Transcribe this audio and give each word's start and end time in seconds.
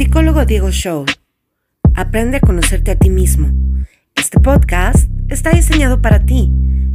Psicólogo 0.00 0.46
Diego 0.46 0.70
Show. 0.70 1.04
Aprende 1.94 2.38
a 2.38 2.40
conocerte 2.40 2.90
a 2.90 2.96
ti 2.96 3.10
mismo. 3.10 3.50
Este 4.14 4.40
podcast 4.40 5.10
está 5.28 5.50
diseñado 5.50 6.00
para 6.00 6.24
ti. 6.24 6.50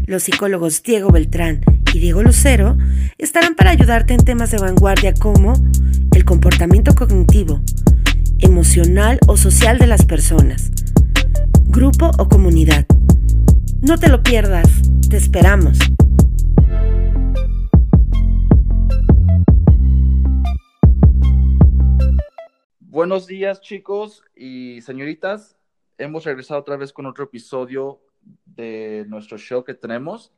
Los 0.08 0.24
psicólogos 0.24 0.81
Diego 0.81 1.12
Beltrán 1.12 1.62
y 1.94 1.99
Diego 1.99 2.23
Lucero 2.23 2.76
estarán 3.20 3.54
para 3.54 3.70
ayudarte 3.70 4.15
en 4.15 4.26
temas 4.26 4.49
de 4.49 4.57
vanguardia 4.57 5.13
como 5.13 5.54
el 6.15 6.26
comportamiento 6.26 6.96
cognitivo, 6.96 7.62
emocional 8.40 9.19
o 9.28 9.37
social 9.37 9.78
de 9.78 9.85
las 9.85 10.03
personas, 10.03 10.72
grupo 11.65 12.10
o 12.17 12.28
comunidad. 12.28 12.87
No 13.81 13.99
te 13.99 14.10
lo 14.10 14.24
pierdas, 14.24 14.67
te 15.08 15.17
esperamos. 15.17 15.78
Buenos 22.96 23.27
días 23.27 23.59
chicos 23.59 24.23
y 24.38 24.80
señoritas. 24.80 25.58
Hemos 25.98 26.23
regresado 26.23 26.62
otra 26.62 26.77
vez 26.77 26.94
con 26.94 27.05
otro 27.05 27.26
episodio 27.26 27.99
de 28.45 29.03
nuestro 29.09 29.38
show 29.38 29.66
que 29.66 29.73
tenemos. 29.73 30.31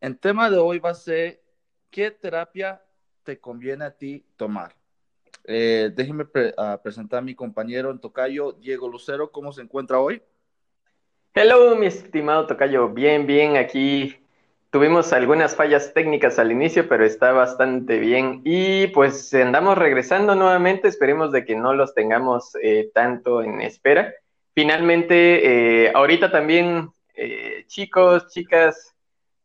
El 0.00 0.18
tema 0.18 0.48
de 0.48 0.56
hoy 0.56 0.78
va 0.78 0.92
a 0.92 0.94
ser 0.94 1.42
¿qué 1.90 2.10
terapia 2.10 2.82
te 3.22 3.38
conviene 3.38 3.84
a 3.84 3.90
ti 3.90 4.24
tomar? 4.38 4.74
Eh, 5.44 5.92
déjenme 5.94 6.24
ah, 6.56 6.80
presentar 6.82 7.18
a 7.18 7.22
mi 7.22 7.34
compañero 7.34 7.90
en 7.90 7.98
Tocayo, 7.98 8.52
Diego 8.52 8.88
Lucero. 8.88 9.30
¿Cómo 9.30 9.52
se 9.52 9.60
encuentra 9.60 10.00
hoy? 10.00 10.22
Hello, 11.34 11.76
mi 11.76 11.84
estimado 11.84 12.46
Tocayo. 12.46 12.88
Bien, 12.88 13.26
bien, 13.26 13.58
aquí 13.58 14.19
Tuvimos 14.70 15.12
algunas 15.12 15.56
fallas 15.56 15.92
técnicas 15.94 16.38
al 16.38 16.52
inicio, 16.52 16.88
pero 16.88 17.04
está 17.04 17.32
bastante 17.32 17.98
bien. 17.98 18.40
Y 18.44 18.86
pues 18.88 19.34
andamos 19.34 19.76
regresando 19.76 20.36
nuevamente, 20.36 20.86
esperemos 20.86 21.32
de 21.32 21.44
que 21.44 21.56
no 21.56 21.74
los 21.74 21.92
tengamos 21.92 22.52
eh, 22.62 22.88
tanto 22.94 23.42
en 23.42 23.60
espera. 23.62 24.14
Finalmente, 24.54 25.86
eh, 25.86 25.92
ahorita 25.92 26.30
también, 26.30 26.88
eh, 27.14 27.64
chicos, 27.66 28.28
chicas, 28.28 28.94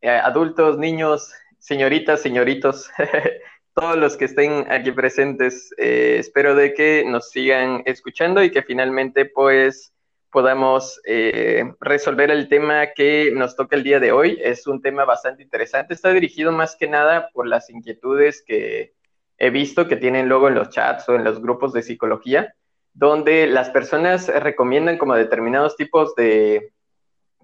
adultos, 0.03 0.77
niños, 0.77 1.33
señoritas, 1.57 2.21
señoritos, 2.21 2.91
todos 3.73 3.97
los 3.97 4.17
que 4.17 4.25
estén 4.25 4.71
aquí 4.71 4.91
presentes, 4.91 5.73
espero 5.77 6.53
de 6.53 6.75
que 6.75 7.03
nos 7.03 7.31
sigan 7.31 7.81
escuchando 7.85 8.43
y 8.43 8.51
que 8.51 8.61
finalmente 8.61 9.25
pues 9.25 9.94
podamos 10.35 10.99
eh, 11.05 11.63
resolver 11.79 12.29
el 12.29 12.49
tema 12.49 12.87
que 12.87 13.31
nos 13.33 13.55
toca 13.55 13.77
el 13.77 13.83
día 13.83 14.01
de 14.01 14.11
hoy. 14.11 14.37
Es 14.43 14.67
un 14.67 14.81
tema 14.81 15.05
bastante 15.05 15.41
interesante. 15.41 15.93
Está 15.93 16.11
dirigido 16.11 16.51
más 16.51 16.75
que 16.75 16.89
nada 16.89 17.29
por 17.31 17.47
las 17.47 17.69
inquietudes 17.69 18.43
que 18.45 18.91
he 19.37 19.49
visto 19.49 19.87
que 19.87 19.95
tienen 19.95 20.27
luego 20.27 20.49
en 20.49 20.55
los 20.55 20.71
chats 20.71 21.07
o 21.07 21.15
en 21.15 21.23
los 21.23 21.41
grupos 21.41 21.71
de 21.71 21.83
psicología, 21.83 22.53
donde 22.93 23.47
las 23.47 23.69
personas 23.69 24.27
recomiendan 24.27 24.97
como 24.97 25.15
determinados 25.15 25.77
tipos 25.77 26.13
de 26.15 26.73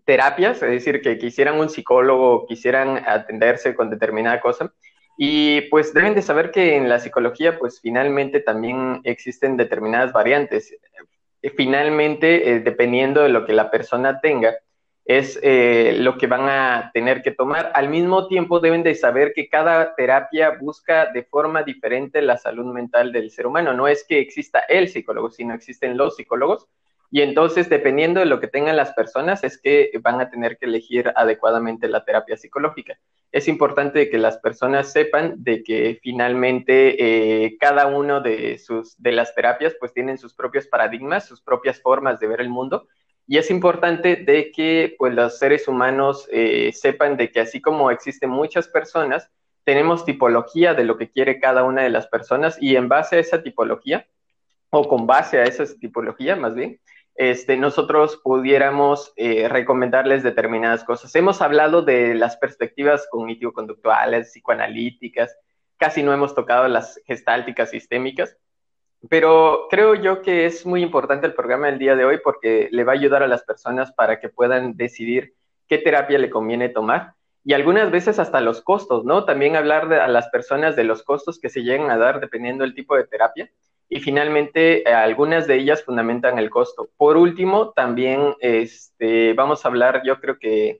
terapias, 0.03 0.61
es 0.61 0.69
decir, 0.71 1.01
que 1.01 1.17
quisieran 1.17 1.61
un 1.61 1.69
psicólogo, 1.69 2.45
quisieran 2.45 3.01
atenderse 3.07 3.73
con 3.73 3.89
determinada 3.89 4.41
cosa. 4.41 4.73
Y 5.17 5.61
pues 5.69 5.93
deben 5.93 6.13
de 6.13 6.21
saber 6.21 6.51
que 6.51 6.75
en 6.75 6.89
la 6.89 6.99
psicología, 6.99 7.57
pues 7.57 7.79
finalmente 7.79 8.41
también 8.41 8.99
existen 9.05 9.55
determinadas 9.55 10.11
variantes 10.11 10.73
finalmente, 11.49 12.51
eh, 12.51 12.59
dependiendo 12.59 13.23
de 13.23 13.29
lo 13.29 13.45
que 13.45 13.53
la 13.53 13.71
persona 13.71 14.21
tenga, 14.21 14.55
es 15.05 15.39
eh, 15.41 15.95
lo 15.97 16.17
que 16.17 16.27
van 16.27 16.47
a 16.47 16.91
tener 16.93 17.21
que 17.21 17.31
tomar. 17.31 17.71
Al 17.73 17.89
mismo 17.89 18.27
tiempo, 18.27 18.59
deben 18.59 18.83
de 18.83 18.95
saber 18.95 19.33
que 19.33 19.49
cada 19.49 19.95
terapia 19.95 20.51
busca 20.59 21.07
de 21.07 21.23
forma 21.23 21.63
diferente 21.63 22.21
la 22.21 22.37
salud 22.37 22.71
mental 22.71 23.11
del 23.11 23.31
ser 23.31 23.47
humano. 23.47 23.73
No 23.73 23.87
es 23.87 24.05
que 24.07 24.19
exista 24.19 24.59
el 24.69 24.87
psicólogo, 24.87 25.31
sino 25.31 25.53
existen 25.53 25.97
los 25.97 26.15
psicólogos. 26.15 26.67
Y 27.13 27.21
entonces, 27.21 27.69
dependiendo 27.69 28.21
de 28.21 28.25
lo 28.25 28.39
que 28.39 28.47
tengan 28.47 28.77
las 28.77 28.93
personas, 28.93 29.43
es 29.43 29.59
que 29.61 29.91
van 30.01 30.21
a 30.21 30.29
tener 30.29 30.57
que 30.57 30.65
elegir 30.65 31.11
adecuadamente 31.17 31.89
la 31.89 32.05
terapia 32.05 32.37
psicológica. 32.37 32.97
Es 33.33 33.49
importante 33.49 34.09
que 34.09 34.17
las 34.17 34.37
personas 34.37 34.93
sepan 34.93 35.35
de 35.43 35.61
que 35.61 35.99
finalmente 36.01 37.43
eh, 37.43 37.57
cada 37.59 37.87
uno 37.87 38.21
de, 38.21 38.57
sus, 38.57 38.95
de 38.97 39.11
las 39.11 39.35
terapias 39.35 39.75
pues 39.77 39.93
tienen 39.93 40.17
sus 40.17 40.33
propios 40.33 40.67
paradigmas, 40.67 41.25
sus 41.27 41.41
propias 41.41 41.81
formas 41.81 42.17
de 42.21 42.27
ver 42.27 42.39
el 42.39 42.49
mundo. 42.49 42.87
Y 43.27 43.37
es 43.37 43.51
importante 43.51 44.15
de 44.15 44.51
que 44.51 44.95
pues 44.97 45.13
los 45.13 45.37
seres 45.37 45.67
humanos 45.67 46.29
eh, 46.31 46.71
sepan 46.73 47.17
de 47.17 47.29
que 47.29 47.41
así 47.41 47.61
como 47.61 47.91
existen 47.91 48.29
muchas 48.29 48.69
personas, 48.69 49.29
tenemos 49.65 50.05
tipología 50.05 50.73
de 50.73 50.85
lo 50.85 50.97
que 50.97 51.09
quiere 51.09 51.41
cada 51.41 51.63
una 51.63 51.83
de 51.83 51.89
las 51.89 52.07
personas 52.07 52.57
y 52.61 52.77
en 52.77 52.87
base 52.87 53.17
a 53.17 53.19
esa 53.19 53.43
tipología, 53.43 54.07
o 54.69 54.87
con 54.87 55.05
base 55.05 55.37
a 55.37 55.43
esa 55.43 55.65
tipología 55.77 56.35
más 56.35 56.55
bien, 56.55 56.79
este, 57.21 57.55
nosotros 57.55 58.19
pudiéramos 58.23 59.13
eh, 59.15 59.47
recomendarles 59.47 60.23
determinadas 60.23 60.83
cosas. 60.83 61.13
Hemos 61.13 61.39
hablado 61.43 61.83
de 61.83 62.15
las 62.15 62.35
perspectivas 62.37 63.07
cognitivo-conductuales, 63.11 64.31
psicoanalíticas, 64.31 65.37
casi 65.77 66.01
no 66.01 66.13
hemos 66.13 66.33
tocado 66.33 66.67
las 66.67 66.99
gestálticas 67.05 67.69
sistémicas, 67.69 68.39
pero 69.07 69.67
creo 69.69 69.93
yo 69.93 70.23
que 70.23 70.47
es 70.47 70.65
muy 70.65 70.81
importante 70.81 71.27
el 71.27 71.35
programa 71.35 71.67
del 71.67 71.77
día 71.77 71.95
de 71.95 72.05
hoy 72.05 72.17
porque 72.23 72.69
le 72.71 72.83
va 72.83 72.93
a 72.93 72.95
ayudar 72.95 73.21
a 73.21 73.27
las 73.27 73.43
personas 73.43 73.91
para 73.91 74.19
que 74.19 74.29
puedan 74.29 74.75
decidir 74.75 75.35
qué 75.67 75.77
terapia 75.77 76.17
le 76.17 76.31
conviene 76.31 76.69
tomar 76.69 77.13
y 77.43 77.53
algunas 77.53 77.91
veces 77.91 78.17
hasta 78.17 78.41
los 78.41 78.63
costos, 78.63 79.05
¿no? 79.05 79.25
También 79.25 79.55
hablar 79.55 79.93
a 79.93 80.07
las 80.07 80.27
personas 80.29 80.75
de 80.75 80.85
los 80.85 81.03
costos 81.03 81.39
que 81.39 81.49
se 81.49 81.61
llegan 81.61 81.91
a 81.91 81.99
dar 81.99 82.19
dependiendo 82.19 82.63
del 82.63 82.73
tipo 82.73 82.95
de 82.95 83.05
terapia 83.05 83.51
y 83.93 83.99
finalmente 83.99 84.89
eh, 84.89 84.93
algunas 84.93 85.47
de 85.47 85.55
ellas 85.55 85.83
fundamentan 85.83 86.39
el 86.39 86.49
costo. 86.49 86.89
Por 86.95 87.17
último, 87.17 87.73
también 87.73 88.35
este, 88.39 89.33
vamos 89.33 89.65
a 89.65 89.67
hablar, 89.67 90.01
yo 90.05 90.17
creo 90.21 90.39
que 90.39 90.79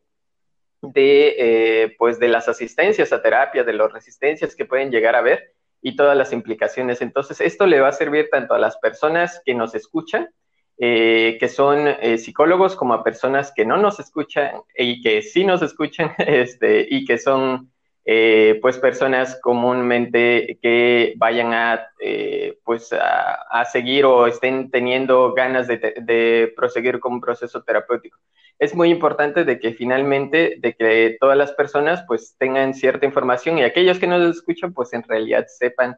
de, 0.82 1.36
eh, 1.38 1.96
pues 2.00 2.20
de 2.20 2.30
las 2.30 2.48
asistencias 2.48 3.12
a 3.12 3.22
terapia, 3.22 3.66
de 3.66 3.74
las 3.74 3.92
resistencias 3.92 4.56
que 4.56 4.64
pueden 4.64 4.92
llegar 4.92 5.16
a 5.16 5.20
haber 5.20 5.54
y 5.82 5.98
todas 5.98 6.16
las 6.16 6.32
implicaciones. 6.32 7.02
Entonces, 7.02 7.42
esto 7.42 7.68
le 7.68 7.82
va 7.82 7.90
a 7.90 7.94
servir 7.94 8.30
tanto 8.32 8.54
a 8.54 8.60
las 8.60 8.78
personas 8.78 9.42
que 9.44 9.56
nos 9.56 9.76
escuchan, 9.76 10.30
eh, 10.78 11.36
que 11.38 11.50
son 11.50 11.90
psicólogos, 12.18 12.78
como 12.78 12.94
a 12.94 13.04
personas 13.04 13.52
que 13.54 13.66
no 13.66 13.76
nos 13.76 14.00
escuchan 14.00 14.62
y 14.78 15.02
que 15.02 15.22
sí 15.22 15.44
nos 15.44 15.62
escuchan, 15.62 16.14
este, 16.18 16.88
y 16.90 17.04
que 17.04 17.18
son 17.18 17.71
eh, 18.04 18.58
pues 18.62 18.80
personas 18.80 19.40
comúnmente 19.42 20.58
que 20.62 21.14
vayan 21.18 21.54
a, 21.54 21.88
eh, 22.00 22.58
pues 22.64 22.92
a, 22.94 23.64
seguir 23.66 24.06
o 24.06 24.26
estén 24.26 24.72
teniendo 24.72 25.34
ganas 25.34 25.68
de, 25.68 26.52
proseguir 26.56 27.00
con 27.00 27.14
un 27.14 27.22
proceso 27.22 27.62
terapéutico. 27.64 28.18
Es 28.58 28.76
muy 28.76 28.90
importante 28.90 29.46
de 29.46 29.60
que 29.60 29.74
finalmente, 29.74 30.56
de 30.60 30.74
que 30.74 31.18
todas 31.20 31.38
las 31.38 31.52
personas 31.54 32.04
pues 32.08 32.36
tengan 32.38 32.74
cierta 32.74 33.06
información 33.06 33.58
y 33.58 33.64
aquellos 33.64 34.00
que 34.00 34.08
nos 34.08 34.38
escuchan 34.38 34.74
pues 34.74 34.94
en 34.94 35.04
realidad 35.04 35.46
sepan, 35.48 35.98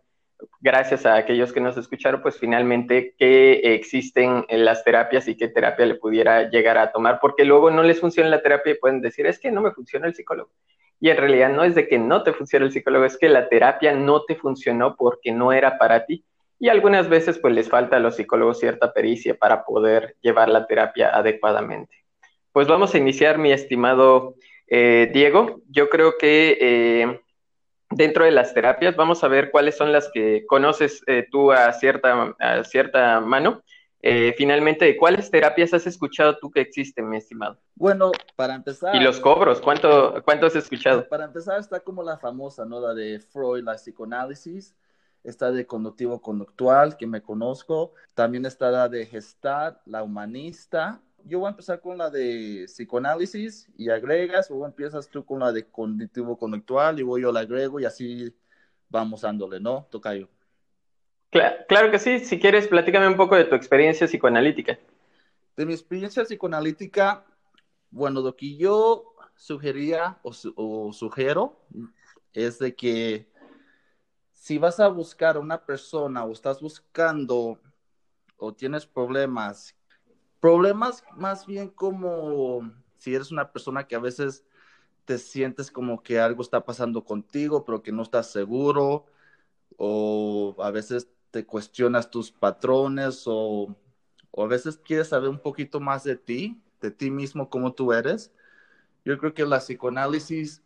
gracias 0.59 1.06
a 1.06 1.16
aquellos 1.16 1.53
que 1.53 1.62
nos 1.62 1.78
escucharon 1.78 2.22
pues 2.22 2.38
finalmente 2.38 3.16
que 3.18 3.75
existen 3.75 4.46
las 4.50 4.84
terapias 4.84 5.28
y 5.30 5.38
qué 5.38 5.47
terapia 5.47 5.85
le 5.85 5.96
pudiera 5.96 6.50
llegar 6.50 6.78
a 6.78 6.91
tomar, 6.91 7.20
porque 7.22 7.46
luego 7.46 7.72
no 7.72 7.81
les 7.81 8.00
funciona 8.02 8.30
la 8.30 8.41
terapia 8.41 8.74
y 8.74 8.78
pueden 8.78 9.02
decir, 9.02 9.25
es 9.25 9.40
que 9.40 9.52
no 9.52 9.62
me 9.62 9.72
funciona 9.72 10.08
el 10.08 10.16
psicólogo 10.16 10.52
y 11.03 11.09
en 11.09 11.18
realidad 11.18 11.50
no 11.50 11.66
es 11.66 11.75
de 11.75 11.90
que 11.90 12.00
no 12.00 12.24
te 12.24 12.31
funcione 12.31 12.66
el 12.66 12.72
psicólogo, 12.72 13.03
es 13.03 13.18
que 13.18 13.28
la 13.28 13.50
terapia 13.50 13.91
no 13.91 14.24
te 14.24 14.38
funcionó 14.38 14.96
porque 14.96 15.34
no 15.34 15.52
era 15.52 15.78
para 15.78 16.06
ti. 16.06 16.24
Y 16.59 16.69
algunas 16.69 17.09
veces 17.09 17.40
pues 17.40 17.53
les 17.53 17.68
falta 17.68 17.97
a 17.97 18.00
los 18.00 18.16
psicólogos 18.16 18.62
cierta 18.62 18.94
pericia 18.94 19.36
para 19.36 19.66
poder 19.66 20.16
llevar 20.22 20.47
la 20.47 20.66
terapia 20.66 21.09
adecuadamente. 21.09 21.94
Pues 22.53 22.69
vamos 22.69 22.96
a 22.96 23.00
iniciar, 23.00 23.38
mi 23.38 23.52
estimado 23.52 24.36
eh, 24.68 25.12
Diego. 25.12 25.59
Yo 25.68 25.90
creo 25.90 26.18
que 26.18 26.58
eh, 26.62 27.20
dentro 27.90 28.24
de 28.24 28.31
las 28.31 28.53
terapias 28.53 28.96
vamos 28.96 29.25
a 29.25 29.28
ver 29.28 29.52
cuáles 29.52 29.75
son 29.75 29.91
las 29.91 30.09
que 30.14 30.46
conoces 30.47 31.03
eh, 31.08 31.28
tú 31.30 31.52
a 31.52 31.74
cierta, 31.74 32.34
a 32.40 32.64
cierta 32.64 33.20
mano 33.20 33.61
eh, 34.05 34.35
finalmente, 34.38 34.97
¿cuáles 34.97 35.32
terapias 35.32 35.73
has 35.73 35.88
escuchado 35.88 36.38
tú 36.38 36.52
que 36.52 36.59
existen, 36.59 37.08
mi 37.08 37.16
estimado? 37.16 37.58
Bueno, 37.73 38.11
para 38.35 38.53
empezar. 38.53 38.94
¿Y 38.94 39.00
los 39.00 39.17
cobros? 39.22 39.61
¿Cuánto, 39.61 40.22
cuánto 40.26 40.46
has 40.46 40.58
escuchado? 40.58 41.08
Para 41.08 41.23
empezar, 41.23 41.58
está 41.58 41.79
como 41.79 42.03
la 42.03 42.17
famosa, 42.17 42.66
¿no? 42.66 42.82
La 42.82 42.94
de 42.94 43.22
Freud, 43.22 43.64
la 43.64 43.76
psicoanálisis. 43.76 44.76
Está 45.23 45.53
de 45.53 45.66
conductivo 45.66 46.22
conductual, 46.22 46.97
que 46.97 47.08
me 47.08 47.22
conozco. 47.22 47.94
También 48.14 48.46
está 48.46 48.70
la 48.72 48.90
de 48.90 49.05
Gestalt, 49.05 49.78
la 49.85 50.03
humanista. 50.03 51.02
Yo 51.23 51.40
voy 51.40 51.47
a 51.47 51.52
empezar 51.52 51.79
con 51.79 51.97
la 51.97 52.09
de 52.09 52.66
psicoanálisis 52.67 53.70
y 53.78 53.90
agregas, 53.90 54.52
o 54.52 54.66
empiezas 54.66 55.08
tú 55.08 55.23
con 55.23 55.40
la 55.40 55.53
de 55.53 55.66
cognitivo 55.66 56.38
conductual 56.38 56.99
y 56.99 57.03
voy 57.03 57.22
yo 57.22 57.32
la 57.32 57.40
agrego 57.40 57.79
y 57.79 57.85
así 57.85 58.35
vamos 58.90 59.22
dándole, 59.22 59.61
¿no? 59.61 59.88
Tocayo. 59.90 60.28
Claro, 61.34 61.90
que 61.90 61.97
sí. 61.97 62.20
Si 62.20 62.40
quieres, 62.40 62.68
platícame 62.68 63.08
un 63.08 63.18
poco 63.18 63.35
de 63.35 63.46
tu 63.46 63.56
experiencia 63.56 64.06
psicoanalítica. 64.06 64.78
De 65.58 65.66
mi 65.66 65.74
experiencia 65.74 66.24
psicoanalítica, 66.24 67.26
bueno, 67.90 68.22
lo 68.22 68.35
que 68.35 68.56
yo 68.56 69.16
sugería 69.35 70.20
o, 70.22 70.32
o 70.56 70.94
sugiero 70.94 71.59
es 72.34 72.59
de 72.59 72.76
que 72.76 73.28
si 74.32 74.59
vas 74.59 74.80
a 74.80 74.88
buscar 74.90 75.38
a 75.38 75.40
una 75.40 75.66
persona 75.66 76.24
o 76.24 76.32
estás 76.32 76.62
buscando 76.62 77.59
o 78.38 78.53
tienes 78.53 78.85
problemas, 78.85 79.76
problemas 80.40 81.03
más 81.16 81.47
bien 81.47 81.70
como 81.70 82.72
si 82.97 83.16
eres 83.16 83.32
una 83.32 83.52
persona 83.52 83.88
que 83.88 83.96
a 83.96 84.00
veces 84.00 84.46
te 85.06 85.18
sientes 85.18 85.72
como 85.72 86.03
que 86.03 86.20
algo 86.20 86.41
está 86.41 86.64
pasando 86.64 87.03
contigo, 87.03 87.66
pero 87.66 87.82
que 87.82 87.91
no 87.91 88.03
estás 88.03 88.32
seguro, 88.32 89.06
o 89.78 90.56
a 90.59 90.72
veces 90.72 91.09
te 91.34 91.47
cuestionas 91.47 92.12
tus 92.12 92.32
patrones, 92.32 93.24
o, 93.26 93.76
o 94.30 94.44
a 94.44 94.47
veces 94.47 94.78
quieres 94.78 95.08
saber 95.08 95.30
un 95.30 95.40
poquito 95.40 95.80
más 95.80 96.03
de 96.03 96.16
ti, 96.16 96.62
de 96.80 96.91
ti 96.91 97.09
mismo, 97.09 97.50
cómo 97.50 97.74
tú 97.74 97.91
eres. 97.91 98.32
Yo 99.03 99.18
creo 99.18 99.34
que 99.34 99.44
la 99.44 99.58
psicoanálisis 99.58 100.62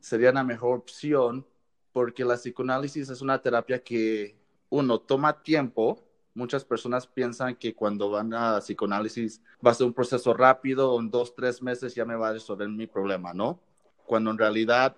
sería 0.00 0.32
la 0.32 0.44
mejor 0.44 0.78
opción 0.78 1.46
porque 1.92 2.24
la 2.24 2.36
psicoanálisis 2.36 3.10
es 3.10 3.20
una 3.20 3.42
terapia 3.42 3.84
que, 3.84 4.34
uno, 4.70 4.98
toma 4.98 5.42
tiempo. 5.42 6.02
Muchas 6.32 6.64
personas 6.64 7.06
piensan 7.06 7.54
que 7.56 7.74
cuando 7.74 8.08
van 8.08 8.32
a 8.32 8.60
psicoanálisis 8.60 9.42
va 9.64 9.72
a 9.72 9.74
ser 9.74 9.88
un 9.88 9.92
proceso 9.92 10.32
rápido, 10.32 10.98
en 10.98 11.10
dos, 11.10 11.34
tres 11.34 11.60
meses 11.60 11.94
ya 11.94 12.06
me 12.06 12.16
va 12.16 12.30
a 12.30 12.32
resolver 12.32 12.66
mi 12.70 12.86
problema, 12.86 13.34
¿no? 13.34 13.60
Cuando 14.06 14.30
en 14.30 14.38
realidad 14.38 14.96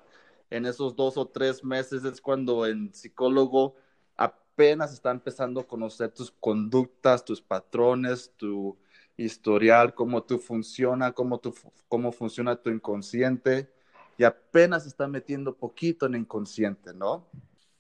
en 0.51 0.67
esos 0.67 0.95
dos 0.95 1.17
o 1.17 1.27
tres 1.27 1.65
meses 1.65 2.05
es 2.05 2.21
cuando 2.21 2.65
el 2.65 2.95
psicólogo 2.95 3.75
apenas 4.61 4.93
está 4.93 5.11
empezando 5.11 5.59
a 5.61 5.67
conocer 5.67 6.11
tus 6.11 6.31
conductas, 6.31 7.25
tus 7.25 7.41
patrones, 7.41 8.31
tu 8.37 8.77
historial, 9.17 9.95
cómo 9.95 10.23
tú 10.23 10.39
funciona, 10.39 11.12
cómo, 11.12 11.39
tú, 11.39 11.55
cómo 11.89 12.12
funciona 12.12 12.57
tu 12.57 12.69
inconsciente 12.69 13.71
y 14.19 14.25
apenas 14.25 14.85
está 14.85 15.09
metiendo 15.09 15.55
poquito 15.55 16.05
en 16.05 16.15
el 16.15 16.21
inconsciente, 16.21 16.93
¿no? 16.93 17.25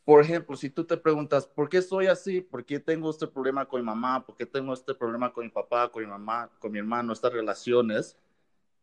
Por 0.06 0.22
ejemplo, 0.22 0.56
si 0.56 0.70
tú 0.70 0.84
te 0.84 0.96
preguntas, 0.96 1.46
¿por 1.46 1.68
qué 1.68 1.82
soy 1.82 2.06
así? 2.06 2.40
¿Por 2.40 2.64
qué 2.64 2.80
tengo 2.80 3.10
este 3.10 3.26
problema 3.26 3.66
con 3.66 3.82
mi 3.82 3.86
mamá? 3.86 4.24
¿Por 4.24 4.34
qué 4.34 4.46
tengo 4.46 4.72
este 4.72 4.94
problema 4.94 5.30
con 5.34 5.44
mi 5.44 5.50
papá, 5.50 5.92
con 5.92 6.02
mi 6.02 6.08
mamá, 6.08 6.48
con 6.60 6.72
mi 6.72 6.78
hermano, 6.78 7.12
estas 7.12 7.34
relaciones? 7.34 8.16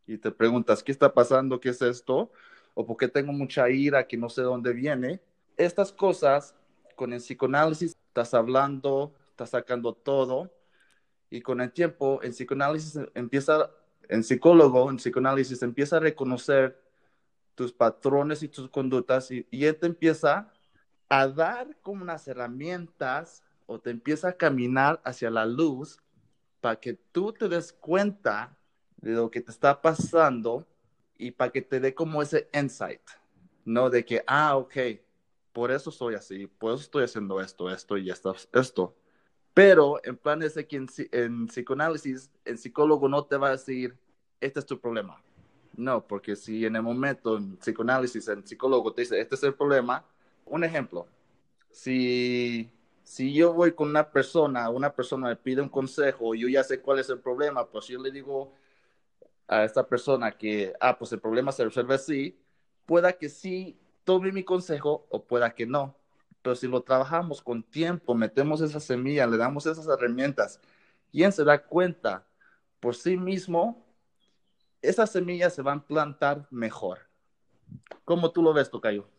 Y 0.05 0.19
te 0.19 0.29
preguntas, 0.29 0.83
¿qué 0.83 0.91
está 0.91 1.11
pasando? 1.11 1.59
¿Qué 1.59 1.69
es 1.69 1.81
esto? 1.81 2.29
¿O 2.75 2.85
por 2.85 2.95
qué 2.95 3.07
tengo 3.07 3.33
mucha 3.33 3.67
ira 3.71 4.05
que 4.05 4.17
no 4.17 4.29
sé 4.29 4.43
dónde 4.43 4.71
viene? 4.71 5.19
Estas 5.57 5.91
cosas, 5.91 6.53
con 6.97 7.13
el 7.13 7.19
psicoanálisis, 7.19 7.95
estás 8.07 8.33
hablando, 8.33 9.13
estás 9.29 9.51
sacando 9.51 9.93
todo. 9.93 10.51
Y 11.29 11.41
con 11.41 11.61
el 11.61 11.71
tiempo, 11.71 12.19
el 12.23 12.31
psicoanálisis 12.31 12.99
empieza, 13.13 13.69
en 14.09 14.23
psicólogo, 14.23 14.89
en 14.89 14.97
psicoanálisis, 14.97 15.61
empieza 15.61 15.97
a 15.97 15.99
reconocer 16.01 16.81
tus 17.55 17.71
patrones 17.71 18.43
y 18.43 18.49
tus 18.49 18.69
conductas 18.69 19.31
y, 19.31 19.47
y 19.51 19.65
él 19.65 19.77
te 19.77 19.85
empieza 19.87 20.51
a 21.07 21.27
dar 21.27 21.77
como 21.81 22.01
unas 22.01 22.27
herramientas 22.27 23.43
o 23.67 23.79
te 23.79 23.91
empieza 23.91 24.29
a 24.29 24.33
caminar 24.33 24.99
hacia 25.05 25.29
la 25.29 25.45
luz 25.45 25.99
para 26.61 26.79
que 26.79 26.93
tú 26.93 27.31
te 27.31 27.47
des 27.47 27.73
cuenta 27.73 28.57
de 28.97 29.11
lo 29.11 29.29
que 29.29 29.41
te 29.41 29.51
está 29.51 29.81
pasando 29.81 30.67
y 31.17 31.31
para 31.31 31.51
que 31.51 31.61
te 31.61 31.79
dé 31.79 31.93
como 31.93 32.21
ese 32.21 32.49
insight, 32.53 33.01
¿no? 33.65 33.89
De 33.89 34.03
que, 34.03 34.23
ah, 34.25 34.57
ok, 34.57 34.75
por 35.57 35.71
eso 35.71 35.89
soy 35.89 36.13
así, 36.13 36.45
por 36.45 36.75
eso 36.75 36.83
estoy 36.83 37.03
haciendo 37.03 37.41
esto, 37.41 37.71
esto 37.71 37.97
y 37.97 38.11
esto, 38.11 38.35
esto. 38.53 38.95
Pero 39.55 39.99
en 40.03 40.15
plan 40.15 40.43
ese 40.43 40.67
que 40.67 40.75
en, 40.75 40.87
en 41.11 41.47
psicoanálisis, 41.47 42.29
el 42.45 42.59
psicólogo 42.59 43.09
no 43.09 43.25
te 43.25 43.37
va 43.37 43.47
a 43.47 43.51
decir, 43.53 43.97
este 44.39 44.59
es 44.59 44.67
tu 44.67 44.79
problema, 44.79 45.19
no, 45.75 46.05
porque 46.05 46.35
si 46.35 46.63
en 46.63 46.75
el 46.75 46.83
momento 46.83 47.37
en 47.37 47.57
psicoanálisis 47.57 48.27
el 48.27 48.45
psicólogo 48.45 48.93
te 48.93 49.01
dice, 49.01 49.19
este 49.19 49.33
es 49.33 49.41
el 49.41 49.55
problema, 49.55 50.05
un 50.45 50.63
ejemplo, 50.63 51.07
si, 51.71 52.69
si 53.01 53.33
yo 53.33 53.51
voy 53.51 53.71
con 53.71 53.89
una 53.89 54.11
persona, 54.11 54.69
una 54.69 54.93
persona 54.93 55.29
me 55.29 55.37
pide 55.37 55.63
un 55.63 55.69
consejo, 55.69 56.35
yo 56.35 56.47
ya 56.47 56.63
sé 56.63 56.81
cuál 56.81 56.99
es 56.99 57.09
el 57.09 57.19
problema, 57.19 57.67
pues 57.67 57.87
yo 57.87 57.99
le 57.99 58.11
digo 58.11 58.53
a 59.47 59.63
esta 59.63 59.87
persona 59.87 60.37
que, 60.37 60.75
ah, 60.79 60.95
pues 60.99 61.11
el 61.13 61.19
problema 61.19 61.51
se 61.51 61.65
resuelve 61.65 61.95
así, 61.95 62.39
pueda 62.85 63.11
que 63.13 63.27
sí 63.27 63.79
tome 64.07 64.31
mi 64.31 64.45
consejo 64.45 65.05
o 65.09 65.21
pueda 65.21 65.53
que 65.53 65.65
no. 65.65 65.93
Pero 66.41 66.55
si 66.55 66.65
lo 66.65 66.81
trabajamos 66.81 67.41
con 67.41 67.61
tiempo, 67.61 68.15
metemos 68.15 68.61
esa 68.61 68.79
semilla, 68.79 69.27
le 69.27 69.35
damos 69.35 69.65
esas 69.65 69.85
herramientas, 69.85 70.61
¿quién 71.11 71.33
se 71.33 71.43
da 71.43 71.61
cuenta 71.61 72.25
por 72.79 72.95
sí 72.95 73.17
mismo 73.17 73.83
esas 74.81 75.11
semillas 75.11 75.53
se 75.53 75.61
van 75.61 75.79
a 75.79 75.85
plantar 75.85 76.47
mejor. 76.51 76.99
¿Cómo 78.05 78.31
tú 78.31 78.41
lo 78.41 78.53
ves, 78.53 78.69
Tocayo? 78.69 79.09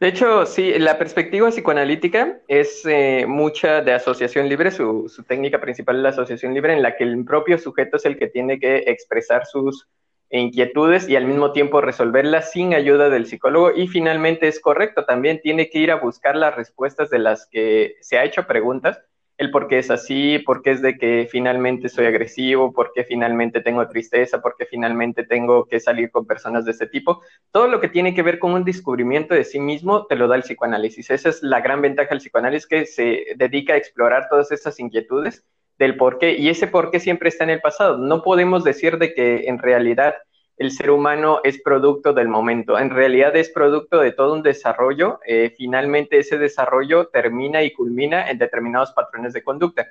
De 0.00 0.08
hecho, 0.08 0.46
sí, 0.46 0.78
la 0.78 0.98
perspectiva 0.98 1.50
psicoanalítica 1.50 2.40
es 2.48 2.84
eh, 2.86 3.26
mucha 3.28 3.82
de 3.82 3.92
asociación 3.92 4.48
libre, 4.48 4.70
su, 4.70 5.06
técnica 5.26 5.60
principal 5.60 5.96
es 5.96 6.02
la 6.02 6.08
asociación 6.08 6.54
libre, 6.54 6.72
en 6.72 6.82
la 6.82 6.96
que 6.96 7.04
el 7.04 7.22
propio 7.24 7.58
sujeto 7.58 7.96
es 7.98 8.04
el 8.04 8.18
que 8.18 8.28
tiene 8.28 8.58
que 8.58 8.84
expresar 8.86 9.46
sus 9.46 9.86
inquietudes 10.30 11.08
y 11.08 11.16
al 11.16 11.26
mismo 11.26 11.52
tiempo 11.52 11.80
resolverlas 11.80 12.50
sin 12.52 12.74
ayuda 12.74 13.10
del 13.10 13.26
psicólogo. 13.26 13.72
Y 13.74 13.88
finalmente 13.88 14.48
es 14.48 14.60
correcto, 14.60 15.04
también 15.04 15.40
tiene 15.42 15.70
que 15.70 15.78
ir 15.78 15.90
a 15.90 15.96
buscar 15.96 16.36
las 16.36 16.56
respuestas 16.56 17.10
de 17.10 17.18
las 17.18 17.46
que 17.46 17.96
se 18.00 18.18
ha 18.18 18.24
hecho 18.24 18.46
preguntas 18.46 19.00
el 19.36 19.50
por 19.50 19.66
qué 19.66 19.78
es 19.78 19.90
así, 19.90 20.38
por 20.38 20.62
qué 20.62 20.70
es 20.72 20.82
de 20.82 20.96
que 20.96 21.28
finalmente 21.30 21.88
soy 21.88 22.06
agresivo, 22.06 22.72
por 22.72 22.92
qué 22.92 23.04
finalmente 23.04 23.60
tengo 23.60 23.86
tristeza, 23.88 24.40
por 24.40 24.56
qué 24.56 24.64
finalmente 24.66 25.24
tengo 25.24 25.66
que 25.66 25.80
salir 25.80 26.10
con 26.10 26.26
personas 26.26 26.64
de 26.64 26.70
ese 26.70 26.86
tipo. 26.86 27.20
Todo 27.50 27.66
lo 27.66 27.80
que 27.80 27.88
tiene 27.88 28.14
que 28.14 28.22
ver 28.22 28.38
con 28.38 28.52
un 28.52 28.64
descubrimiento 28.64 29.34
de 29.34 29.44
sí 29.44 29.58
mismo 29.58 30.06
te 30.06 30.16
lo 30.16 30.28
da 30.28 30.36
el 30.36 30.42
psicoanálisis. 30.42 31.10
Esa 31.10 31.28
es 31.30 31.42
la 31.42 31.60
gran 31.60 31.80
ventaja 31.82 32.10
del 32.10 32.18
psicoanálisis 32.18 32.68
que 32.68 32.86
se 32.86 33.24
dedica 33.36 33.74
a 33.74 33.76
explorar 33.76 34.28
todas 34.28 34.52
esas 34.52 34.78
inquietudes 34.78 35.44
del 35.78 35.96
por 35.96 36.18
qué 36.18 36.32
y 36.32 36.48
ese 36.48 36.66
por 36.66 36.90
qué 36.90 37.00
siempre 37.00 37.28
está 37.28 37.44
en 37.44 37.50
el 37.50 37.60
pasado. 37.60 37.98
No 37.98 38.22
podemos 38.22 38.64
decir 38.64 38.98
de 38.98 39.14
que 39.14 39.46
en 39.46 39.58
realidad 39.58 40.14
el 40.56 40.70
ser 40.70 40.90
humano 40.90 41.40
es 41.42 41.60
producto 41.60 42.12
del 42.12 42.28
momento, 42.28 42.78
en 42.78 42.90
realidad 42.90 43.34
es 43.34 43.50
producto 43.50 44.00
de 44.00 44.12
todo 44.12 44.34
un 44.34 44.42
desarrollo. 44.42 45.18
Eh, 45.26 45.52
finalmente 45.56 46.18
ese 46.18 46.38
desarrollo 46.38 47.08
termina 47.08 47.62
y 47.62 47.72
culmina 47.72 48.30
en 48.30 48.38
determinados 48.38 48.92
patrones 48.92 49.32
de 49.32 49.42
conducta. 49.42 49.88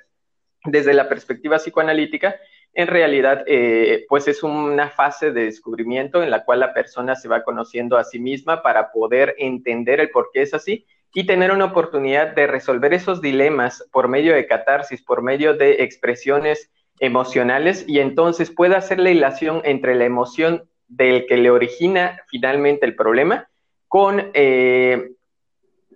Desde 0.64 0.94
la 0.94 1.08
perspectiva 1.08 1.58
psicoanalítica, 1.58 2.36
en 2.72 2.88
realidad, 2.88 3.44
eh, 3.46 4.06
pues 4.08 4.26
es 4.26 4.42
una 4.42 4.88
fase 4.88 5.30
de 5.30 5.44
descubrimiento 5.44 6.22
en 6.22 6.30
la 6.30 6.44
cual 6.44 6.60
la 6.60 6.72
persona 6.72 7.14
se 7.14 7.28
va 7.28 7.44
conociendo 7.44 7.98
a 7.98 8.04
sí 8.04 8.18
misma 8.18 8.62
para 8.62 8.90
poder 8.90 9.34
entender 9.38 10.00
el 10.00 10.10
por 10.10 10.30
qué 10.32 10.42
es 10.42 10.54
así 10.54 10.86
y 11.14 11.26
tener 11.26 11.52
una 11.52 11.66
oportunidad 11.66 12.34
de 12.34 12.46
resolver 12.46 12.92
esos 12.92 13.20
dilemas 13.22 13.88
por 13.92 14.08
medio 14.08 14.34
de 14.34 14.46
catarsis, 14.46 15.02
por 15.02 15.22
medio 15.22 15.54
de 15.54 15.84
expresiones 15.84 16.70
emocionales 16.98 17.84
y 17.88 18.00
entonces 18.00 18.50
puede 18.50 18.76
hacer 18.76 18.98
la 18.98 19.10
hilación 19.10 19.62
entre 19.64 19.94
la 19.94 20.04
emoción 20.04 20.64
del 20.88 21.26
que 21.26 21.36
le 21.36 21.50
origina 21.50 22.20
finalmente 22.28 22.84
el 22.84 22.94
problema 22.94 23.48
con 23.88 24.30
eh, 24.34 25.12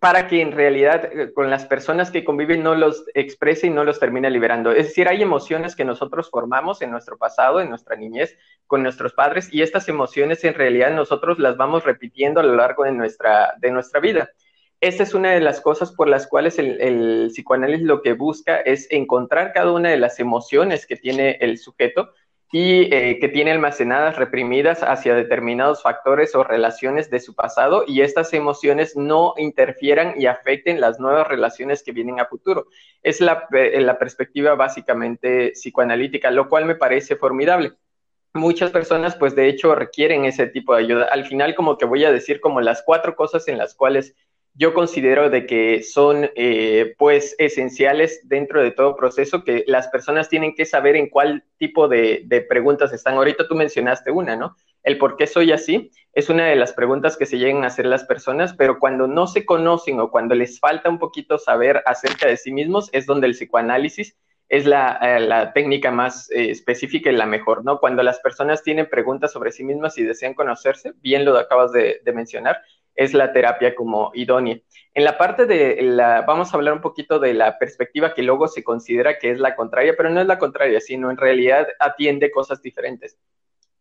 para 0.00 0.28
que 0.28 0.40
en 0.40 0.52
realidad 0.52 1.04
eh, 1.12 1.32
con 1.32 1.50
las 1.50 1.66
personas 1.66 2.10
que 2.10 2.24
conviven 2.24 2.62
no 2.62 2.74
los 2.74 3.04
exprese 3.14 3.66
y 3.66 3.70
no 3.70 3.84
los 3.84 3.98
termine 3.98 4.30
liberando. 4.30 4.70
Es 4.70 4.88
decir, 4.88 5.08
hay 5.08 5.22
emociones 5.22 5.74
que 5.74 5.84
nosotros 5.84 6.30
formamos 6.30 6.82
en 6.82 6.90
nuestro 6.90 7.18
pasado, 7.18 7.60
en 7.60 7.68
nuestra 7.68 7.96
niñez, 7.96 8.36
con 8.66 8.82
nuestros 8.82 9.12
padres, 9.14 9.52
y 9.52 9.62
estas 9.62 9.88
emociones 9.88 10.44
en 10.44 10.54
realidad 10.54 10.92
nosotros 10.92 11.38
las 11.38 11.56
vamos 11.56 11.84
repitiendo 11.84 12.40
a 12.40 12.44
lo 12.44 12.54
largo 12.54 12.84
de 12.84 12.92
nuestra, 12.92 13.54
de 13.58 13.70
nuestra 13.70 14.00
vida. 14.00 14.30
Esta 14.80 15.02
es 15.02 15.12
una 15.12 15.32
de 15.32 15.40
las 15.40 15.60
cosas 15.60 15.90
por 15.90 16.08
las 16.08 16.28
cuales 16.28 16.56
el, 16.58 17.30
psicoanálisis 17.30 17.84
lo 17.84 18.00
que 18.00 18.12
busca 18.12 18.58
es 18.58 18.86
encontrar 18.90 19.52
cada 19.52 19.72
una 19.72 19.90
de 19.90 19.96
las 19.96 20.20
emociones 20.20 20.86
que 20.86 20.96
tiene 20.96 21.36
el 21.40 21.58
sujeto 21.58 22.12
y 22.52 22.94
eh, 22.94 23.18
que 23.20 23.28
tiene 23.28 23.50
almacenadas, 23.50 24.16
reprimidas 24.16 24.84
hacia 24.84 25.16
determinados 25.16 25.82
factores 25.82 26.34
o 26.36 26.44
relaciones 26.44 27.10
de 27.10 27.18
su 27.18 27.34
pasado 27.34 27.84
y 27.88 28.02
estas 28.02 28.32
emociones 28.32 28.96
no 28.96 29.34
interfieran 29.36 30.14
y 30.16 30.26
afecten 30.26 30.80
las 30.80 31.00
nuevas 31.00 31.26
relaciones 31.26 31.82
que 31.82 31.92
vienen 31.92 32.20
a 32.20 32.26
futuro. 32.26 32.68
Es 33.02 33.20
la, 33.20 33.48
eh, 33.52 33.80
la 33.80 33.98
perspectiva 33.98 34.54
básicamente 34.54 35.50
psicoanalítica, 35.54 36.30
lo 36.30 36.48
cual 36.48 36.66
me 36.66 36.76
parece 36.76 37.16
formidable 37.16 37.72
muchas 38.34 38.70
personas 38.70 39.16
pues 39.16 39.34
de 39.34 39.48
hecho 39.48 39.74
requieren 39.74 40.24
ese 40.24 40.46
tipo 40.46 40.74
de 40.74 40.84
ayuda. 40.84 41.08
Al 41.10 41.26
final 41.26 41.54
como 41.54 41.76
que 41.76 41.86
voy 41.86 42.04
a 42.04 42.12
decir 42.12 42.40
como 42.40 42.60
las 42.60 42.82
cuatro 42.82 43.16
cosas 43.16 43.48
en 43.48 43.58
las 43.58 43.74
cuales 43.74 44.14
yo 44.58 44.74
considero 44.74 45.30
de 45.30 45.46
que 45.46 45.84
son 45.84 46.30
eh, 46.34 46.96
pues 46.98 47.36
esenciales 47.38 48.28
dentro 48.28 48.60
de 48.60 48.72
todo 48.72 48.96
proceso 48.96 49.44
que 49.44 49.62
las 49.68 49.86
personas 49.86 50.28
tienen 50.28 50.56
que 50.56 50.66
saber 50.66 50.96
en 50.96 51.08
cuál 51.08 51.44
tipo 51.58 51.86
de, 51.86 52.26
preguntas 52.48 52.92
están. 52.92 53.14
Ahorita 53.14 53.46
tú 53.46 53.54
mencionaste 53.54 54.10
una, 54.10 54.34
¿no? 54.34 54.56
El 54.82 54.98
por 54.98 55.16
qué 55.16 55.28
soy 55.28 55.52
así 55.52 55.92
es 56.12 56.28
una 56.28 56.46
de 56.46 56.56
las 56.56 56.72
preguntas 56.72 57.16
que 57.16 57.26
se 57.26 57.38
llegan 57.38 57.62
a 57.62 57.68
hacer 57.68 57.86
las 57.86 58.02
personas, 58.02 58.52
pero 58.52 58.80
cuando 58.80 59.06
no 59.06 59.28
se 59.28 59.46
conocen 59.46 60.00
o 60.00 60.10
cuando 60.10 60.34
les 60.34 60.58
falta 60.58 60.88
un 60.88 60.98
poquito 60.98 61.38
saber 61.38 61.80
acerca 61.86 62.26
de 62.26 62.36
sí 62.36 62.50
mismos 62.50 62.90
es 62.92 63.06
donde 63.06 63.28
el 63.28 63.34
psicoanálisis 63.34 64.16
es 64.48 64.66
la, 64.66 64.98
eh, 65.02 65.50
técnica 65.54 65.92
más 65.92 66.32
eh, 66.32 66.50
específica 66.50 67.10
y 67.10 67.14
la 67.14 67.26
mejor, 67.26 67.64
¿no? 67.64 67.78
Cuando 67.78 68.02
las 68.02 68.18
personas 68.18 68.64
tienen 68.64 68.88
preguntas 68.88 69.30
sobre 69.30 69.52
sí 69.52 69.62
mismas 69.62 69.98
y 69.98 70.02
desean 70.02 70.34
conocerse, 70.34 70.94
bien 71.00 71.24
lo 71.24 71.36
acabas 71.38 71.70
de 71.70 72.00
mencionar, 72.12 72.56
es 72.98 73.14
la 73.14 73.32
terapia 73.32 73.76
como 73.76 74.10
idónea. 74.12 74.58
En 74.92 75.04
la 75.04 75.16
parte 75.16 75.46
de 75.46 75.80
la, 75.82 76.22
vamos 76.22 76.52
a 76.52 76.56
hablar 76.56 76.74
un 76.74 76.80
poquito 76.80 77.20
de 77.20 77.32
la 77.32 77.56
perspectiva 77.56 78.12
que 78.12 78.24
luego 78.24 78.48
se 78.48 78.64
considera 78.64 79.18
que 79.18 79.30
es 79.30 79.38
la 79.38 79.54
contraria, 79.54 79.94
pero 79.96 80.10
no 80.10 80.20
es 80.20 80.26
la 80.26 80.40
contraria, 80.40 80.80
sino 80.80 81.08
en 81.08 81.16
realidad 81.16 81.68
atiende 81.78 82.32
cosas 82.32 82.60
diferentes. 82.60 83.16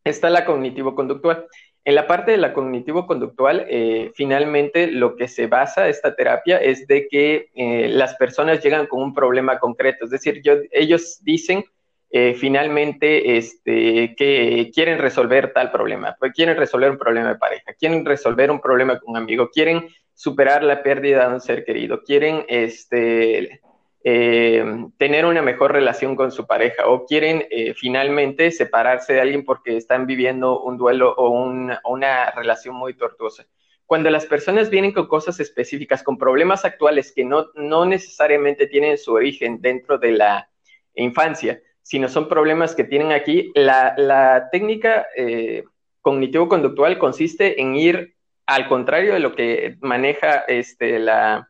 Está 0.04 0.30
la 0.30 0.46
cognitivo-conductual. 0.46 1.48
En 1.84 1.96
la 1.96 2.06
parte 2.06 2.32
de 2.32 2.38
la 2.38 2.54
cognitivo-conductual, 2.54 3.66
eh, 3.68 4.12
finalmente 4.14 4.86
lo 4.86 5.16
que 5.16 5.28
se 5.28 5.48
basa 5.48 5.90
esta 5.90 6.16
terapia 6.16 6.58
es 6.58 6.86
de 6.86 7.08
que 7.08 7.50
eh, 7.56 7.88
las 7.90 8.14
personas 8.18 8.64
llegan 8.64 8.86
con 8.86 9.02
un 9.02 9.16
problema 9.16 9.58
concreto, 9.58 10.06
es 10.06 10.12
decir, 10.12 10.44
ellos 10.72 11.18
dicen 11.24 11.66
eh, 12.10 12.36
finalmente 12.36 13.38
este, 13.38 14.16
que 14.16 14.72
quieren 14.74 14.98
resolver 14.98 15.52
tal 15.54 15.72
problema, 15.72 16.16
pues 16.18 16.32
quieren 16.34 16.56
resolver 16.56 16.92
un 16.92 16.98
problema 16.98 17.30
de 17.30 17.36
pareja, 17.36 17.74
quieren 17.74 18.06
resolver 18.06 18.50
un 18.50 18.62
problema 18.62 19.00
con 19.00 19.12
un 19.12 19.18
amigo, 19.18 19.50
quieren 19.50 19.88
superar 20.14 20.64
la 20.64 20.82
pérdida 20.84 21.28
de 21.28 21.34
un 21.36 21.42
ser 21.42 21.66
querido, 21.66 22.04
quieren 22.04 22.46
este, 22.48 23.62
eh, 24.04 24.64
tener 24.98 25.26
una 25.26 25.42
mejor 25.42 25.74
relación 25.74 26.16
con 26.16 26.32
su 26.32 26.48
pareja 26.48 26.88
o 26.88 27.06
quieren 27.06 27.46
eh, 27.52 27.74
finalmente 27.74 28.52
separarse 28.52 29.14
de 29.14 29.22
alguien 29.22 29.44
porque 29.44 29.76
están 29.76 30.08
viviendo 30.08 30.62
un 30.62 30.78
duelo 30.78 31.14
o 31.14 31.30
una 31.30 32.32
relación 32.32 32.76
muy 32.76 32.94
tortuosa. 32.94 33.46
Cuando 33.86 34.10
las 34.10 34.26
personas 34.26 34.70
vienen 34.70 34.94
con 34.94 35.08
cosas 35.08 35.42
específicas, 35.42 36.04
con 36.04 36.18
problemas 36.18 36.64
actuales 36.64 37.12
que 37.12 37.26
no, 37.26 37.48
no 37.56 37.86
necesariamente 37.86 38.68
tienen 38.68 38.98
su 38.98 39.14
origen 39.14 39.62
dentro 39.62 39.98
de 39.98 40.12
la 40.14 40.50
infancia, 40.96 41.62
sino 41.88 42.10
son 42.10 42.28
problemas 42.28 42.76
que 42.76 42.84
tienen 42.84 43.14
aquí. 43.14 43.50
La, 43.56 44.50
técnica 44.52 45.08
eh, 45.16 45.64
cognitivo-conductual 46.02 46.98
consiste 46.98 47.62
en 47.62 47.78
ir 47.78 48.14
al 48.46 48.68
contrario 48.68 49.14
de 49.14 49.22
lo 49.22 49.34
que 49.34 49.78
maneja 49.80 50.40
este, 50.50 51.00
la, 51.00 51.48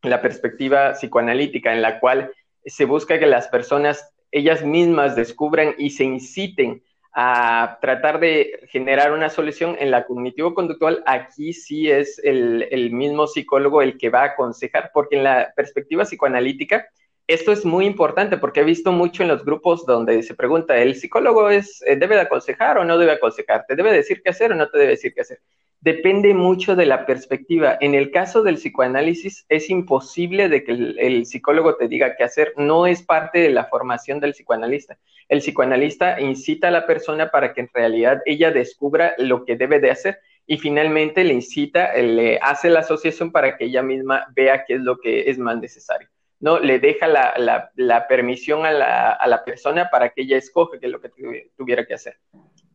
la 0.00 0.22
perspectiva 0.22 0.94
psicoanalítica, 0.94 1.74
en 1.74 1.82
la 1.82 2.00
cual 2.00 2.32
se 2.64 2.86
busca 2.86 3.18
que 3.18 3.26
las 3.26 3.48
personas 3.48 4.14
ellas 4.30 4.64
mismas 4.64 5.14
descubran 5.14 5.74
y 5.76 5.90
se 5.90 6.04
inciten 6.04 6.82
a 7.12 7.76
tratar 7.82 8.18
de 8.18 8.66
generar 8.70 9.12
una 9.12 9.28
solución 9.28 9.76
en 9.78 9.90
la 9.90 10.06
cognitivo-conductual, 10.06 11.02
aquí 11.04 11.52
sí 11.52 11.90
es 11.90 12.18
el, 12.24 12.66
el, 12.70 12.92
mismo 12.92 13.26
psicólogo 13.26 13.82
el 13.82 13.98
que 13.98 14.08
va 14.08 14.22
a 14.22 14.32
aconsejar, 14.32 14.90
porque 14.94 15.16
en 15.16 15.24
la 15.24 15.52
perspectiva 15.54 16.04
psicoanalítica 16.04 16.88
esto 17.26 17.50
es 17.50 17.64
muy 17.64 17.86
importante 17.86 18.36
porque 18.38 18.60
he 18.60 18.64
visto 18.64 18.92
mucho 18.92 19.22
en 19.22 19.28
los 19.28 19.44
grupos 19.44 19.84
donde 19.84 20.22
se 20.22 20.34
pregunta, 20.34 20.76
¿el 20.78 20.94
psicólogo 20.94 21.50
es, 21.50 21.82
eh, 21.86 21.96
debe 21.96 22.14
de 22.14 22.20
aconsejar 22.22 22.78
o 22.78 22.84
no 22.84 22.98
debe 22.98 23.12
aconsejar? 23.12 23.64
¿Te 23.66 23.74
debe 23.74 23.92
decir 23.92 24.22
qué 24.22 24.30
hacer 24.30 24.52
o 24.52 24.54
no 24.54 24.68
te 24.68 24.78
debe 24.78 24.92
decir 24.92 25.12
qué 25.12 25.22
hacer? 25.22 25.40
Depende 25.80 26.34
mucho 26.34 26.76
de 26.76 26.86
la 26.86 27.04
perspectiva. 27.04 27.76
En 27.80 27.94
el 27.94 28.10
caso 28.10 28.42
del 28.42 28.56
psicoanálisis 28.56 29.44
es 29.48 29.70
imposible 29.70 30.48
de 30.48 30.64
que 30.64 30.72
el, 30.72 31.26
psicólogo 31.26 31.76
te 31.76 31.88
diga 31.88 32.16
qué 32.16 32.24
hacer. 32.24 32.52
No 32.56 32.86
es 32.86 33.02
parte 33.02 33.40
de 33.40 33.50
la 33.50 33.64
formación 33.66 34.20
del 34.20 34.32
psicoanalista. 34.32 34.98
El 35.28 35.40
psicoanalista 35.40 36.20
incita 36.20 36.68
a 36.68 36.72
la 36.72 36.86
persona 36.86 37.30
para 37.30 37.52
que 37.52 37.60
en 37.60 37.70
realidad 37.74 38.22
ella 38.24 38.52
descubra 38.52 39.14
lo 39.18 39.44
que 39.44 39.56
debe 39.56 39.80
de 39.80 39.90
hacer 39.90 40.20
y 40.46 40.58
finalmente 40.58 41.24
le 41.24 41.34
incita, 41.34 41.92
le 41.94 42.38
hace 42.40 42.70
la 42.70 42.80
asociación 42.80 43.32
para 43.32 43.56
que 43.56 43.64
ella 43.64 43.82
misma 43.82 44.26
vea 44.34 44.64
qué 44.64 44.74
es 44.74 44.80
lo 44.80 44.98
que 44.98 45.28
es 45.28 45.38
más 45.38 45.58
necesario. 45.58 46.08
¿No? 46.40 46.58
Le 46.58 46.78
deja 46.78 47.06
la, 47.06 48.06
permisión 48.08 48.66
a 48.66 48.72
la, 48.72 49.42
persona 49.44 49.88
para 49.90 50.10
que 50.10 50.22
ella 50.22 50.36
escoge 50.36 50.78
qué 50.78 50.86
es 50.86 50.92
lo 50.92 51.00
que 51.00 51.10
tuviera 51.56 51.86
que 51.86 51.94
hacer. 51.94 52.18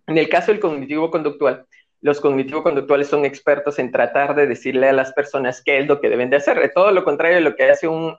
En 0.07 0.17
el 0.17 0.29
caso 0.29 0.51
del 0.51 0.59
cognitivo-conductual, 0.59 1.65
los 2.01 2.19
cognitivo-conductuales 2.19 3.07
son 3.07 3.25
expertos 3.25 3.77
en 3.77 3.91
tratar 3.91 4.35
de 4.35 4.47
decirle 4.47 4.89
a 4.89 4.93
las 4.93 5.13
personas 5.13 5.61
qué 5.63 5.79
es 5.79 5.87
lo 5.87 6.01
que 6.01 6.09
deben 6.09 6.29
de 6.29 6.37
hacer, 6.37 6.71
todo 6.73 6.91
lo 6.91 7.03
contrario 7.03 7.35
de 7.35 7.41
lo 7.41 7.55
que 7.55 7.65
hace 7.65 7.87
un, 7.87 8.17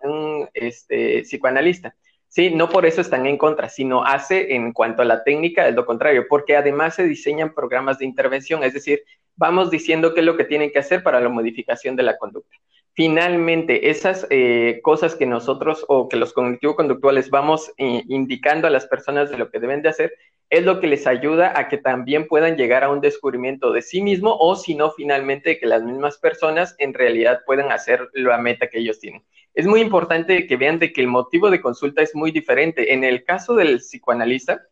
este, 0.55 1.23
psicoanalista. 1.23 1.95
Sí, 2.29 2.55
no 2.55 2.71
por 2.71 2.87
eso 2.87 3.03
están 3.03 3.27
en 3.27 3.37
contra, 3.37 3.69
sino 3.69 4.05
hace 4.05 4.55
en 4.55 4.73
cuanto 4.73 5.03
a 5.03 5.05
la 5.05 5.23
técnica 5.23 5.69
es 5.69 5.75
lo 5.75 5.85
contrario, 5.85 6.25
porque 6.31 6.57
además 6.57 6.95
se 6.95 7.05
diseñan 7.05 7.53
programas 7.53 7.99
de 7.99 8.07
intervención, 8.07 8.65
es 8.65 8.73
decir, 8.73 9.03
vamos 9.37 9.71
diciendo 9.71 10.15
qué 10.15 10.21
es 10.21 10.27
lo 10.27 10.37
que 10.37 10.45
tienen 10.45 10.71
que 10.71 10.79
hacer 10.79 11.03
para 11.03 11.21
la 11.21 11.29
modificación 11.29 11.95
de 11.95 12.05
la 12.05 12.17
conducta 12.17 12.57
finalmente 12.95 13.91
esas 13.91 14.27
eh, 14.31 14.81
cosas 14.83 15.15
que 15.15 15.27
nosotros 15.27 15.85
o 15.89 16.09
que 16.09 16.17
los 16.17 16.33
cognitivo-conductuales 16.33 17.31
vamos 17.31 17.73
eh, 17.79 18.03
indicando 18.09 18.67
a 18.67 18.71
las 18.71 18.87
personas 18.87 19.31
de 19.31 19.39
lo 19.39 19.51
que 19.51 19.61
deben 19.61 19.83
de 19.83 19.89
hacer, 19.89 20.13
es 20.51 20.65
lo 20.65 20.81
que 20.81 20.87
les 20.87 21.07
ayuda 21.07 21.59
a 21.59 21.69
que 21.69 21.79
también 21.79 22.29
puedan 22.29 22.57
llegar 22.57 22.85
a 22.85 22.91
un 22.91 23.01
descubrimiento 23.01 23.73
de 23.73 23.81
sí 23.81 24.03
mismo 24.03 24.37
o 24.39 24.55
si 24.55 24.75
no, 24.75 24.91
finalmente 24.91 25.59
que 25.59 25.67
las 25.67 25.83
mismas 25.83 26.19
personas 26.19 26.75
en 26.79 26.93
realidad 26.93 27.41
puedan 27.47 27.73
hacer 27.73 28.11
la 28.13 28.37
meta 28.37 28.67
que 28.67 28.81
ellos 28.81 29.01
tienen. 29.01 29.23
Es 29.55 29.67
muy 29.67 29.81
importante 29.81 30.47
que 30.47 30.57
vean 30.57 30.79
de 30.79 30.93
que 30.93 31.01
el 31.01 31.07
motivo 31.07 31.51
de 31.51 31.63
consulta 31.63 32.03
es 32.03 32.15
muy 32.15 32.33
diferente. 32.33 32.93
En 32.93 33.03
el 33.03 33.25
caso 33.25 33.55
del 33.55 33.79
psicoanalista, 33.79 34.63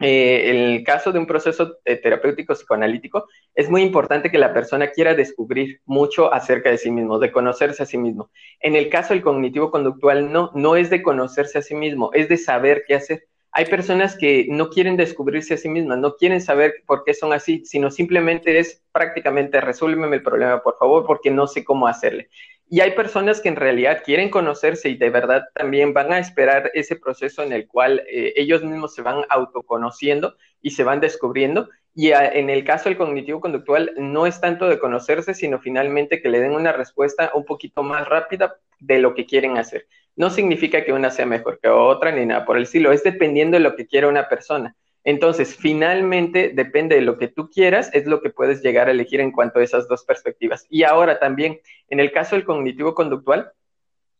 eh, 0.00 0.50
el 0.50 0.84
caso 0.84 1.12
de 1.12 1.18
un 1.18 1.26
proceso 1.26 1.78
eh, 1.84 1.96
terapéutico 1.96 2.54
psicoanalítico, 2.54 3.26
es 3.54 3.68
muy 3.68 3.82
importante 3.82 4.30
que 4.30 4.38
la 4.38 4.52
persona 4.54 4.90
quiera 4.90 5.14
descubrir 5.14 5.80
mucho 5.84 6.32
acerca 6.32 6.70
de 6.70 6.78
sí 6.78 6.90
mismo, 6.90 7.18
de 7.18 7.32
conocerse 7.32 7.82
a 7.82 7.86
sí 7.86 7.98
mismo. 7.98 8.30
En 8.60 8.76
el 8.76 8.88
caso 8.88 9.14
del 9.14 9.22
cognitivo 9.22 9.70
conductual, 9.70 10.32
no, 10.32 10.50
no 10.54 10.76
es 10.76 10.90
de 10.90 11.02
conocerse 11.02 11.58
a 11.58 11.62
sí 11.62 11.74
mismo, 11.74 12.10
es 12.12 12.28
de 12.28 12.36
saber 12.36 12.84
qué 12.86 12.94
hacer. 12.94 13.26
Hay 13.52 13.64
personas 13.66 14.16
que 14.16 14.46
no 14.48 14.68
quieren 14.68 14.96
descubrirse 14.96 15.54
a 15.54 15.56
sí 15.56 15.68
mismas, 15.68 15.98
no 15.98 16.16
quieren 16.16 16.40
saber 16.40 16.82
por 16.86 17.02
qué 17.04 17.14
son 17.14 17.32
así, 17.32 17.64
sino 17.64 17.90
simplemente 17.90 18.58
es 18.58 18.82
prácticamente 18.92 19.60
resuélveme 19.60 20.16
el 20.16 20.22
problema, 20.22 20.62
por 20.62 20.76
favor, 20.78 21.06
porque 21.06 21.30
no 21.30 21.46
sé 21.46 21.64
cómo 21.64 21.86
hacerle. 21.86 22.28
Y 22.70 22.80
hay 22.80 22.90
personas 22.90 23.40
que 23.40 23.48
en 23.48 23.56
realidad 23.56 24.02
quieren 24.04 24.28
conocerse 24.28 24.90
y 24.90 24.96
de 24.96 25.08
verdad 25.08 25.44
también 25.54 25.94
van 25.94 26.12
a 26.12 26.18
esperar 26.18 26.70
ese 26.74 26.96
proceso 26.96 27.42
en 27.42 27.52
el 27.52 27.66
cual 27.66 28.02
eh, 28.10 28.34
ellos 28.36 28.62
mismos 28.62 28.94
se 28.94 29.00
van 29.00 29.24
autoconociendo 29.30 30.36
y 30.60 30.70
se 30.70 30.84
van 30.84 31.00
descubriendo. 31.00 31.70
Y 31.94 32.12
en 32.12 32.50
el 32.50 32.64
caso 32.64 32.88
del 32.88 32.98
cognitivo 32.98 33.40
conductual 33.40 33.92
no 33.96 34.26
es 34.26 34.40
tanto 34.40 34.68
de 34.68 34.78
conocerse, 34.78 35.34
sino 35.34 35.58
finalmente 35.58 36.20
que 36.20 36.28
le 36.28 36.38
den 36.40 36.52
una 36.52 36.72
respuesta 36.72 37.32
un 37.34 37.44
poquito 37.44 37.82
más 37.82 38.06
rápida 38.06 38.56
de 38.78 38.98
lo 39.00 39.14
que 39.14 39.26
quieren 39.26 39.56
hacer. 39.56 39.86
No 40.18 40.30
significa 40.30 40.84
que 40.84 40.92
una 40.92 41.12
sea 41.12 41.26
mejor 41.26 41.60
que 41.60 41.68
otra 41.68 42.10
ni 42.10 42.26
nada 42.26 42.44
por 42.44 42.56
el 42.56 42.64
estilo, 42.64 42.90
es 42.90 43.04
dependiendo 43.04 43.56
de 43.56 43.62
lo 43.62 43.76
que 43.76 43.86
quiera 43.86 44.08
una 44.08 44.28
persona. 44.28 44.74
Entonces, 45.04 45.54
finalmente, 45.54 46.50
depende 46.52 46.96
de 46.96 47.02
lo 47.02 47.18
que 47.18 47.28
tú 47.28 47.48
quieras, 47.48 47.88
es 47.94 48.04
lo 48.04 48.20
que 48.20 48.30
puedes 48.30 48.60
llegar 48.60 48.88
a 48.88 48.90
elegir 48.90 49.20
en 49.20 49.30
cuanto 49.30 49.60
a 49.60 49.62
esas 49.62 49.86
dos 49.86 50.04
perspectivas. 50.04 50.66
Y 50.68 50.82
ahora 50.82 51.20
también, 51.20 51.60
en 51.88 52.00
el 52.00 52.10
caso 52.10 52.34
del 52.34 52.44
cognitivo 52.44 52.96
conductual, 52.96 53.52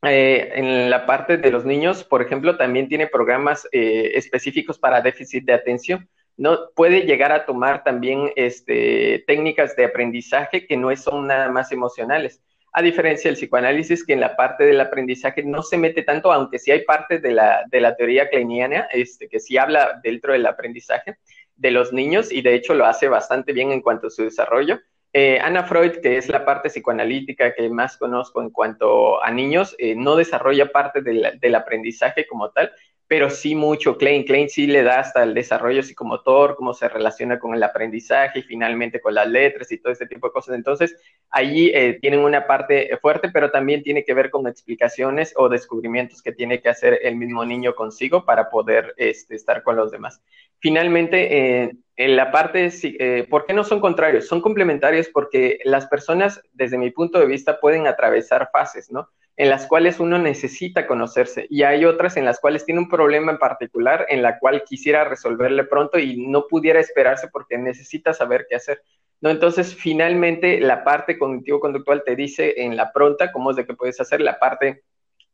eh, 0.03 0.53
en 0.55 0.89
la 0.89 1.05
parte 1.05 1.37
de 1.37 1.51
los 1.51 1.65
niños, 1.65 2.05
por 2.05 2.23
ejemplo, 2.23 2.57
también 2.57 2.89
tiene 2.89 3.09
programas 3.09 3.67
eh, 3.73 4.13
específicos 4.15 4.79
para 4.79 5.01
déficit 5.01 5.45
de 5.47 5.55
atención. 5.55 6.09
No 6.37 6.71
puede 6.77 7.07
llegar 7.07 7.33
a 7.33 7.45
tomar 7.45 7.83
también 7.83 8.31
este, 8.37 9.25
técnicas 9.27 9.75
de 9.75 9.87
aprendizaje 9.87 10.65
que 10.65 10.77
no 10.77 10.95
son 10.95 11.27
nada 11.27 11.49
más 11.49 11.73
emocionales 11.73 12.41
a 12.79 12.83
diferencia 12.83 13.29
del 13.29 13.37
psicoanálisis, 13.37 14.07
que 14.07 14.13
en 14.13 14.21
la 14.21 14.37
parte 14.37 14.65
del 14.65 14.81
aprendizaje 14.81 15.43
no 15.43 15.65
se 15.65 15.77
mete 15.77 16.03
tanto, 16.05 16.33
aunque 16.33 16.61
sí 16.61 16.71
hay 16.71 16.85
parte 16.85 17.19
de 17.19 17.33
la, 17.33 17.65
de 17.69 17.81
la 17.81 17.97
teoría 17.97 18.29
kleiniana, 18.29 18.87
este, 18.93 19.29
que 19.29 19.41
sí 19.41 19.59
habla 19.59 19.99
dentro 20.01 20.33
del 20.33 20.47
aprendizaje 20.47 21.19
de 21.57 21.73
los 21.73 21.93
niños 21.93 22.31
y 22.31 22.41
de 22.41 22.55
hecho 22.55 22.75
lo 22.75 22.87
hace 22.87 23.09
bastante 23.09 23.53
bien 23.53 23.73
en 23.73 23.83
cuanto 23.83 24.07
a 24.07 24.11
su 24.11 24.23
desarrollo. 24.23 24.79
Eh, 25.13 25.41
Ana 25.43 25.65
Freud, 25.65 25.97
que 26.01 26.19
es 26.19 26.29
la 26.29 26.45
parte 26.45 26.69
psicoanalítica 26.69 27.53
que 27.53 27.69
más 27.69 27.97
conozco 27.97 28.43
en 28.43 28.51
cuanto 28.51 29.21
a 29.25 29.33
niños, 29.33 29.75
eh, 29.79 29.97
no 29.97 30.15
desarrolla 30.15 30.71
parte 30.71 31.03
del 31.03 31.55
aprendizaje 31.57 32.29
como 32.29 32.51
tal, 32.51 32.71
pero 33.09 33.31
sí 33.31 33.55
mucho 33.55 33.97
Klein. 33.97 34.25
Klein 34.25 34.51
sí 34.51 34.67
le 34.67 34.83
da 34.83 35.01
hasta 35.01 35.23
el 35.23 35.33
desarrollo 35.33 35.83
psicomotor, 35.83 36.55
cómo 36.55 36.75
se 36.75 36.89
relaciona 36.91 37.39
con 37.39 37.55
el 37.55 37.63
aprendizaje 37.63 38.41
y 38.41 38.43
finalmente 38.43 39.01
con 39.01 39.15
las 39.15 39.27
letras 39.27 39.73
y 39.73 39.79
todo 39.79 39.93
este 39.93 40.07
tipo 40.07 40.29
de 40.29 40.33
cosas. 40.35 40.55
Entonces, 40.55 40.95
allí 41.31 41.71
eh, 41.75 41.99
tienen 42.03 42.21
una 42.21 42.47
parte 42.47 42.97
fuerte, 43.01 43.31
pero 43.31 43.51
también 43.51 43.83
tiene 43.83 44.05
que 44.05 44.13
ver 44.13 44.31
con 44.31 44.47
explicaciones 44.47 45.33
o 45.37 45.49
descubrimientos 45.49 46.23
que 46.23 46.33
tiene 46.33 46.61
que 46.61 46.69
hacer 46.69 47.01
el 47.03 47.17
mismo 47.17 47.47
niño 47.47 47.75
consigo 47.75 48.27
para 48.27 48.51
poder 48.51 48.95
este, 48.99 49.35
estar 49.35 49.63
con 49.63 49.77
los 49.77 49.91
demás. 49.91 50.23
Finalmente, 50.59 51.63
eh, 51.63 51.77
en 51.97 52.15
la 52.15 52.31
parte, 52.31 52.71
eh, 52.83 53.27
¿por 53.31 53.47
qué 53.47 53.55
no 53.55 53.65
son 53.65 53.81
contrarios? 53.81 54.27
Son 54.27 54.43
complementarios 54.43 55.09
porque 55.09 55.59
las 55.65 55.87
personas, 55.87 56.43
desde 56.53 56.77
mi 56.77 56.91
punto 56.91 57.19
de 57.19 57.27
vista, 57.27 57.59
pueden 57.59 57.87
atravesar 57.87 58.51
fases, 58.53 58.93
¿no? 58.93 59.09
En 59.39 59.51
las 59.51 59.67
cuales 59.67 60.01
uno 60.01 60.19
necesita 60.19 60.89
conocerse 60.89 61.47
y 61.49 61.63
hay 61.63 61.85
otras 61.85 62.17
en 62.17 62.25
las 62.25 62.41
cuales 62.41 62.65
tiene 62.65 62.81
un 62.81 62.89
problema 62.89 63.31
en 63.31 63.39
particular 63.39 64.05
en 64.09 64.21
la 64.21 64.41
cual 64.41 64.65
quisiera 64.65 65.05
resolverle 65.05 65.63
pronto 65.63 65.97
y 65.97 66.27
no 66.27 66.49
pudiera 66.49 66.81
esperarse 66.81 67.29
porque 67.29 67.57
necesita 67.57 68.13
saber 68.13 68.47
qué 68.51 68.57
hacer. 68.57 68.83
¿no? 69.21 69.31
Entonces, 69.31 69.77
finalmente, 69.77 70.61
la 70.61 70.83
parte 70.83 71.17
cognitivo-conductual 71.17 72.03
te 72.05 72.17
dice 72.17 72.63
en 72.63 72.77
la 72.77 72.93
pronta 72.93 73.31
cómo 73.31 73.53
es 73.53 73.57
de 73.57 73.65
que 73.65 73.75
puedes 73.75 74.01
hacer, 74.01 74.21
la 74.21 74.41
parte 74.41 74.83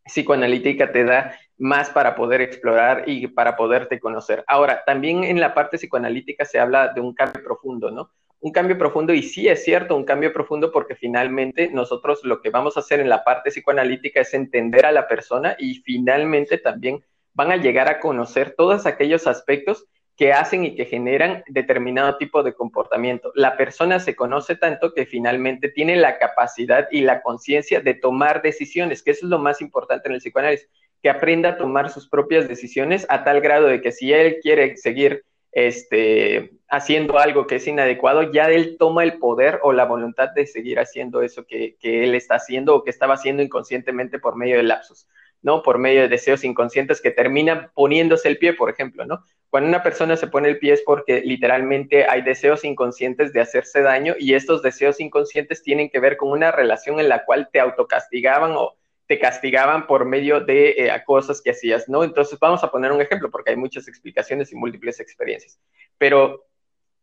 psicoanalítica 0.04 0.92
te 0.92 1.04
da 1.04 1.38
más 1.56 1.88
para 1.88 2.14
poder 2.14 2.42
explorar 2.42 3.04
y 3.06 3.26
para 3.28 3.56
poderte 3.56 4.00
conocer. 4.00 4.44
Ahora, 4.46 4.82
también 4.84 5.24
en 5.24 5.40
la 5.40 5.54
parte 5.54 5.78
psicoanalítica 5.78 6.44
se 6.44 6.58
habla 6.58 6.88
de 6.88 7.00
un 7.00 7.14
cambio 7.14 7.42
profundo, 7.42 7.90
¿no? 7.90 8.10
Un 8.44 8.52
cambio 8.52 8.76
profundo 8.76 9.14
y 9.14 9.22
sí 9.22 9.48
es 9.48 9.64
cierto, 9.64 9.96
un 9.96 10.04
cambio 10.04 10.30
profundo 10.30 10.70
porque 10.70 10.94
finalmente 10.94 11.70
nosotros 11.72 12.22
lo 12.24 12.42
que 12.42 12.50
vamos 12.50 12.76
a 12.76 12.80
hacer 12.80 13.00
en 13.00 13.08
la 13.08 13.24
parte 13.24 13.48
psicoanalítica 13.48 14.20
es 14.20 14.34
entender 14.34 14.84
a 14.84 14.92
la 14.92 15.08
persona 15.08 15.56
y 15.58 15.76
finalmente 15.76 16.58
también 16.58 17.02
van 17.32 17.52
a 17.52 17.56
llegar 17.56 17.88
a 17.88 18.00
conocer 18.00 18.54
todos 18.54 18.84
aquellos 18.84 19.26
aspectos 19.26 19.86
que 20.14 20.34
hacen 20.34 20.62
y 20.62 20.74
que 20.74 20.84
generan 20.84 21.42
determinado 21.48 22.18
tipo 22.18 22.42
de 22.42 22.52
comportamiento. 22.52 23.32
La 23.34 23.56
persona 23.56 23.98
se 23.98 24.14
conoce 24.14 24.56
tanto 24.56 24.92
que 24.92 25.06
finalmente 25.06 25.70
tiene 25.70 25.96
la 25.96 26.18
capacidad 26.18 26.86
y 26.90 27.00
la 27.00 27.22
conciencia 27.22 27.80
de 27.80 27.94
tomar 27.94 28.42
decisiones, 28.42 29.02
que 29.02 29.12
eso 29.12 29.24
es 29.24 29.30
lo 29.30 29.38
más 29.38 29.62
importante 29.62 30.08
en 30.08 30.16
el 30.16 30.20
psicoanálisis, 30.20 30.68
que 31.02 31.08
aprenda 31.08 31.48
a 31.48 31.56
tomar 31.56 31.88
sus 31.88 32.10
propias 32.10 32.46
decisiones 32.46 33.06
a 33.08 33.24
tal 33.24 33.40
grado 33.40 33.68
de 33.68 33.80
que 33.80 33.90
si 33.90 34.12
él 34.12 34.36
quiere 34.42 34.76
seguir 34.76 35.24
este, 35.54 36.50
haciendo 36.68 37.18
algo 37.18 37.46
que 37.46 37.56
es 37.56 37.66
inadecuado, 37.66 38.32
ya 38.32 38.50
él 38.50 38.76
toma 38.78 39.04
el 39.04 39.18
poder 39.18 39.60
o 39.62 39.72
la 39.72 39.84
voluntad 39.84 40.30
de 40.30 40.46
seguir 40.46 40.80
haciendo 40.80 41.22
eso 41.22 41.46
que, 41.46 41.76
él 41.80 42.14
está 42.14 42.34
haciendo 42.34 42.74
o 42.74 42.82
que 42.82 42.90
estaba 42.90 43.14
haciendo 43.14 43.42
inconscientemente 43.42 44.18
por 44.18 44.36
medio 44.36 44.56
de 44.56 44.64
lapsos. 44.64 45.08
¿no? 45.42 45.62
Por 45.62 45.78
medio 45.78 46.00
de 46.02 46.08
deseos 46.08 46.42
inconscientes 46.42 47.02
que 47.02 47.10
terminan 47.10 47.70
poniéndose 47.74 48.28
el 48.28 48.38
pie, 48.38 48.54
por 48.54 48.70
ejemplo, 48.70 49.04
¿no? 49.04 49.22
Cuando 49.50 49.68
una 49.68 49.82
persona 49.82 50.16
se 50.16 50.26
pone 50.26 50.48
el 50.48 50.58
pie 50.58 50.72
es 50.72 50.80
porque 50.80 51.20
literalmente 51.20 52.06
hay 52.08 52.22
deseos 52.22 52.64
inconscientes 52.64 53.34
de 53.34 53.42
hacerse 53.42 53.82
daño 53.82 54.14
y 54.18 54.32
estos 54.32 54.62
deseos 54.62 55.00
inconscientes 55.00 55.62
tienen 55.62 55.90
que 55.90 56.00
ver 56.00 56.16
con 56.16 56.30
una 56.30 56.50
relación 56.50 56.98
en 56.98 57.10
la 57.10 57.26
cual 57.26 57.50
te 57.52 57.60
autocastigaban 57.60 58.52
o 58.56 58.74
te 59.06 59.18
castigaban 59.18 59.86
por 59.86 60.04
medio 60.04 60.40
de 60.40 60.70
eh, 60.70 61.02
cosas 61.06 61.42
que 61.42 61.50
hacías, 61.50 61.88
¿no? 61.88 62.04
Entonces 62.04 62.38
vamos 62.38 62.64
a 62.64 62.70
poner 62.70 62.92
un 62.92 63.00
ejemplo 63.00 63.30
porque 63.30 63.50
hay 63.50 63.56
muchas 63.56 63.88
explicaciones 63.88 64.52
y 64.52 64.56
múltiples 64.56 65.00
experiencias. 65.00 65.58
Pero 65.98 66.46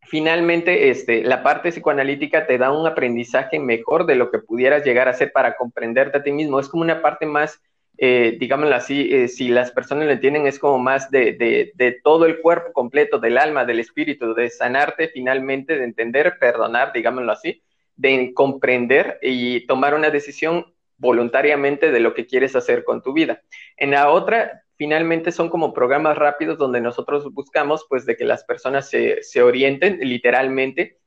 finalmente, 0.02 0.90
este, 0.90 1.22
la 1.22 1.42
parte 1.42 1.70
psicoanalítica 1.70 2.46
te 2.46 2.58
da 2.58 2.72
un 2.72 2.86
aprendizaje 2.86 3.58
mejor 3.58 4.06
de 4.06 4.16
lo 4.16 4.30
que 4.30 4.40
pudieras 4.40 4.84
llegar 4.84 5.08
a 5.08 5.12
hacer 5.12 5.32
para 5.32 5.56
comprenderte 5.56 6.18
a 6.18 6.22
ti 6.22 6.32
mismo. 6.32 6.58
Es 6.58 6.68
como 6.68 6.82
una 6.82 7.00
parte 7.02 7.26
más 7.26 7.60
eh, 7.98 8.36
digámoslo 8.40 8.74
así, 8.74 9.14
eh, 9.14 9.28
si 9.28 9.48
las 9.48 9.70
personas 9.70 10.06
lo 10.06 10.12
entienden, 10.12 10.46
es 10.46 10.58
como 10.58 10.78
más 10.78 11.10
de, 11.10 11.34
de, 11.74 12.00
todo 12.02 12.26
el 12.26 12.40
cuerpo 12.40 12.72
completo, 12.72 13.18
del 13.18 13.38
alma, 13.38 13.64
del 13.64 13.80
espíritu, 13.80 14.34
de 14.34 14.50
sanarte 14.50 15.08
finalmente, 15.08 15.76
de 15.76 15.84
entender, 15.84 16.36
perdonar, 16.40 16.92
digámoslo 16.92 17.30
así, 17.30 17.62
de 17.94 18.32
comprender 18.34 19.18
y 19.22 19.66
tomar 19.66 19.94
una 19.94 20.10
decisión 20.10 20.71
voluntariamente 21.02 21.90
de 21.90 22.00
lo 22.00 22.14
que 22.14 22.26
quieres 22.26 22.54
hacer 22.54 22.84
con 22.84 23.02
tu 23.02 23.12
vida. 23.12 23.42
En 23.76 23.90
la 23.90 24.08
otra, 24.08 24.62
finalmente 24.76 25.32
son 25.32 25.50
como 25.50 25.74
programas 25.74 26.16
rápidos 26.16 26.58
donde 26.58 26.80
nosotros 26.80 27.32
buscamos 27.34 27.84
pues 27.88 28.06
de 28.06 28.16
que 28.16 28.24
las 28.24 28.44
personas 28.44 28.88
se, 28.88 29.20
se 29.22 29.42
orienten 29.42 29.98
literalmente 30.00 30.98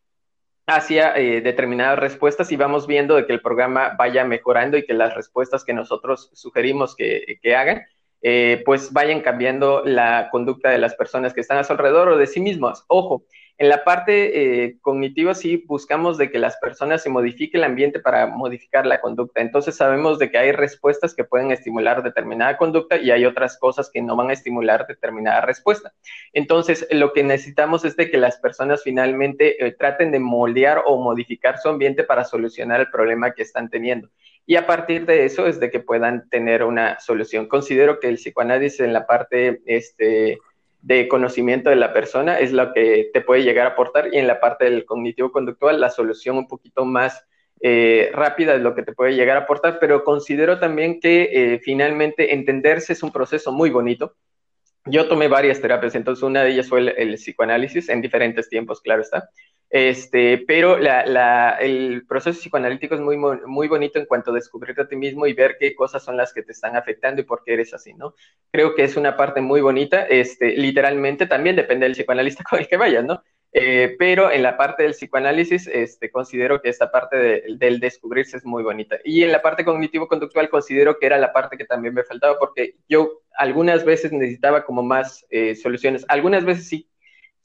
hacia 0.68 1.16
eh, 1.16 1.40
determinadas 1.42 1.98
respuestas 1.98 2.52
y 2.52 2.58
vamos 2.58 2.88
viendo 2.88 3.16
de 3.16 3.26
que 3.26 3.34
el 3.34 3.42
programa 3.42 3.96
vaya 3.98 4.26
mejorando 4.26 4.78
y 4.78 4.86
que 4.86 4.94
las 4.94 5.16
respuestas 5.16 5.64
que 5.64 5.74
nosotros 5.74 6.30
sugerimos 6.34 6.96
que, 6.96 7.40
que 7.42 7.56
hagan, 7.56 7.84
eh, 8.22 8.64
pues 8.66 8.92
vayan 8.92 9.22
cambiando 9.22 9.84
la 9.86 10.28
conducta 10.30 10.72
de 10.72 10.80
las 10.80 10.96
personas 10.96 11.34
que 11.34 11.42
están 11.42 11.58
a 11.58 11.64
su 11.64 11.72
alrededor 11.72 12.10
o 12.10 12.18
de 12.18 12.28
sí 12.28 12.42
mismos. 12.42 12.84
Ojo, 12.88 13.24
en 13.58 13.70
la 13.70 13.86
parte 13.86 14.66
eh, 14.66 14.78
cognitiva 14.82 15.34
sí 15.34 15.64
buscamos 15.66 16.18
de 16.18 16.30
que 16.30 16.40
las 16.40 16.58
personas 16.58 17.02
se 17.02 17.10
modifique 17.10 17.58
el 17.58 17.64
ambiente 17.64 18.00
para 18.00 18.28
modificar 18.28 18.86
la 18.86 19.00
conducta. 19.00 19.40
Entonces 19.40 19.76
sabemos 19.78 20.20
de 20.20 20.30
que 20.30 20.38
hay 20.38 20.52
respuestas 20.52 21.16
que 21.16 21.24
pueden 21.24 21.52
estimular 21.52 22.04
determinada 22.04 22.58
conducta 22.58 22.98
y 22.98 23.12
hay 23.12 23.26
otras 23.26 23.58
cosas 23.58 23.90
que 23.90 24.02
no 24.02 24.18
van 24.18 24.30
a 24.30 24.34
estimular 24.34 24.86
determinada 24.88 25.40
respuesta. 25.42 25.94
Entonces 26.34 26.86
lo 26.92 27.14
que 27.14 27.24
necesitamos 27.24 27.86
es 27.86 27.96
de 27.96 28.12
que 28.12 28.18
las 28.18 28.38
personas 28.38 28.84
finalmente 28.84 29.66
eh, 29.66 29.72
traten 29.72 30.12
de 30.12 30.20
moldear 30.20 30.84
o 30.86 31.02
modificar 31.02 31.58
su 31.58 31.70
ambiente 31.70 32.04
para 32.04 32.26
solucionar 32.26 32.82
el 32.82 32.90
problema 32.90 33.32
que 33.32 33.44
están 33.44 33.70
teniendo. 33.70 34.10
Y 34.46 34.58
a 34.58 34.68
partir 34.68 35.06
de 35.06 35.26
eso 35.26 35.48
es 35.48 35.60
de 35.60 35.72
que 35.72 35.80
puedan 35.80 36.30
tener 36.30 36.64
una 36.64 37.00
solución. 37.00 37.48
Considero 37.48 38.00
que 38.00 38.10
el 38.10 38.16
psicoanálisis 38.16 38.82
en 38.82 38.94
la 38.94 39.08
parte 39.08 39.62
este, 39.66 40.40
de 40.86 41.08
conocimiento 41.08 41.72
de 41.72 41.78
la 41.78 41.94
persona 41.94 42.40
es 42.40 42.52
lo 42.52 42.72
que 42.72 43.10
te 43.12 43.22
puede 43.22 43.42
llegar 43.42 43.66
a 43.66 43.72
aportar 43.72 44.14
y 44.14 44.20
en 44.20 44.28
la 44.28 44.40
parte 44.40 44.66
del 44.66 44.86
cognitivo 44.86 45.32
conductual 45.32 45.82
la 45.82 45.90
solución 45.90 46.38
un 46.38 46.48
poquito 46.48 46.86
más 46.86 47.26
eh, 47.60 48.12
rápida 48.14 48.54
es 48.54 48.62
lo 48.62 48.76
que 48.76 48.84
te 48.84 48.94
puede 48.94 49.16
llegar 49.16 49.36
a 49.36 49.42
aportar, 49.42 49.80
pero 49.80 50.04
considero 50.04 50.60
también 50.60 51.00
que 51.00 51.30
eh, 51.32 51.60
finalmente 51.64 52.36
entenderse 52.36 52.94
es 52.94 53.02
un 53.02 53.12
proceso 53.12 53.52
muy 53.52 53.72
bonito. 53.72 54.16
Yo 54.86 55.08
tomé 55.08 55.28
varias 55.28 55.60
terapias, 55.60 55.96
entonces 55.96 56.22
una 56.22 56.44
de 56.44 56.52
ellas 56.52 56.70
fue 56.70 56.94
el 57.02 57.16
psicoanálisis 57.16 57.90
en 57.90 58.02
diferentes 58.02 58.48
tiempos, 58.48 58.80
claro 58.80 59.02
está. 59.02 59.32
Este, 59.70 60.38
pero 60.48 60.78
el 60.78 62.06
proceso 62.08 62.40
psicoanalítico 62.40 62.96
es 62.96 63.02
muy, 63.02 63.18
muy 63.18 63.68
bonito 63.68 64.00
en 64.00 64.06
cuanto 64.06 64.32
a 64.32 64.36
descubrirte 64.36 64.84
a 64.84 64.88
ti 64.88 64.96
mismo 64.96 65.28
y 65.28 65.34
ver 65.34 65.58
qué 65.60 65.76
cosas 65.76 66.04
son 66.04 66.18
las 66.18 66.34
que 66.34 66.44
te 66.44 66.52
están 66.52 66.76
afectando 66.76 67.22
y 67.22 67.26
por 67.26 67.44
qué 67.44 67.54
eres 67.54 67.74
así, 67.74 67.94
¿no? 67.94 68.14
Creo 68.52 68.76
que 68.76 68.84
es 68.84 68.96
una 68.96 69.18
parte 69.18 69.42
muy 69.42 69.62
bonita, 69.62 70.04
este, 70.04 70.56
literalmente 70.56 71.26
también 71.26 71.56
depende 71.56 71.86
del 71.86 71.94
psicoanalista 71.94 72.44
con 72.50 72.60
el 72.60 72.68
que 72.68 72.78
vayas, 72.78 73.04
¿no? 73.04 73.22
Eh, 73.58 73.96
pero 73.98 74.32
en 74.32 74.44
la 74.44 74.58
parte 74.58 74.84
del 74.84 74.92
psicoanálisis, 74.92 75.68
este, 75.68 76.12
considero 76.12 76.62
que 76.62 76.68
esta 76.68 76.92
parte 76.92 77.16
del 77.58 77.80
descubrirse 77.80 78.36
es 78.36 78.46
muy 78.46 78.64
bonita. 78.64 78.98
Y 79.06 79.24
en 79.24 79.32
la 79.32 79.42
parte 79.42 79.64
cognitivo-conductual 79.64 80.50
considero 80.50 81.00
que 81.00 81.06
era 81.06 81.18
la 81.18 81.32
parte 81.32 81.58
que 81.58 81.64
también 81.64 81.94
me 81.94 82.04
faltaba 82.04 82.38
porque 82.38 82.76
yo 82.90 83.22
algunas 83.38 83.86
veces 83.86 84.12
necesitaba 84.12 84.66
como 84.66 84.84
más 84.84 85.26
eh, 85.30 85.56
soluciones. 85.56 86.04
Algunas 86.10 86.44
veces 86.44 86.68
sí 86.68 86.90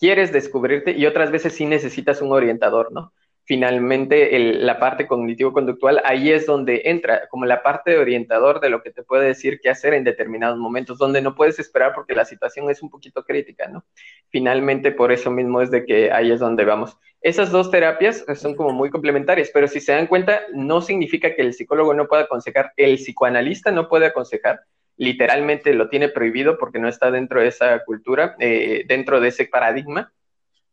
quieres 0.01 0.33
descubrirte 0.33 0.93
y 0.93 1.07
otras 1.07 1.31
veces 1.31 1.55
sí 1.55 1.67
necesitas 1.67 2.23
un 2.23 2.33
orientador, 2.33 2.91
¿no? 2.91 3.13
Finalmente, 3.45 4.39
la 4.39 4.79
parte 4.79 5.09
cognitivo-conductual, 5.09 6.01
ahí 6.05 6.31
es 6.31 6.47
donde 6.47 6.83
entra, 6.85 7.27
como 7.29 7.47
la 7.47 7.65
parte 7.65 7.91
de 7.91 7.99
orientador 7.99 8.61
de 8.61 8.71
lo 8.71 8.81
que 8.81 8.93
te 8.93 9.03
puede 9.03 9.27
decir 9.27 9.59
qué 9.61 9.71
hacer 9.71 9.93
en 9.93 10.05
determinados 10.05 10.57
momentos, 10.57 10.99
donde 10.99 11.21
no 11.21 11.35
puedes 11.35 11.59
esperar 11.59 11.93
porque 11.93 12.15
la 12.15 12.25
situación 12.25 12.71
es 12.71 12.81
un 12.81 12.91
poquito 12.91 13.25
crítica, 13.25 13.67
¿no? 13.67 13.85
Finalmente, 14.29 14.93
por 14.93 15.11
eso 15.11 15.33
mismo 15.33 15.63
es 15.63 15.71
de 15.73 15.85
que 15.85 16.13
ahí 16.13 16.31
es 16.31 16.39
donde 16.39 16.65
vamos. 16.65 16.97
Esas 17.23 17.51
dos 17.51 17.71
terapias 17.73 18.25
son 18.37 18.55
como 18.55 18.71
muy 18.71 18.89
complementarias, 18.89 19.51
pero 19.53 19.67
si 19.67 19.81
se 19.81 19.93
dan 19.93 20.07
cuenta, 20.07 20.43
no 20.55 20.81
significa 20.81 21.35
que 21.35 21.43
el 21.43 21.53
psicólogo 21.53 21.93
no 21.93 22.07
pueda 22.07 22.23
aconsejar, 22.23 22.73
el 22.77 22.95
psicoanalista 22.95 23.73
no 23.73 23.89
puede 23.89 24.07
aconsejar, 24.07 24.61
literalmente 25.01 25.73
lo 25.73 25.89
tiene 25.89 26.11
prohibido 26.11 26.59
porque 26.59 26.79
no 26.79 26.87
está 26.87 27.11
dentro 27.11 27.41
de 27.41 27.49
esa 27.49 27.83
cultura, 27.85 28.37
eh, 28.39 28.85
dentro 28.87 29.19
de 29.19 29.29
ese 29.29 29.47
paradigma. 29.47 30.13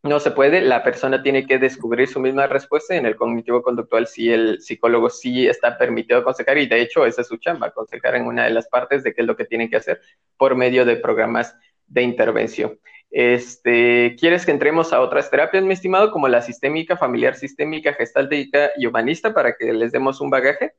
No 0.03 0.19
se 0.19 0.31
puede, 0.31 0.59
la 0.59 0.83
persona 0.83 1.23
tiene 1.23 1.47
que 1.47 1.57
descubrir 1.57 2.09
su 2.09 2.19
misma 2.19 2.45
respuesta. 2.45 2.93
En 2.93 3.05
el 3.05 3.15
cognitivo 3.15 3.63
conductual, 3.63 4.05
sí, 4.05 4.29
el 4.29 4.61
psicólogo 4.61 5.09
sí 5.09 5.47
está 5.47 5.77
permitido 5.77 6.19
aconsejar, 6.19 6.57
y 6.57 6.67
de 6.67 6.81
hecho, 6.81 7.05
esa 7.05 7.21
es 7.21 7.27
su 7.27 7.37
chamba, 7.37 7.67
aconsejar 7.67 8.15
en 8.15 8.25
una 8.25 8.43
de 8.43 8.49
las 8.49 8.67
partes 8.67 9.01
de 9.01 9.13
qué 9.13 9.21
es 9.21 9.27
lo 9.27 9.37
que 9.37 9.45
tienen 9.45 9.69
que 9.69 9.77
hacer 9.77 10.01
por 10.35 10.55
medio 10.55 10.83
de 10.83 10.97
programas 10.97 11.55
de 11.87 12.01
intervención. 12.01 12.77
Este, 13.09 14.17
¿Quieres 14.19 14.45
que 14.45 14.51
entremos 14.51 14.91
a 14.91 14.99
otras 14.99 15.31
terapias, 15.31 15.63
mi 15.63 15.73
estimado, 15.73 16.11
como 16.11 16.27
la 16.27 16.41
sistémica, 16.41 16.97
familiar 16.97 17.35
sistémica, 17.35 17.93
gestáltica 17.93 18.71
y 18.75 18.87
humanista, 18.87 19.33
para 19.33 19.55
que 19.55 19.71
les 19.71 19.93
demos 19.93 20.19
un 20.19 20.29
bagaje? 20.29 20.73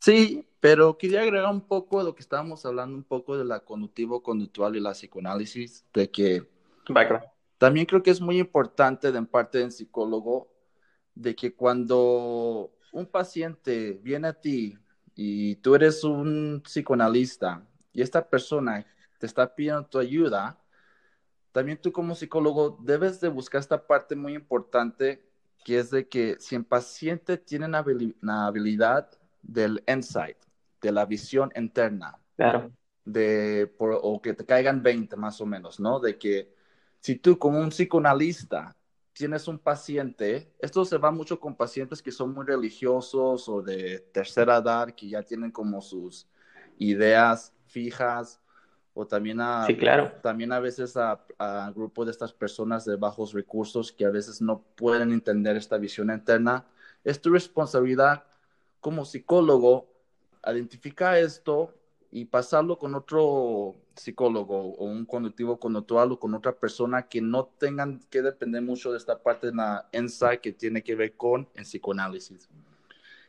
Sí, 0.00 0.46
pero 0.60 0.96
quería 0.96 1.22
agregar 1.22 1.52
un 1.52 1.60
poco 1.60 1.98
de 1.98 2.04
lo 2.04 2.14
que 2.14 2.22
estábamos 2.22 2.64
hablando, 2.64 2.96
un 2.96 3.04
poco 3.04 3.36
de 3.36 3.44
la 3.44 3.60
cognitivo-conductual 3.60 4.76
y 4.76 4.80
la 4.80 4.92
psicoanálisis, 4.92 5.84
de 5.92 6.10
que 6.10 6.46
también 7.58 7.86
creo 7.86 8.02
que 8.02 8.10
es 8.10 8.20
muy 8.20 8.38
importante 8.38 9.10
de 9.10 9.22
parte 9.22 9.58
del 9.58 9.72
psicólogo, 9.72 10.48
de 11.14 11.34
que 11.34 11.54
cuando 11.54 12.72
un 12.92 13.06
paciente 13.06 13.98
viene 14.02 14.28
a 14.28 14.32
ti 14.40 14.78
y 15.14 15.56
tú 15.56 15.74
eres 15.74 16.04
un 16.04 16.62
psicoanalista 16.64 17.66
y 17.92 18.02
esta 18.02 18.28
persona 18.28 18.86
te 19.18 19.26
está 19.26 19.52
pidiendo 19.52 19.84
tu 19.86 19.98
ayuda, 19.98 20.60
también 21.50 21.80
tú 21.80 21.90
como 21.90 22.14
psicólogo 22.14 22.78
debes 22.80 23.20
de 23.20 23.28
buscar 23.28 23.60
esta 23.60 23.84
parte 23.84 24.14
muy 24.14 24.34
importante 24.34 25.24
que 25.64 25.80
es 25.80 25.90
de 25.90 26.08
que 26.08 26.36
si 26.38 26.54
el 26.54 26.64
paciente 26.64 27.36
tiene 27.36 27.66
una 27.66 28.46
habilidad 28.46 29.10
del 29.42 29.82
insight, 29.86 30.36
de 30.80 30.92
la 30.92 31.06
visión 31.06 31.50
interna. 31.56 32.18
Claro. 32.36 32.72
De, 33.04 33.72
o 33.78 34.20
que 34.20 34.34
te 34.34 34.44
caigan 34.44 34.82
20 34.82 35.16
más 35.16 35.40
o 35.40 35.46
menos, 35.46 35.80
¿no? 35.80 35.98
De 35.98 36.18
que 36.18 36.54
si 37.00 37.16
tú 37.16 37.38
como 37.38 37.58
un 37.58 37.70
psicoanalista 37.70 38.76
tienes 39.12 39.48
un 39.48 39.58
paciente, 39.58 40.52
esto 40.58 40.84
se 40.84 40.98
va 40.98 41.10
mucho 41.10 41.40
con 41.40 41.56
pacientes 41.56 42.02
que 42.02 42.12
son 42.12 42.34
muy 42.34 42.46
religiosos 42.46 43.48
o 43.48 43.62
de 43.62 44.00
tercera 44.12 44.58
edad, 44.58 44.90
que 44.90 45.08
ya 45.08 45.22
tienen 45.22 45.50
como 45.50 45.80
sus 45.80 46.28
ideas 46.78 47.52
fijas, 47.66 48.40
o 48.94 49.06
también 49.06 49.40
a, 49.40 49.64
sí, 49.66 49.76
claro. 49.76 50.12
también 50.22 50.52
a 50.52 50.58
veces 50.58 50.96
a, 50.96 51.24
a 51.38 51.72
grupos 51.74 52.06
de 52.06 52.12
estas 52.12 52.32
personas 52.32 52.84
de 52.84 52.96
bajos 52.96 53.32
recursos 53.32 53.92
que 53.92 54.04
a 54.04 54.10
veces 54.10 54.42
no 54.42 54.62
pueden 54.74 55.12
entender 55.12 55.56
esta 55.56 55.78
visión 55.78 56.10
interna. 56.10 56.66
Es 57.04 57.20
tu 57.20 57.30
responsabilidad 57.30 58.24
como 58.88 59.04
psicólogo, 59.04 59.86
identificar 60.46 61.18
esto 61.18 61.74
y 62.10 62.24
pasarlo 62.24 62.78
con 62.78 62.94
otro 62.94 63.74
psicólogo 63.94 64.58
o 64.58 64.86
un 64.86 65.04
conductivo 65.04 65.60
conductual 65.60 66.12
o 66.12 66.18
con 66.18 66.32
otra 66.32 66.56
persona 66.58 67.06
que 67.06 67.20
no 67.20 67.44
tengan 67.58 68.00
que 68.08 68.22
depender 68.22 68.62
mucho 68.62 68.90
de 68.90 68.96
esta 68.96 69.22
parte 69.22 69.48
de 69.48 69.56
la 69.56 69.86
insight 69.92 70.40
que 70.40 70.54
tiene 70.54 70.82
que 70.82 70.94
ver 70.94 71.18
con 71.18 71.46
el 71.54 71.64
psicoanálisis. 71.64 72.48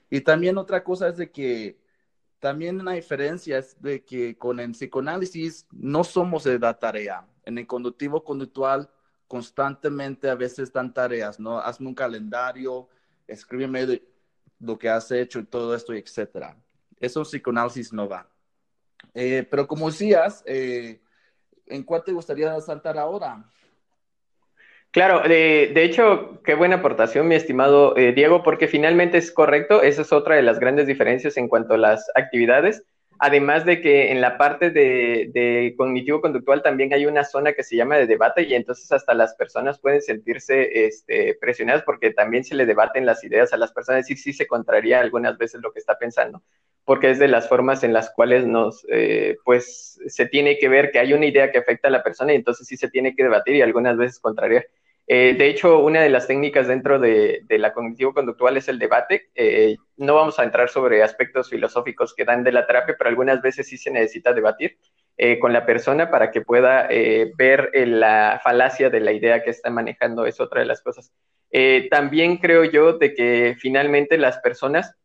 Y 0.09 0.21
también 0.21 0.57
otra 0.57 0.81
cosa 0.81 1.09
es 1.09 1.17
de 1.17 1.29
que 1.29 1.77
también 2.39 2.79
una 2.79 2.93
diferencia 2.93 3.57
es 3.57 3.75
de 3.81 4.05
que 4.05 4.37
con 4.37 4.61
el 4.61 4.71
psicoanálisis 4.71 5.67
no 5.73 6.05
somos 6.05 6.45
de 6.45 6.57
la 6.57 6.79
tarea. 6.79 7.27
En 7.43 7.57
el 7.57 7.67
conductivo 7.67 8.23
conductual 8.23 8.89
constantemente 9.27 10.29
a 10.29 10.35
veces 10.35 10.71
dan 10.71 10.93
tareas, 10.93 11.37
¿no? 11.37 11.59
Hazme 11.59 11.89
un 11.89 11.95
calendario, 11.95 12.87
escríbeme 13.27 13.99
lo 14.59 14.77
que 14.77 14.89
has 14.89 15.11
hecho 15.11 15.39
y 15.39 15.45
todo 15.45 15.75
esto, 15.75 15.93
etcétera. 15.93 16.55
Eso 16.99 17.23
psicoanálisis 17.23 17.93
no 17.93 18.07
va. 18.07 18.27
Eh, 19.13 19.47
pero 19.49 19.67
como 19.67 19.89
decías, 19.89 20.43
eh, 20.45 20.99
¿en 21.65 21.83
cuál 21.83 22.03
te 22.03 22.11
gustaría 22.11 22.59
saltar 22.61 22.97
ahora? 22.97 23.43
Claro, 24.91 25.21
de, 25.27 25.83
hecho, 25.83 26.41
qué 26.43 26.55
buena 26.55 26.77
aportación, 26.77 27.27
mi 27.27 27.35
estimado 27.35 27.95
eh, 27.95 28.11
Diego, 28.11 28.41
porque 28.41 28.67
finalmente 28.67 29.19
es 29.19 29.31
correcto, 29.31 29.83
esa 29.83 30.01
es 30.01 30.11
otra 30.11 30.35
de 30.35 30.41
las 30.41 30.59
grandes 30.59 30.87
diferencias 30.87 31.37
en 31.37 31.47
cuanto 31.47 31.75
a 31.75 31.77
las 31.77 32.09
actividades. 32.15 32.83
Además 33.21 33.65
de 33.65 33.81
que 33.81 34.13
en 34.13 34.21
la 34.21 34.37
parte 34.37 34.71
de, 34.71 35.73
cognitivo-conductual 35.77 36.63
también 36.63 36.93
hay 36.93 37.05
una 37.05 37.25
zona 37.25 37.51
que 37.51 37.63
se 37.63 37.75
llama 37.75 37.97
de 37.97 38.07
debate 38.07 38.43
y 38.43 38.53
entonces 38.53 38.89
hasta 38.93 39.13
las 39.13 39.35
personas 39.35 39.77
pueden 39.77 40.01
sentirse 40.01 40.85
este, 40.85 41.35
presionadas 41.35 41.83
porque 41.83 42.11
también 42.11 42.45
se 42.45 42.55
le 42.55 42.65
debaten 42.65 43.05
las 43.05 43.21
ideas 43.25 43.51
a 43.51 43.57
las 43.57 43.73
personas 43.73 44.09
y 44.09 44.15
sí 44.15 44.31
se 44.31 44.47
contraría 44.47 45.01
algunas 45.01 45.37
veces 45.37 45.59
lo 45.61 45.73
que 45.73 45.79
está 45.79 45.97
pensando, 45.99 46.41
porque 46.85 47.11
es 47.11 47.19
de 47.19 47.27
las 47.27 47.49
formas 47.49 47.83
en 47.83 47.91
las 47.91 48.09
cuales 48.09 48.47
nos, 48.47 48.85
eh, 48.89 49.35
pues, 49.43 49.99
se 50.07 50.25
tiene 50.25 50.57
que 50.57 50.69
ver 50.69 50.89
que 50.89 50.99
hay 50.99 51.11
una 51.11 51.25
idea 51.25 51.51
que 51.51 51.57
afecta 51.57 51.89
a 51.89 51.91
la 51.91 52.03
persona 52.03 52.31
y 52.31 52.37
entonces 52.37 52.67
sí 52.67 52.77
se 52.77 52.89
tiene 52.89 53.15
que 53.17 53.23
debatir 53.23 53.57
y 53.57 53.61
algunas 53.61 53.97
veces 53.97 54.19
contrariar. 54.19 54.65
Eh, 55.11 55.33
de 55.35 55.49
hecho, 55.49 55.79
una 55.79 56.01
de 56.01 56.09
las 56.09 56.27
técnicas 56.27 56.67
dentro 56.67 56.99
de, 56.99 57.43
la 57.49 57.73
cognitivo-conductual 57.73 58.57
es 58.57 58.67
el 58.67 58.77
debate. 58.77 59.31
Eh, 59.33 59.75
no 59.97 60.13
vamos 60.13 60.37
a 60.37 60.43
entrar 60.43 60.69
sobre 60.69 61.01
aspectos 61.01 61.49
filosóficos 61.49 62.13
que 62.13 62.25
dan 62.25 62.43
de 62.43 62.51
la 62.51 62.67
terapia, 62.67 62.93
pero 62.95 63.09
algunas 63.09 63.41
veces 63.41 63.67
sí 63.67 63.75
se 63.75 63.89
necesita 63.89 64.33
debatir 64.33 64.77
eh, 65.17 65.39
con 65.39 65.51
la 65.51 65.65
persona 65.65 66.11
para 66.11 66.29
que 66.29 66.41
pueda 66.41 66.87
ver 67.35 67.71
la 67.73 68.39
falacia 68.43 68.91
de 68.91 68.99
la 68.99 69.11
idea 69.11 69.41
que 69.41 69.49
está 69.49 69.71
manejando. 69.71 70.27
Es 70.27 70.39
otra 70.39 70.59
de 70.61 70.67
las 70.67 70.81
cosas. 70.83 71.11
también 71.89 72.37
creo 72.37 72.63
yo 72.65 72.93
de 72.93 73.15
que 73.15 73.55
finalmente 73.59 74.15
las 74.19 74.37
personas, 74.37 74.95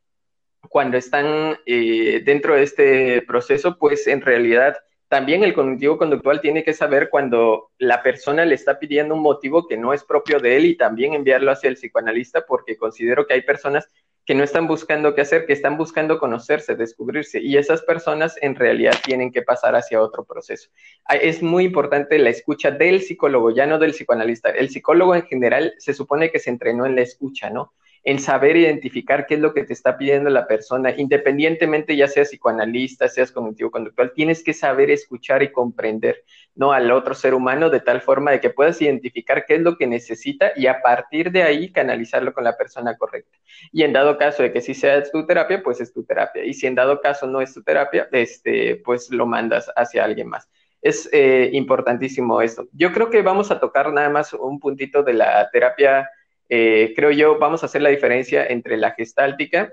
cuando 0.68 0.98
están 0.98 1.56
dentro 1.64 2.56
de 2.56 2.62
este 2.62 3.22
proceso, 3.22 3.78
pues 3.78 4.06
en 4.06 4.20
realidad 4.20 4.76
también 5.08 5.44
el 5.44 5.54
cognitivo 5.54 5.98
conductual 5.98 6.40
tiene 6.40 6.64
que 6.64 6.72
saber 6.72 7.08
cuando 7.10 7.70
la 7.78 8.02
persona 8.02 8.44
le 8.44 8.54
está 8.54 8.78
pidiendo 8.78 9.14
un 9.14 9.22
motivo 9.22 9.66
que 9.66 9.76
no 9.76 9.92
es 9.92 10.02
propio 10.04 10.40
de 10.40 10.56
él 10.56 10.64
y 10.64 10.76
también 10.76 11.14
enviarlo 11.14 11.50
hacia 11.50 11.68
el 11.68 11.76
psicoanalista 11.76 12.44
porque 12.46 12.76
considero 12.76 13.26
que 13.26 13.34
hay 13.34 13.42
personas 13.42 13.88
que 14.26 14.34
no 14.34 14.42
están 14.42 14.66
buscando 14.66 15.14
qué 15.14 15.20
hacer, 15.20 15.44
que 15.46 15.52
están 15.52 15.76
buscando 15.76 16.18
conocerse, 16.18 16.76
descubrirse 16.76 17.40
y 17.40 17.58
esas 17.58 17.82
personas 17.82 18.36
en 18.40 18.54
realidad 18.54 18.94
tienen 19.04 19.30
que 19.30 19.42
pasar 19.42 19.76
hacia 19.76 20.00
otro 20.00 20.24
proceso. 20.24 20.70
Ah, 21.04 21.16
es 21.16 21.42
muy 21.42 21.64
importante 21.64 22.18
la 22.18 22.30
escucha 22.30 22.70
del 22.70 23.02
psicólogo, 23.02 23.50
ya 23.50 23.66
no 23.66 23.78
del 23.78 23.92
psicoanalista. 23.92 24.50
El 24.50 24.70
psicólogo 24.70 25.14
en 25.14 25.26
general 25.26 25.74
se 25.78 25.92
supone 25.92 26.30
que 26.30 26.38
se 26.38 26.50
entrenó 26.50 26.86
en 26.86 26.96
la 26.96 27.02
escucha, 27.02 27.50
¿no? 27.50 27.74
En 28.04 28.18
saber 28.18 28.56
identificar 28.56 29.26
qué 29.26 29.34
es 29.34 29.40
lo 29.40 29.54
que 29.54 29.64
te 29.64 29.72
está 29.72 29.96
pidiendo 29.96 30.28
la 30.28 30.46
persona, 30.46 30.94
independientemente 30.94 31.96
ya 31.96 32.06
seas 32.06 32.28
psicoanalista, 32.28 33.08
seas 33.08 33.32
cognitivo 33.32 33.70
conductual, 33.70 34.12
tienes 34.14 34.44
que 34.44 34.52
saber 34.52 34.90
escuchar 34.90 35.42
y 35.42 35.50
comprender, 35.50 36.22
¿no? 36.54 36.72
Al 36.72 36.92
otro 36.92 37.14
ser 37.14 37.32
humano 37.32 37.70
de 37.70 37.80
tal 37.80 38.02
forma 38.02 38.30
de 38.30 38.40
que 38.40 38.50
puedas 38.50 38.80
identificar 38.82 39.46
qué 39.46 39.54
es 39.54 39.62
lo 39.62 39.78
que 39.78 39.86
necesita 39.86 40.52
y 40.54 40.66
a 40.66 40.82
partir 40.82 41.32
de 41.32 41.44
ahí 41.44 41.72
canalizarlo 41.72 42.34
con 42.34 42.44
la 42.44 42.58
persona 42.58 42.96
correcta. 42.98 43.38
Y 43.72 43.82
en 43.84 43.94
dado 43.94 44.18
caso 44.18 44.42
de 44.42 44.52
que 44.52 44.60
sí 44.60 44.74
sea 44.74 45.02
tu 45.02 45.26
terapia, 45.26 45.62
pues 45.62 45.80
es 45.80 45.92
tu 45.92 46.04
terapia. 46.04 46.44
Y 46.44 46.52
si 46.52 46.66
en 46.66 46.74
dado 46.74 47.00
caso 47.00 47.26
no 47.26 47.40
es 47.40 47.54
tu 47.54 47.62
terapia, 47.62 48.06
este, 48.12 48.76
pues 48.84 49.10
lo 49.10 49.26
mandas 49.26 49.70
hacia 49.76 50.04
alguien 50.04 50.28
más 50.28 50.48
es 50.84 51.08
eh, 51.12 51.48
importantísimo 51.54 52.42
esto. 52.42 52.68
Yo 52.72 52.92
creo 52.92 53.08
que 53.08 53.22
vamos 53.22 53.50
a 53.50 53.58
tocar 53.58 53.90
nada 53.90 54.10
más 54.10 54.34
un 54.34 54.60
puntito 54.60 55.02
de 55.02 55.14
la 55.14 55.48
terapia 55.50 56.10
eh, 56.48 56.92
creo 56.94 57.10
yo, 57.10 57.38
vamos 57.38 57.62
a 57.62 57.66
hacer 57.66 57.82
la 57.82 57.90
diferencia 57.90 58.46
entre 58.46 58.76
la 58.76 58.92
gestáltica 58.92 59.72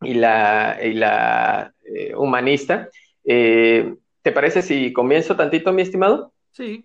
y 0.00 0.14
la, 0.14 0.78
la 0.82 1.72
eh, 1.84 2.14
humanista. 2.14 2.88
Eh, 3.24 3.94
¿Te 4.22 4.32
parece 4.32 4.62
si 4.62 4.92
comienzo 4.92 5.36
tantito, 5.36 5.72
mi 5.72 5.82
estimado? 5.82 6.32
Sí. 6.52 6.84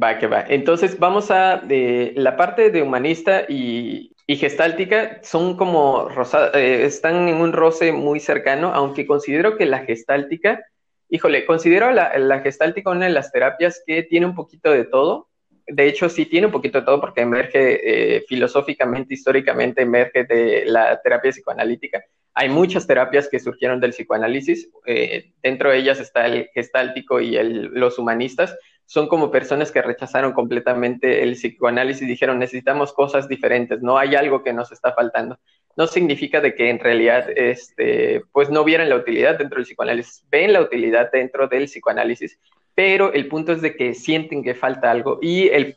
Va, 0.00 0.18
que 0.18 0.26
va. 0.26 0.44
Entonces, 0.48 0.98
vamos 0.98 1.30
a, 1.30 1.62
la 1.66 2.36
parte 2.36 2.70
de 2.70 2.82
humanista 2.82 3.44
y, 3.48 4.14
gestáltica 4.28 5.20
son 5.22 5.56
como 5.56 6.10
están 6.52 7.28
en 7.28 7.36
un 7.36 7.54
roce 7.54 7.92
muy 7.92 8.20
cercano, 8.20 8.72
aunque 8.74 9.06
considero 9.06 9.56
que 9.56 9.64
la 9.64 9.78
gestáltica, 9.86 10.62
híjole, 11.08 11.46
considero 11.46 11.90
la, 11.92 12.16
la 12.18 12.40
gestáltica 12.40 12.90
una 12.90 13.06
de 13.06 13.12
las 13.12 13.32
terapias 13.32 13.82
que 13.86 14.02
tiene 14.02 14.26
un 14.26 14.34
poquito 14.34 14.70
de 14.70 14.84
todo, 14.84 15.27
de 15.68 15.86
hecho, 15.86 16.08
sí 16.08 16.26
tiene 16.26 16.46
un 16.46 16.52
poquito 16.52 16.80
de 16.80 16.86
todo 16.86 17.00
porque 17.00 17.20
emerge 17.20 18.16
eh, 18.16 18.24
filosóficamente, 18.26 19.14
históricamente, 19.14 19.82
emerge 19.82 20.24
de 20.24 20.64
la 20.66 21.00
terapia 21.00 21.30
psicoanalítica. 21.30 22.02
Hay 22.34 22.48
muchas 22.48 22.86
terapias 22.86 23.28
que 23.28 23.40
surgieron 23.40 23.80
del 23.80 23.90
psicoanálisis. 23.90 24.70
Eh, 24.86 25.32
dentro 25.42 25.70
de 25.70 25.78
ellas 25.78 26.00
está 26.00 26.26
el 26.26 26.48
gestáltico 26.54 27.20
y 27.20 27.36
los 27.42 27.98
humanistas. 27.98 28.56
Son 28.86 29.08
como 29.08 29.30
personas 29.30 29.70
que 29.70 29.82
rechazaron 29.82 30.32
completamente 30.32 31.22
el 31.22 31.32
psicoanálisis 31.32 32.02
y 32.04 32.06
dijeron 32.06 32.38
necesitamos 32.38 32.94
cosas 32.94 33.28
diferentes, 33.28 33.82
no 33.82 33.98
hay 33.98 34.14
algo 34.14 34.42
que 34.42 34.54
nos 34.54 34.72
está 34.72 34.92
faltando. 34.94 35.38
No 35.76 35.86
significa 35.86 36.40
de 36.40 36.54
que 36.54 36.70
en 36.70 36.78
realidad 36.78 37.28
este, 37.36 38.22
pues 38.32 38.48
no 38.48 38.64
vieran 38.64 38.88
la 38.88 38.96
utilidad 38.96 39.36
dentro 39.36 39.56
del 39.56 39.66
psicoanálisis, 39.66 40.24
ven 40.30 40.54
la 40.54 40.62
utilidad 40.62 41.10
dentro 41.12 41.48
del 41.48 41.64
psicoanálisis, 41.64 42.38
pero 42.78 43.12
el 43.12 43.26
punto 43.26 43.50
es 43.50 43.60
de 43.60 43.74
que 43.74 43.92
sienten 43.92 44.44
que 44.44 44.54
falta 44.54 44.88
algo 44.88 45.18
y 45.20 45.48
el, 45.48 45.74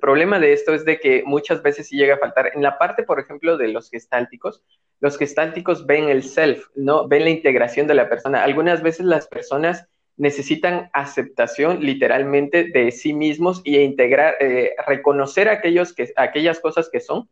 problema 0.00 0.38
de 0.38 0.54
esto 0.54 0.72
es 0.72 0.82
de 0.86 0.98
que 0.98 1.22
muchas 1.26 1.62
veces 1.62 1.88
sí 1.88 1.96
llega 1.98 2.14
a 2.14 2.18
faltar. 2.18 2.52
En 2.54 2.62
la 2.62 2.78
parte, 2.78 3.02
por 3.02 3.20
ejemplo, 3.20 3.58
de 3.58 3.68
los 3.68 3.90
gestálticos, 3.90 4.62
los 5.00 5.18
gestálticos 5.18 5.84
ven 5.84 6.08
el 6.08 6.22
self, 6.22 6.68
¿no? 6.74 7.06
Ven 7.06 7.24
la 7.24 7.30
integración 7.30 7.86
de 7.86 7.92
la 7.92 8.08
persona. 8.08 8.42
Algunas 8.42 8.82
veces 8.82 9.04
las 9.04 9.26
personas 9.26 9.84
necesitan 10.16 10.88
aceptación 10.94 11.84
literalmente 11.84 12.64
de 12.64 12.92
sí 12.92 13.12
mismos 13.12 13.60
y 13.62 13.76
integrar, 13.76 14.36
eh, 14.40 14.70
reconocer 14.86 15.50
aquellos 15.50 15.92
que, 15.92 16.14
aquellas 16.16 16.60
cosas 16.60 16.88
que 16.90 17.00
son 17.00 17.28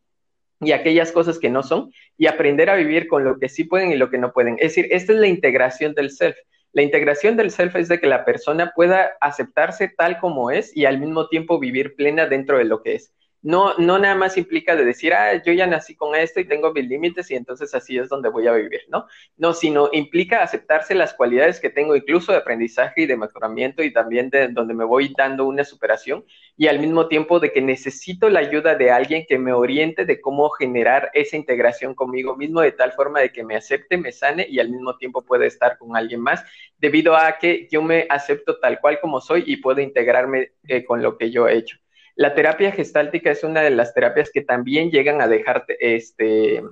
y 0.60 0.72
aquellas 0.72 1.10
cosas 1.10 1.38
que 1.38 1.48
no 1.48 1.62
son 1.62 1.90
y 2.18 2.26
aprender 2.26 2.68
a 2.68 2.76
vivir 2.76 3.08
con 3.08 3.24
lo 3.24 3.38
que 3.38 3.48
sí 3.48 3.64
pueden 3.64 3.92
y 3.92 3.96
lo 3.96 4.10
que 4.10 4.18
no 4.18 4.34
pueden. 4.34 4.56
Es 4.58 4.74
decir, 4.74 4.88
esta 4.90 5.14
es 5.14 5.18
la 5.20 5.26
integración 5.26 5.94
del 5.94 6.10
self. 6.10 6.36
La 6.72 6.83
integración 6.83 7.37
del 7.37 7.50
self 7.50 7.76
es 7.76 7.88
de 7.88 7.98
que 7.98 8.06
la 8.06 8.24
persona 8.24 8.72
pueda 8.74 9.12
aceptarse 9.20 9.88
tal 9.88 10.18
como 10.20 10.50
es 10.50 10.76
y 10.76 10.85
al 10.85 10.98
mismo 10.98 11.28
tiempo 11.28 11.59
vivir 11.59 11.96
plena 11.96 12.26
dentro 12.26 12.59
de 12.59 12.64
lo 12.64 12.83
que 12.83 12.94
es 12.94 13.12
no, 13.42 13.74
no 13.79 13.98
nada 13.98 14.14
más 14.14 14.37
implica 14.37 14.76
de 14.76 14.85
decir, 14.85 15.14
ah, 15.14 15.42
yo 15.42 15.53
ya 15.53 15.66
nací 15.66 15.94
con 15.94 16.14
esto 16.14 16.40
y 16.40 16.44
tengo 16.46 16.72
mis 16.72 16.87
límites 16.87 17.31
y 17.31 17.35
entonces 17.35 17.74
así 17.74 17.96
es 17.98 18.09
donde 18.09 18.29
voy 18.29 18.46
a 18.46 18.53
vivir, 18.53 18.83
¿no? 18.88 19.07
No, 19.37 19.55
sino 19.55 19.88
implica 19.92 20.42
aceptarse 20.42 20.94
las 20.94 21.14
cualidades 21.14 21.61
que 21.61 21.70
tengo 21.70 21.96
incluso 21.96 22.33
de 22.33 22.38
aprendizaje 22.38 23.03
y 23.03 23.07
de 23.07 23.16
mejoramiento 23.16 23.83
y 23.83 23.92
también 23.92 24.31
de 24.31 24.48
donde 24.48 24.74
me 24.74 24.85
voy 24.85 25.14
dando 25.16 25.46
una 25.46 25.64
superación 25.64 26.24
y 26.57 26.66
al 26.66 26.79
mismo 26.79 27.09
tiempo 27.09 27.40
de 27.40 27.53
que 27.53 27.62
necesito 27.62 28.29
la 28.29 28.40
ayuda 28.40 28.74
de 28.74 28.90
alguien 28.90 29.24
que 29.26 29.38
me 29.38 29.53
oriente 29.53 30.05
de 30.05 30.20
cómo 30.20 30.50
generar 30.50 31.11
esa 31.14 31.37
integración 31.37 31.94
conmigo 31.94 32.37
mismo 32.37 32.61
de 32.61 32.72
tal 32.72 32.92
forma 32.92 33.20
de 33.20 33.33
que 33.33 33.44
me 33.44 33.57
acepte, 33.57 33.96
me 33.96 34.12
sane 34.12 34.46
y 34.48 34.61
al 34.61 34.68
mismo 34.68 34.96
tiempo 34.98 35.22
pueda 35.22 35.46
estar 35.46 35.79
con 35.79 35.96
alguien 35.96 36.20
más 36.20 36.44
debido 36.79 37.16
a 37.16 37.38
que 37.38 37.68
yo 37.70 37.83
me 37.83 38.07
acepto 38.11 38.59
tal 38.59 38.81
cual 38.81 39.00
como 39.00 39.20
soy 39.20 39.44
y 39.46 39.57
puedo 39.59 39.81
integrarme 39.81 40.53
eh, 40.68 40.85
con 40.85 41.03
lo 41.03 41.16
que 41.16 41.31
yo 41.31 41.48
he 41.48 41.57
hecho. 41.57 41.79
La 42.20 42.35
terapia 42.35 42.70
gestáltica 42.70 43.30
es 43.30 43.44
una 43.44 43.62
de 43.62 43.70
las 43.70 43.94
terapias 43.94 44.30
que 44.30 44.42
también 44.42 44.90
llegan 44.90 45.22
a 45.22 45.26
dejar 45.26 45.64
este, 45.78 46.62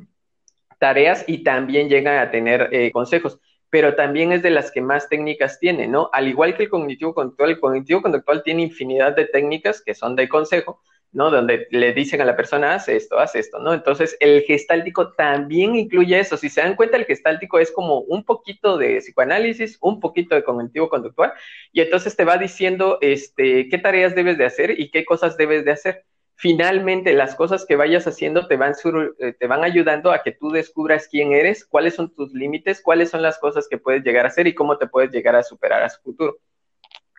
tareas 0.78 1.24
y 1.26 1.42
también 1.42 1.88
llegan 1.88 2.18
a 2.18 2.30
tener 2.30 2.68
eh, 2.70 2.92
consejos, 2.92 3.40
pero 3.70 3.94
también 3.94 4.32
es 4.32 4.42
de 4.42 4.50
las 4.50 4.70
que 4.70 4.82
más 4.82 5.08
técnicas 5.08 5.58
tiene, 5.58 5.88
¿no? 5.88 6.11
Al 6.12 6.28
igual 6.28 6.54
que 6.54 6.64
el 6.64 6.68
cognitivo 6.68 7.14
conductual, 7.14 7.48
el 7.48 7.61
cognitivo 7.61 8.02
conductual 8.02 8.42
tiene 8.42 8.61
infinidad 8.61 9.16
de 9.16 9.24
técnicas 9.24 9.80
que 9.80 9.94
son 9.94 10.16
de 10.16 10.28
consejo, 10.28 10.82
¿no? 11.12 11.31
Donde 11.31 11.66
le 11.71 11.92
dicen 11.92 12.21
a 12.21 12.25
la 12.25 12.37
persona, 12.37 12.75
haz 12.75 12.88
esto, 12.88 13.18
haz 13.18 13.35
esto, 13.35 13.59
¿no? 13.59 13.73
Entonces, 13.73 14.16
el 14.21 14.42
gestáltico 14.42 15.12
también 15.12 15.75
incluye 15.75 16.18
eso. 16.18 16.37
Si 16.37 16.49
se 16.49 16.61
dan 16.61 16.77
cuenta, 16.77 16.97
el 16.97 17.07
gestáltico 17.07 17.59
es 17.59 17.73
como 17.73 18.01
un 18.01 18.25
poquito 18.25 18.77
de 18.77 18.99
psicoanálisis, 18.99 19.79
un 19.81 20.01
poquito 20.01 20.35
de 20.35 20.44
cognitivo 20.44 20.88
conductual, 20.88 21.33
y 21.73 21.81
entonces 21.81 22.14
te 22.16 22.25
va 22.25 22.37
diciendo, 22.37 22.99
este, 23.01 23.68
qué 23.68 23.79
tareas 23.79 24.14
debes 24.14 24.38
de 24.38 24.44
hacer 24.44 24.79
y 24.79 24.90
qué 24.90 25.05
cosas 25.05 25.37
debes 25.37 25.64
de 25.64 25.73
hacer. 25.73 26.05
Finalmente, 26.40 27.14
las 27.14 27.35
cosas 27.35 27.66
que 27.66 27.75
vayas 27.75 28.07
haciendo 28.07 28.47
te 28.47 28.57
van, 28.57 28.75
eh, 29.18 29.33
te 29.33 29.47
van 29.49 29.64
ayudando 29.64 30.12
a 30.12 30.23
que 30.23 30.31
tú 30.31 30.51
descubras 30.51 31.09
quién 31.09 31.33
eres, 31.33 31.64
cuáles 31.64 31.94
son 31.94 32.14
tus 32.14 32.33
límites, 32.33 32.81
cuáles 32.81 33.11
son 33.11 33.23
las 33.23 33.38
cosas 33.38 33.66
que 33.68 33.79
puedes 33.79 34.05
llegar 34.05 34.25
a 34.25 34.29
hacer 34.29 34.47
y 34.47 34.55
cómo 34.55 34.79
te 34.79 34.87
puedes 34.87 35.11
llegar 35.11 35.35
a 35.35 35.42
superar 35.42 35.83
a 35.83 35.88
su 35.88 36.01
futuro. 36.01 36.38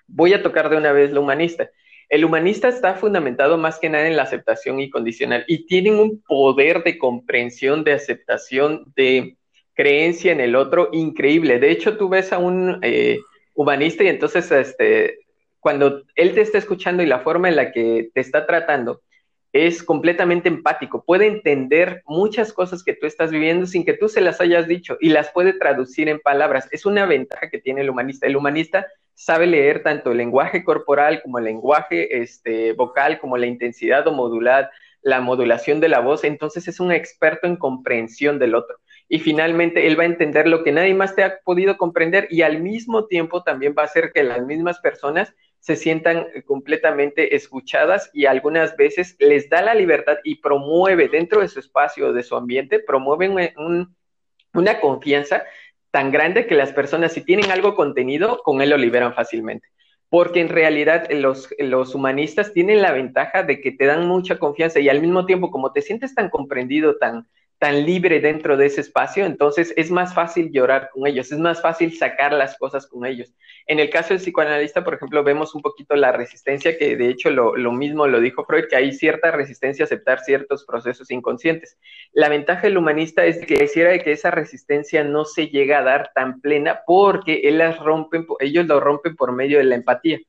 Voy 0.07 0.33
a 0.33 0.41
tocar 0.41 0.69
de 0.69 0.77
una 0.77 0.93
vez 0.93 1.11
lo 1.11 1.21
humanista. 1.21 1.69
El 2.09 2.25
humanista 2.25 2.67
está 2.67 2.95
fundamentado 2.95 3.57
más 3.57 3.79
que 3.79 3.89
nada 3.89 4.07
en 4.07 4.17
la 4.17 4.23
aceptación 4.23 4.79
incondicional 4.79 5.45
y 5.47 5.67
tienen 5.67 5.99
un 5.99 6.21
poder 6.23 6.83
de 6.83 6.97
comprensión, 6.97 7.83
de 7.83 7.93
aceptación, 7.93 8.91
de 8.95 9.37
creencia 9.75 10.31
en 10.31 10.41
el 10.41 10.55
otro 10.55 10.89
increíble. 10.91 11.59
De 11.59 11.69
hecho, 11.69 11.97
tú 11.97 12.09
ves 12.09 12.33
a 12.33 12.39
un 12.39 12.79
eh, 12.81 13.19
humanista 13.53 14.03
y 14.03 14.07
entonces 14.07 14.51
este, 14.51 15.19
cuando 15.59 16.03
él 16.15 16.33
te 16.33 16.41
está 16.41 16.57
escuchando 16.57 17.03
y 17.03 17.05
la 17.05 17.19
forma 17.19 17.47
en 17.47 17.55
la 17.55 17.71
que 17.71 18.09
te 18.13 18.21
está 18.21 18.47
tratando, 18.47 19.01
es 19.51 19.83
completamente 19.83 20.47
empático, 20.47 21.03
puede 21.03 21.25
entender 21.25 22.03
muchas 22.05 22.53
cosas 22.53 22.83
que 22.83 22.93
tú 22.93 23.07
estás 23.07 23.31
viviendo 23.31 23.65
sin 23.65 23.83
que 23.83 23.93
tú 23.93 24.07
se 24.07 24.21
las 24.21 24.41
hayas 24.41 24.67
dicho 24.67 24.97
y 24.99 25.09
las 25.09 25.31
puede 25.31 25.53
traducir 25.53 26.07
en 26.07 26.19
palabras. 26.19 26.67
Es 26.71 26.85
una 26.85 27.05
ventaja 27.05 27.49
que 27.49 27.59
tiene 27.59 27.81
el 27.81 27.89
humanista. 27.89 28.27
El 28.27 28.35
humanista 28.35 28.87
sabe 29.19 29.47
leer 29.47 29.83
tanto 29.83 30.13
el 30.13 30.17
lenguaje 30.17 30.63
corporal 30.63 31.21
como 31.21 31.39
el 31.39 31.43
lenguaje 31.43 32.21
este, 32.21 32.71
vocal, 32.71 33.19
como 33.19 33.35
la 33.35 33.47
intensidad 33.47 34.07
o 34.07 34.13
modular, 34.13 34.71
la 35.01 35.19
modulación 35.19 35.81
de 35.81 35.89
la 35.89 35.99
voz. 35.99 36.23
Entonces 36.23 36.69
es 36.69 36.79
un 36.79 36.93
experto 36.93 37.45
en 37.45 37.57
comprensión 37.57 38.39
del 38.39 38.55
otro. 38.55 38.77
Y 39.09 39.19
finalmente 39.19 39.87
él 39.87 39.99
va 39.99 40.03
a 40.03 40.05
entender 40.05 40.47
lo 40.47 40.63
que 40.63 40.71
nadie 40.71 40.93
más 40.93 41.17
te 41.17 41.25
ha 41.25 41.39
podido 41.43 41.75
comprender 41.75 42.27
y 42.29 42.43
al 42.43 42.61
mismo 42.61 43.07
tiempo 43.07 43.43
también 43.43 43.75
va 43.77 43.81
a 43.81 43.87
hacer 43.87 44.13
que 44.13 44.23
las 44.23 44.45
mismas 44.45 44.79
personas 44.79 45.35
se 45.59 45.75
sientan 45.75 46.27
completamente 46.45 47.35
escuchadas 47.35 48.09
y 48.13 48.25
algunas 48.25 48.77
veces 48.77 49.17
les 49.19 49.49
da 49.49 49.61
la 49.61 49.73
libertad 49.73 50.19
y 50.23 50.35
promueve 50.35 51.09
dentro 51.09 51.41
de 51.41 51.49
su 51.49 51.59
espacio, 51.59 52.13
de 52.13 52.23
su 52.23 52.37
ambiente, 52.37 52.79
promueven 52.79 53.35
una 54.53 54.79
confianza 54.79 55.43
tan 55.91 56.11
grande 56.11 56.47
que 56.47 56.55
las 56.55 56.71
personas 56.71 57.13
si 57.13 57.21
tienen 57.21 57.51
algo 57.51 57.75
contenido, 57.75 58.41
con 58.43 58.61
él 58.61 58.69
lo 58.69 58.77
liberan 58.77 59.13
fácilmente. 59.13 59.67
Porque 60.09 60.41
en 60.41 60.49
realidad 60.49 61.09
los, 61.11 61.49
los 61.59 61.93
humanistas 61.93 62.53
tienen 62.53 62.81
la 62.81 62.91
ventaja 62.91 63.43
de 63.43 63.61
que 63.61 63.71
te 63.71 63.85
dan 63.85 64.07
mucha 64.07 64.39
confianza 64.39 64.79
y 64.79 64.89
al 64.89 65.01
mismo 65.01 65.25
tiempo 65.25 65.51
como 65.51 65.71
te 65.71 65.81
sientes 65.81 66.15
tan 66.15 66.29
comprendido, 66.29 66.97
tan, 66.97 67.27
tan 67.59 67.85
libre 67.85 68.21
dentro 68.21 68.55
de 68.55 68.67
ese 68.67 68.79
espacio, 68.79 69.25
entonces 69.25 69.73
es 69.75 69.91
más 69.91 70.13
fácil 70.13 70.49
llorar 70.51 70.89
con 70.93 71.05
ellos, 71.05 71.29
es 71.31 71.37
más 71.39 71.61
fácil 71.61 71.95
sacar 71.95 72.31
las 72.31 72.57
cosas 72.57 72.87
con 72.87 73.05
ellos. 73.05 73.33
En 73.67 73.79
el 73.79 73.89
caso 73.89 74.09
del 74.09 74.19
psicoanalista, 74.19 74.83
por 74.83 74.93
ejemplo, 74.93 75.23
vemos 75.25 75.53
un 75.53 75.61
poquito 75.61 75.95
la 75.95 76.13
resistencia, 76.13 76.77
que 76.77 76.95
de 76.95 77.09
hecho 77.09 77.29
lo, 77.29 77.53
mismo 77.73 78.07
lo 78.07 78.21
dijo 78.21 78.45
Freud, 78.45 78.65
que 78.69 78.77
hay 78.77 78.93
cierta 78.93 79.31
resistencia 79.31 79.83
a 79.83 79.87
aceptar 79.87 80.21
ciertos 80.21 80.65
procesos 80.65 81.11
inconscientes. 81.11 81.77
La 82.13 82.29
ventaja 82.29 82.61
del 82.61 82.77
humanista 82.77 83.25
es 83.25 83.45
que 83.45 83.59
quisiera 83.59 83.99
que 83.99 84.13
esa 84.13 84.31
resistencia 84.31 85.03
no 85.03 85.25
se 85.25 85.49
llega 85.49 85.79
a 85.79 85.83
dar 85.83 86.11
tan 86.15 86.39
plena 86.39 86.81
porque 86.87 87.41
él 87.43 87.57
las 87.57 87.77
rompen, 87.77 88.25
ellos 88.39 88.65
lo 88.67 88.79
rompen 88.79 89.17
por 89.17 89.33
medio 89.33 89.57
de 89.57 89.65
la 89.65 89.75
empatía. 89.75 90.19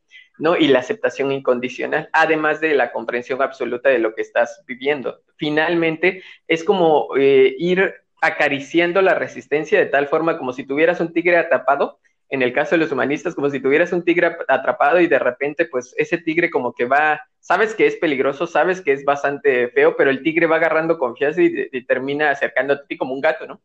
¿No? 0.41 0.57
Y 0.57 0.69
la 0.69 0.81
aceptación 0.81 1.31
incondicional, 1.31 2.09
además 2.13 2.61
de 2.61 2.75
la 2.75 2.93
comprensión 2.93 3.43
absoluta 3.43 3.89
de 3.91 3.99
lo 3.99 4.15
que 4.15 4.23
estás 4.23 4.65
viviendo. 4.67 5.21
Finalmente, 5.37 6.23
es 6.49 6.65
como 6.65 7.09
eh, 7.17 7.55
ir 7.59 7.95
acariciando 8.21 9.03
la 9.03 9.15
resistencia 9.15 9.79
de 9.79 9.87
tal 9.87 10.09
forma 10.09 10.39
como 10.39 10.53
si 10.53 10.65
tuvieras 10.65 11.01
un 11.01 11.13
tigre 11.13 11.37
atrapado, 11.37 12.01
en 12.31 12.43
el 12.43 12.53
caso 12.53 12.73
de 12.73 12.79
los 12.79 12.93
humanistas, 12.93 13.35
como 13.35 13.51
si 13.51 13.61
tuvieras 13.61 13.93
un 13.93 14.05
tigre 14.05 14.37
atrapado 14.49 15.01
y 15.01 15.09
de 15.09 15.19
repente, 15.19 15.67
pues 15.67 15.95
ese 15.97 16.19
tigre 16.19 16.49
como 16.49 16.73
que 16.73 16.85
va, 16.85 17.21
sabes 17.41 17.75
que 17.75 17.87
es 17.87 17.97
peligroso, 17.97 18.47
sabes 18.47 18.81
que 18.81 18.93
es 18.93 19.05
bastante 19.05 19.69
feo, 19.71 19.97
pero 19.97 20.11
el 20.11 20.23
tigre 20.23 20.47
va 20.47 20.57
agarrando 20.57 20.99
confianza 20.99 21.43
y, 21.43 21.69
y 21.73 21.85
termina 21.87 22.31
acercándote 22.31 22.83
a 22.85 22.87
ti 22.87 22.97
como 22.97 23.15
un 23.15 23.21
gato, 23.21 23.47
¿no? 23.47 23.61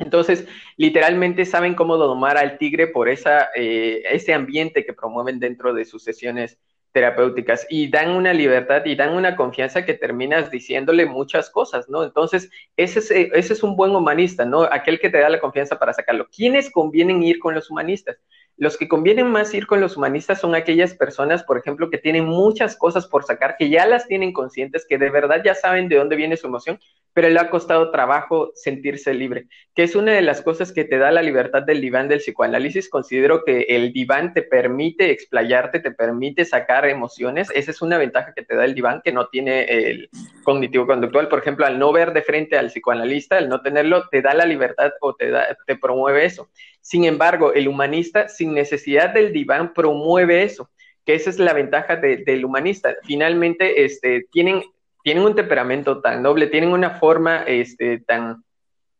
Entonces, 0.00 0.46
literalmente 0.76 1.44
saben 1.44 1.74
cómo 1.74 1.96
domar 1.96 2.36
al 2.36 2.58
tigre 2.58 2.88
por 2.88 3.08
esa, 3.08 3.50
eh, 3.54 4.02
ese 4.10 4.34
ambiente 4.34 4.84
que 4.84 4.92
promueven 4.92 5.38
dentro 5.38 5.72
de 5.72 5.84
sus 5.84 6.02
sesiones 6.02 6.58
terapéuticas 6.92 7.66
y 7.70 7.88
dan 7.88 8.10
una 8.10 8.32
libertad 8.32 8.84
y 8.84 8.96
dan 8.96 9.14
una 9.14 9.36
confianza 9.36 9.84
que 9.84 9.94
terminas 9.94 10.50
diciéndole 10.50 11.06
muchas 11.06 11.48
cosas, 11.50 11.88
¿no? 11.88 12.02
Entonces, 12.02 12.50
ese 12.76 12.98
es, 12.98 13.10
ese 13.10 13.52
es 13.52 13.62
un 13.62 13.76
buen 13.76 13.94
humanista, 13.94 14.44
¿no? 14.44 14.62
Aquel 14.62 14.98
que 14.98 15.10
te 15.10 15.18
da 15.18 15.28
la 15.28 15.40
confianza 15.40 15.78
para 15.78 15.92
sacarlo. 15.92 16.28
¿Quiénes 16.34 16.70
convienen 16.70 17.22
ir 17.22 17.38
con 17.38 17.54
los 17.54 17.70
humanistas? 17.70 18.16
Los 18.60 18.76
que 18.76 18.88
convienen 18.88 19.26
más 19.26 19.54
ir 19.54 19.66
con 19.66 19.80
los 19.80 19.96
humanistas 19.96 20.38
son 20.38 20.54
aquellas 20.54 20.92
personas, 20.92 21.42
por 21.44 21.56
ejemplo, 21.56 21.88
que 21.88 21.96
tienen 21.96 22.26
muchas 22.26 22.76
cosas 22.76 23.06
por 23.06 23.24
sacar, 23.24 23.56
que 23.58 23.70
ya 23.70 23.86
las 23.86 24.06
tienen 24.06 24.34
conscientes, 24.34 24.84
que 24.86 24.98
de 24.98 25.08
verdad 25.08 25.40
ya 25.42 25.54
saben 25.54 25.88
de 25.88 25.96
dónde 25.96 26.14
viene 26.14 26.36
su 26.36 26.46
emoción, 26.46 26.78
pero 27.14 27.30
le 27.30 27.40
ha 27.40 27.48
costado 27.48 27.90
trabajo 27.90 28.52
sentirse 28.54 29.14
libre, 29.14 29.46
que 29.74 29.82
es 29.82 29.96
una 29.96 30.12
de 30.12 30.20
las 30.20 30.42
cosas 30.42 30.72
que 30.72 30.84
te 30.84 30.98
da 30.98 31.10
la 31.10 31.22
libertad 31.22 31.62
del 31.62 31.80
diván 31.80 32.08
del 32.08 32.18
psicoanálisis. 32.18 32.90
Considero 32.90 33.44
que 33.44 33.62
el 33.62 33.94
diván 33.94 34.34
te 34.34 34.42
permite 34.42 35.10
explayarte, 35.10 35.80
te 35.80 35.92
permite 35.92 36.44
sacar 36.44 36.84
emociones. 36.84 37.48
Esa 37.54 37.70
es 37.70 37.80
una 37.80 37.96
ventaja 37.96 38.34
que 38.34 38.44
te 38.44 38.56
da 38.56 38.66
el 38.66 38.74
diván 38.74 39.00
que 39.02 39.12
no 39.12 39.28
tiene 39.28 39.64
el 39.64 40.10
cognitivo 40.44 40.86
conductual. 40.86 41.28
Por 41.28 41.38
ejemplo, 41.38 41.64
al 41.64 41.78
no 41.78 41.92
ver 41.92 42.12
de 42.12 42.20
frente 42.20 42.58
al 42.58 42.66
psicoanalista, 42.66 43.38
al 43.38 43.48
no 43.48 43.62
tenerlo, 43.62 44.06
te 44.10 44.20
da 44.20 44.34
la 44.34 44.44
libertad 44.44 44.92
o 45.00 45.14
te, 45.14 45.30
da, 45.30 45.56
te 45.66 45.76
promueve 45.76 46.26
eso. 46.26 46.50
Sin 46.80 47.04
embargo, 47.04 47.52
el 47.52 47.68
humanista, 47.68 48.28
sin 48.28 48.54
necesidad 48.54 49.10
del 49.10 49.32
diván, 49.32 49.72
promueve 49.74 50.42
eso, 50.42 50.70
que 51.04 51.14
esa 51.14 51.30
es 51.30 51.38
la 51.38 51.52
ventaja 51.52 51.96
del 51.96 52.44
humanista. 52.44 52.96
Finalmente, 53.04 53.84
este, 53.84 54.26
tienen, 54.32 54.62
tienen 55.02 55.24
un 55.24 55.34
temperamento 55.34 56.00
tan 56.00 56.22
noble, 56.22 56.46
tienen 56.46 56.70
una 56.70 56.90
forma 56.90 57.44
este, 57.46 57.98
tan, 58.00 58.44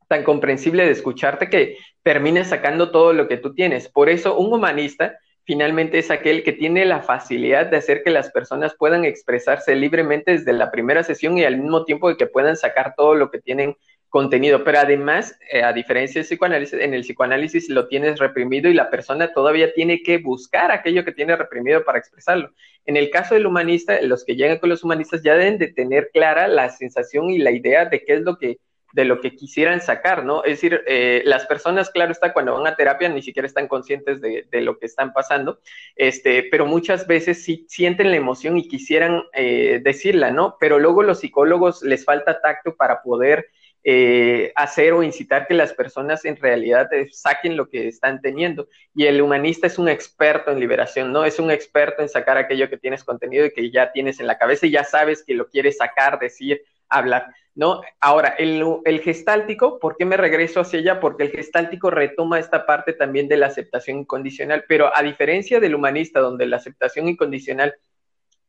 tan 0.09 0.25
comprensible 0.25 0.85
de 0.85 0.93
escucharte 0.93 1.49
que 1.49 1.79
termina 2.03 2.45
sacando 2.45 2.91
todo 2.91 3.13
lo 3.13 3.29
que 3.29 3.37
tú 3.37 3.55
tienes. 3.55 3.89
Por 3.89 4.09
eso, 4.09 4.37
un 4.39 4.53
humanista 4.53 5.19
finalmente 5.45 5.99
es 5.99 6.11
aquel 6.11 6.45
que 6.45 6.53
tiene 6.53 6.85
la 6.85 7.01
facilidad 7.01 7.67
de 7.67 7.77
hacer 7.77 8.03
que 8.03 8.11
las 8.11 8.31
personas 8.31 8.75
puedan 8.79 9.05
expresarse 9.05 9.75
libremente 9.75 10.33
desde 10.33 10.53
la 10.53 10.71
primera 10.71 11.03
sesión 11.03 11.39
y 11.39 11.45
al 11.45 11.59
mismo 11.59 11.85
tiempo 11.85 12.09
de 12.09 12.17
que 12.17 12.27
puedan 12.27 12.57
sacar 12.57 12.95
todo 12.97 13.15
lo 13.15 13.31
que 13.31 13.41
tienen 13.41 13.77
contenido, 14.11 14.65
pero 14.65 14.81
además, 14.81 15.39
eh, 15.51 15.63
a 15.63 15.73
diferencia 15.73 16.21
del 16.21 16.27
psicoanálisis, 16.27 16.79
en 16.79 16.93
el 16.95 17.03
psicoanálisis 17.03 17.71
lo 17.71 17.87
tienes 17.87 18.19
reprimido 18.19 18.69
y 18.69 18.75
la 18.75 18.91
persona 18.91 19.33
todavía 19.33 19.73
tiene 19.73 20.03
que 20.03 20.19
buscar 20.19 20.73
aquello 20.73 21.05
que 21.05 21.13
tiene 21.13 21.37
reprimido 21.37 21.85
para 21.85 21.99
expresarlo. 21.99 22.51
En 22.85 22.97
el 22.97 23.09
caso 23.11 23.35
del 23.35 23.47
humanista, 23.47 24.03
los 24.03 24.25
que 24.25 24.35
llegan 24.35 24.59
con 24.59 24.69
los 24.69 24.83
humanistas 24.83 25.23
ya 25.23 25.37
deben 25.37 25.59
de 25.59 25.69
tener 25.69 26.11
clara 26.13 26.49
la 26.49 26.69
sensación 26.71 27.31
y 27.31 27.39
la 27.39 27.53
idea 27.53 27.87
de 27.87 28.05
qué 28.05 28.15
es 28.15 28.23
lo 28.23 28.37
que 28.37 28.59
de 28.93 29.05
lo 29.05 29.21
que 29.21 29.37
quisieran 29.37 29.81
sacar, 29.81 30.25
¿no? 30.25 30.43
Es 30.43 30.61
decir, 30.61 30.83
eh, 30.87 31.23
las 31.25 31.47
personas, 31.47 31.91
claro 31.91 32.11
está, 32.11 32.33
cuando 32.33 32.55
van 32.55 32.67
a 32.67 32.75
terapia 32.75 33.09
ni 33.09 33.23
siquiera 33.23 33.47
están 33.47 33.69
conscientes 33.69 34.21
de, 34.21 34.61
lo 34.61 34.79
que 34.79 34.87
están 34.87 35.13
pasando, 35.13 35.61
este, 35.95 36.43
pero 36.51 36.67
muchas 36.67 37.07
veces 37.07 37.45
sí 37.45 37.67
sienten 37.69 38.11
la 38.11 38.17
emoción 38.17 38.59
y 38.59 38.67
quisieran 38.67 39.23
eh, 39.33 39.81
decirla, 39.83 40.33
¿no? 40.33 40.57
Pero 40.59 40.81
luego 40.81 41.05
los 41.05 41.21
psicólogos 41.21 41.83
les 41.83 42.05
falta 42.05 42.41
tacto 42.41 42.75
para 42.75 43.03
poder 43.03 43.47
eh, 43.83 44.53
hacer 44.57 44.93
o 44.93 45.03
incitar 45.03 45.47
que 45.47 45.55
las 45.55 45.73
personas 45.73 46.27
en 46.27 46.37
realidad 46.37 46.93
eh, 46.93 47.09
saquen 47.11 47.57
lo 47.57 47.69
que 47.69 47.89
están 47.89 48.21
teniendo. 48.21 48.69
Y 48.95 49.07
el 49.07 49.23
humanista 49.23 49.67
es 49.67 49.79
un 49.79 49.89
experto 49.89 50.51
en 50.51 50.61
liberación, 50.61 51.13
¿no? 51.13 51.25
Es 51.25 51.39
un 51.39 51.51
experto 51.51 52.03
en 52.03 52.09
sacar 52.09 52.37
aquello 52.37 52.69
que 52.69 52.77
tienes 52.77 53.05
contenido 53.05 53.47
y 53.47 53.53
que 53.53 53.71
ya 53.71 53.91
tienes 53.93 54.21
en 54.21 54.27
la 54.27 54.37
cabeza 54.37 54.67
y 54.67 54.73
ya 54.73 54.85
sabes 54.85 55.25
que 55.25 55.35
lo 55.35 55.49
quieres 55.49 55.79
sacar, 55.79 56.19
decir, 56.19 56.63
hablar, 56.91 57.29
¿no? 57.55 57.81
Ahora, 58.01 58.35
el, 58.39 58.63
el 58.85 59.01
gestáltico, 59.01 59.79
¿por 59.79 59.97
qué 59.97 60.05
me 60.05 60.19
regreso 60.19 60.61
hacia 60.61 60.81
allá? 60.81 61.01
Porque 61.01 61.23
el 61.23 61.31
gestáltico 61.31 61.91
retoma 61.91 62.39
esta 62.39 62.67
parte 62.67 62.93
también 62.93 63.29
de 63.29 63.39
la 63.39 63.47
aceptación 63.47 64.01
incondicional, 64.01 64.65
pero 64.69 64.95
a 64.95 65.03
diferencia 65.03 65.59
del 65.59 65.75
humanista, 65.75 66.21
donde 66.21 66.47
la 66.47 66.57
aceptación 66.57 67.09
incondicional 67.09 67.75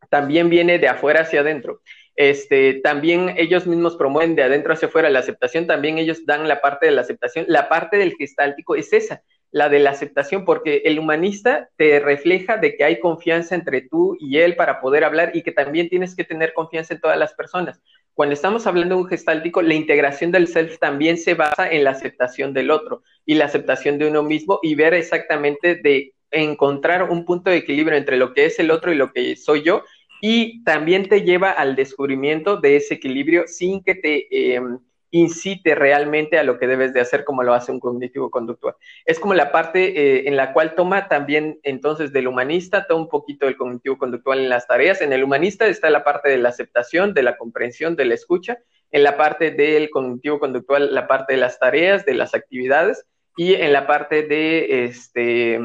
también 0.09 0.49
viene 0.49 0.77
de 0.77 0.89
afuera 0.89 1.21
hacia 1.21 1.39
adentro 1.39 1.81
este, 2.29 2.75
también 2.75 3.33
ellos 3.35 3.65
mismos 3.65 3.95
promueven 3.95 4.35
de 4.35 4.43
adentro 4.43 4.73
hacia 4.73 4.89
afuera 4.89 5.09
la 5.09 5.17
aceptación, 5.17 5.65
también 5.65 5.97
ellos 5.97 6.23
dan 6.23 6.47
la 6.47 6.61
parte 6.61 6.85
de 6.85 6.91
la 6.91 7.01
aceptación. 7.01 7.45
La 7.47 7.67
parte 7.67 7.97
del 7.97 8.13
gestáltico 8.13 8.75
es 8.75 8.93
esa, 8.93 9.23
la 9.49 9.69
de 9.69 9.79
la 9.79 9.89
aceptación, 9.89 10.45
porque 10.45 10.83
el 10.85 10.99
humanista 10.99 11.69
te 11.77 11.99
refleja 11.99 12.57
de 12.57 12.75
que 12.75 12.83
hay 12.83 12.99
confianza 12.99 13.55
entre 13.55 13.81
tú 13.81 14.17
y 14.19 14.37
él 14.37 14.55
para 14.55 14.81
poder 14.81 15.03
hablar 15.03 15.31
y 15.33 15.41
que 15.41 15.51
también 15.51 15.89
tienes 15.89 16.15
que 16.15 16.23
tener 16.23 16.53
confianza 16.53 16.93
en 16.93 17.01
todas 17.01 17.17
las 17.17 17.33
personas. 17.33 17.81
Cuando 18.13 18.33
estamos 18.33 18.67
hablando 18.67 18.93
de 18.93 19.01
un 19.01 19.07
gestáltico, 19.07 19.63
la 19.63 19.73
integración 19.73 20.31
del 20.31 20.47
self 20.47 20.77
también 20.77 21.17
se 21.17 21.33
basa 21.33 21.71
en 21.71 21.83
la 21.83 21.89
aceptación 21.89 22.53
del 22.53 22.69
otro 22.69 23.01
y 23.25 23.33
la 23.33 23.45
aceptación 23.45 23.97
de 23.97 24.07
uno 24.07 24.21
mismo 24.21 24.59
y 24.61 24.75
ver 24.75 24.93
exactamente 24.93 25.73
de 25.73 26.13
encontrar 26.29 27.09
un 27.09 27.25
punto 27.25 27.49
de 27.49 27.57
equilibrio 27.57 27.97
entre 27.97 28.17
lo 28.17 28.35
que 28.35 28.45
es 28.45 28.59
el 28.59 28.69
otro 28.69 28.91
y 28.91 28.95
lo 28.95 29.11
que 29.11 29.35
soy 29.35 29.63
yo 29.63 29.83
y 30.21 30.63
también 30.63 31.09
te 31.09 31.23
lleva 31.23 31.49
al 31.49 31.75
descubrimiento 31.75 32.57
de 32.57 32.77
ese 32.77 32.93
equilibrio 32.93 33.47
sin 33.47 33.83
que 33.83 33.95
te 33.95 34.55
em, 34.55 34.79
incite 35.09 35.75
realmente 35.75 36.39
a 36.39 36.43
lo 36.43 36.57
que 36.57 36.67
debes 36.67 36.93
de 36.93 37.01
hacer 37.01 37.25
como 37.25 37.43
lo 37.43 37.53
hace 37.53 37.71
un 37.71 37.79
cognitivo 37.79 38.29
conductual. 38.29 38.75
Es 39.05 39.19
como 39.19 39.33
la 39.33 39.51
parte 39.51 39.99
eh, 39.99 40.27
en 40.27 40.37
la 40.37 40.53
cual 40.53 40.75
toma 40.75 41.09
también 41.09 41.59
entonces 41.63 42.13
del 42.13 42.27
humanista, 42.27 42.87
toma 42.87 43.01
un 43.01 43.09
poquito 43.09 43.47
del 43.47 43.57
cognitivo 43.57 43.97
conductual 43.97 44.39
en 44.39 44.49
las 44.49 44.67
tareas. 44.67 45.01
En 45.01 45.11
el 45.11 45.23
humanista 45.23 45.65
está 45.65 45.89
la 45.89 46.03
parte 46.03 46.29
de 46.29 46.37
la 46.37 46.49
aceptación, 46.49 47.13
de 47.13 47.23
la 47.23 47.37
comprensión, 47.37 47.95
de 47.95 48.05
la 48.05 48.13
escucha. 48.13 48.59
En 48.91 49.03
la 49.03 49.17
parte 49.17 49.51
del 49.51 49.89
cognitivo 49.89 50.39
conductual, 50.39 50.93
la 50.93 51.07
parte 51.07 51.33
de 51.33 51.39
las 51.39 51.59
tareas, 51.59 52.05
de 52.05 52.13
las 52.13 52.33
actividades. 52.33 53.05
Y 53.37 53.55
en 53.55 53.73
la 53.73 53.87
parte 53.87 54.23
de 54.23 54.85
este 54.85 55.59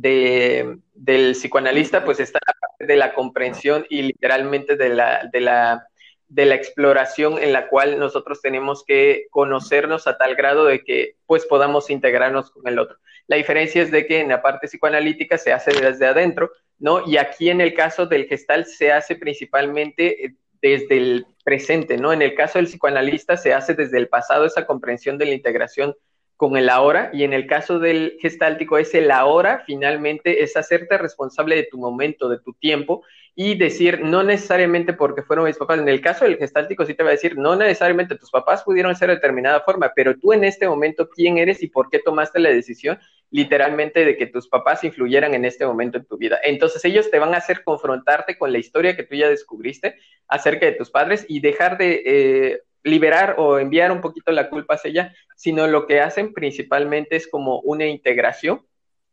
de, 0.00 0.78
del 0.94 1.32
psicoanalista, 1.32 2.04
pues 2.04 2.20
está 2.20 2.38
la 2.46 2.54
parte 2.60 2.86
de 2.86 2.96
la 2.96 3.14
comprensión 3.14 3.86
y 3.88 4.02
literalmente 4.02 4.76
de 4.76 4.88
la, 4.90 5.28
de 5.32 5.40
la 5.40 5.88
de 6.28 6.44
la 6.44 6.54
exploración 6.54 7.38
en 7.38 7.52
la 7.52 7.68
cual 7.68 7.98
nosotros 7.98 8.42
tenemos 8.42 8.84
que 8.84 9.26
conocernos 9.30 10.06
a 10.06 10.18
tal 10.18 10.34
grado 10.34 10.66
de 10.66 10.84
que 10.84 11.16
pues 11.26 11.46
podamos 11.46 11.88
integrarnos 11.88 12.50
con 12.50 12.68
el 12.68 12.78
otro. 12.78 12.98
La 13.26 13.36
diferencia 13.36 13.82
es 13.82 13.90
de 13.90 14.06
que 14.06 14.20
en 14.20 14.28
la 14.28 14.42
parte 14.42 14.68
psicoanalítica 14.68 15.38
se 15.38 15.52
hace 15.52 15.72
desde 15.72 16.06
adentro, 16.06 16.50
¿no? 16.78 17.06
Y 17.06 17.16
aquí 17.16 17.48
en 17.48 17.62
el 17.62 17.72
caso 17.72 18.06
del 18.06 18.26
gestal 18.26 18.66
se 18.66 18.92
hace 18.92 19.16
principalmente 19.16 20.26
eh, 20.26 20.34
desde 20.60 20.98
el 20.98 21.26
presente, 21.44 21.96
¿no? 21.96 22.12
En 22.12 22.20
el 22.20 22.34
caso 22.34 22.58
del 22.58 22.66
psicoanalista 22.66 23.38
se 23.38 23.54
hace 23.54 23.74
desde 23.74 23.96
el 23.96 24.08
pasado 24.08 24.44
esa 24.44 24.66
comprensión 24.66 25.16
de 25.16 25.26
la 25.26 25.34
integración 25.34 25.94
con 26.38 26.56
el 26.56 26.68
ahora 26.68 27.10
y 27.12 27.24
en 27.24 27.32
el 27.32 27.48
caso 27.48 27.80
del 27.80 28.16
gestáltico 28.22 28.78
es 28.78 28.94
el 28.94 29.10
ahora, 29.10 29.64
finalmente 29.66 30.44
es 30.44 30.56
hacerte 30.56 30.96
responsable 30.96 31.56
de 31.56 31.64
tu 31.64 31.78
momento, 31.78 32.28
de 32.28 32.38
tu 32.38 32.52
tiempo 32.52 33.02
y 33.34 33.56
decir, 33.56 34.02
no 34.04 34.22
necesariamente 34.22 34.92
porque 34.92 35.24
fueron 35.24 35.46
mis 35.46 35.56
papás, 35.56 35.80
en 35.80 35.88
el 35.88 36.00
caso 36.00 36.24
del 36.24 36.36
gestáltico 36.36 36.86
sí 36.86 36.94
te 36.94 37.02
va 37.02 37.08
a 37.08 37.12
decir, 37.12 37.36
no 37.36 37.56
necesariamente 37.56 38.14
tus 38.14 38.30
papás 38.30 38.62
pudieron 38.62 38.94
ser 38.94 39.08
de 39.08 39.16
determinada 39.16 39.62
forma, 39.62 39.90
pero 39.96 40.16
tú 40.16 40.32
en 40.32 40.44
este 40.44 40.68
momento, 40.68 41.10
¿quién 41.10 41.38
eres 41.38 41.60
y 41.60 41.66
por 41.66 41.90
qué 41.90 41.98
tomaste 41.98 42.38
la 42.38 42.50
decisión 42.50 43.00
literalmente 43.32 44.04
de 44.04 44.16
que 44.16 44.26
tus 44.26 44.46
papás 44.46 44.84
influyeran 44.84 45.34
en 45.34 45.44
este 45.44 45.66
momento 45.66 45.98
en 45.98 46.04
tu 46.04 46.18
vida? 46.18 46.38
Entonces 46.44 46.84
ellos 46.84 47.10
te 47.10 47.18
van 47.18 47.34
a 47.34 47.38
hacer 47.38 47.64
confrontarte 47.64 48.38
con 48.38 48.52
la 48.52 48.58
historia 48.58 48.94
que 48.94 49.02
tú 49.02 49.16
ya 49.16 49.28
descubriste 49.28 49.96
acerca 50.28 50.66
de 50.66 50.72
tus 50.72 50.88
padres 50.88 51.26
y 51.28 51.40
dejar 51.40 51.78
de... 51.78 52.02
Eh, 52.06 52.62
liberar 52.88 53.36
o 53.38 53.58
enviar 53.58 53.92
un 53.92 54.00
poquito 54.00 54.32
la 54.32 54.50
culpa 54.50 54.74
hacia 54.74 54.90
ella, 54.90 55.14
sino 55.36 55.66
lo 55.66 55.86
que 55.86 56.00
hacen 56.00 56.32
principalmente 56.32 57.16
es 57.16 57.28
como 57.28 57.60
una 57.60 57.86
integración 57.86 58.62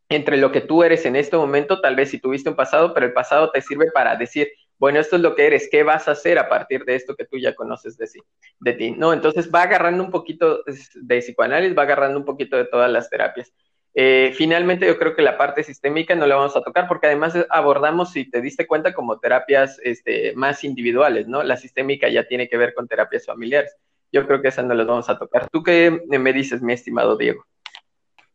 entre 0.10 0.38
lo 0.38 0.52
que 0.52 0.62
tú 0.62 0.84
eres 0.84 1.06
en 1.06 1.16
este 1.16 1.36
momento, 1.36 1.82
tal 1.82 1.96
vez 1.96 2.10
si 2.10 2.20
tuviste 2.20 2.50
un 2.50 2.56
pasado, 2.56 2.94
pero 2.94 3.06
el 3.06 3.14
pasado 3.14 3.52
te 3.52 3.62
sirve 3.62 3.92
para 3.92 4.16
decir, 4.16 4.50
bueno, 4.78 5.00
esto 5.00 5.16
es 5.16 5.22
lo 5.22 5.36
que 5.36 5.48
eres, 5.48 5.70
¿qué 5.72 5.84
vas 5.84 6.08
a 6.08 6.12
hacer 6.12 6.38
a 6.38 6.50
partir 6.50 6.84
de 6.86 6.96
esto 6.96 7.16
que 7.16 7.26
tú 7.26 7.38
ya 7.38 7.56
conoces 7.56 7.98
de, 7.98 8.08
sí, 8.08 8.20
de 8.60 8.74
ti? 8.74 8.92
¿No? 8.92 9.14
Entonces 9.14 9.50
va 9.54 9.64
agarrando 9.64 10.04
un 10.04 10.12
poquito 10.12 10.64
de 10.66 11.20
psicoanálisis, 11.20 11.78
va 11.78 11.84
agarrando 11.84 12.20
un 12.20 12.26
poquito 12.26 12.58
de 12.58 12.66
todas 12.66 12.92
las 12.92 13.10
terapias. 13.10 13.54
Eh, 13.97 14.34
finalmente, 14.36 14.86
yo 14.86 14.97
creo 14.97 15.15
que 15.15 15.21
la 15.21 15.38
parte 15.38 15.63
sistémica 15.63 16.15
no 16.15 16.27
la 16.27 16.36
vamos 16.36 16.55
a 16.58 16.62
tocar 16.62 16.86
porque 16.86 17.08
además 17.08 17.34
abordamos, 17.49 18.12
si 18.12 18.29
te 18.29 18.41
diste 18.41 18.67
cuenta, 18.67 18.93
como 18.93 19.19
terapias 19.19 19.79
este, 19.84 20.36
más 20.36 20.65
individuales, 20.65 21.29
¿no? 21.29 21.43
La 21.43 21.55
sistémica 21.55 22.10
ya 22.10 22.27
tiene 22.27 22.49
que 22.49 22.58
ver 22.58 22.73
con 22.73 22.89
terapias 22.89 23.25
familiares. 23.25 23.73
Yo 24.12 24.27
creo 24.27 24.41
que 24.41 24.49
esa 24.49 24.63
no 24.63 24.73
la 24.73 24.84
vamos 24.84 25.10
a 25.10 25.17
tocar. 25.17 25.47
¿Tú 25.49 25.63
qué 25.63 26.01
me 26.08 26.34
dices, 26.34 26.62
mi 26.62 26.73
estimado 26.73 27.15
Diego? 27.15 27.45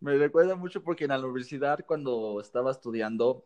Me 0.00 0.16
recuerda 0.16 0.56
mucho 0.56 0.82
porque 0.82 1.04
en 1.04 1.10
la 1.10 1.18
universidad, 1.18 1.84
cuando 1.86 2.40
estaba 2.40 2.70
estudiando, 2.70 3.44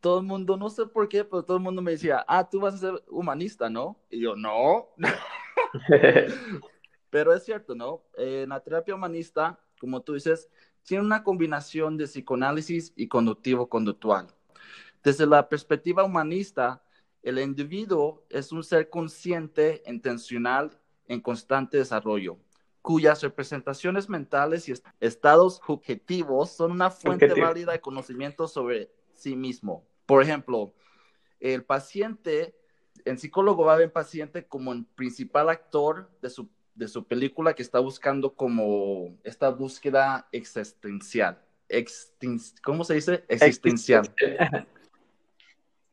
todo 0.00 0.18
el 0.18 0.26
mundo, 0.26 0.58
no 0.58 0.68
sé 0.68 0.84
por 0.84 1.08
qué, 1.08 1.24
pero 1.24 1.44
todo 1.44 1.56
el 1.56 1.62
mundo 1.62 1.80
me 1.80 1.92
decía, 1.92 2.22
ah, 2.28 2.46
tú 2.46 2.60
vas 2.60 2.74
a 2.74 2.78
ser 2.78 3.02
humanista, 3.08 3.70
¿no? 3.70 3.98
Y 4.10 4.20
yo, 4.20 4.36
no. 4.36 4.88
pero 7.08 7.32
es 7.32 7.44
cierto, 7.44 7.74
¿no? 7.74 8.02
En 8.18 8.50
la 8.50 8.60
terapia 8.60 8.94
humanista, 8.94 9.58
como 9.80 10.02
tú 10.02 10.12
dices, 10.12 10.50
tiene 10.84 11.04
una 11.04 11.22
combinación 11.22 11.96
de 11.96 12.06
psicoanálisis 12.06 12.92
y 12.96 13.08
conductivo-conductual. 13.08 14.28
Desde 15.02 15.26
la 15.26 15.48
perspectiva 15.48 16.04
humanista, 16.04 16.82
el 17.22 17.38
individuo 17.38 18.24
es 18.28 18.52
un 18.52 18.64
ser 18.64 18.90
consciente, 18.90 19.82
intencional, 19.86 20.78
en 21.06 21.20
constante 21.20 21.76
desarrollo, 21.78 22.38
cuyas 22.80 23.22
representaciones 23.22 24.08
mentales 24.08 24.68
y 24.68 24.74
estados 25.00 25.60
objetivos 25.66 26.50
son 26.50 26.72
una 26.72 26.90
fuente 26.90 27.32
válida 27.40 27.72
de 27.72 27.80
conocimiento 27.80 28.48
sobre 28.48 28.90
sí 29.14 29.36
mismo. 29.36 29.84
Por 30.06 30.22
ejemplo, 30.22 30.72
el 31.40 31.64
paciente, 31.64 32.56
el 33.04 33.18
psicólogo 33.18 33.64
va 33.64 33.74
a 33.74 33.76
ver 33.76 33.86
al 33.86 33.92
paciente 33.92 34.46
como 34.46 34.72
el 34.72 34.84
principal 34.84 35.48
actor 35.48 36.10
de 36.22 36.30
su 36.30 36.48
de 36.74 36.88
su 36.88 37.04
película 37.04 37.54
que 37.54 37.62
está 37.62 37.78
buscando 37.78 38.34
como 38.34 39.16
esta 39.24 39.50
búsqueda 39.50 40.28
existencial. 40.32 41.42
¿Cómo 42.62 42.84
se 42.84 42.94
dice? 42.94 43.24
Existencial. 43.28 44.14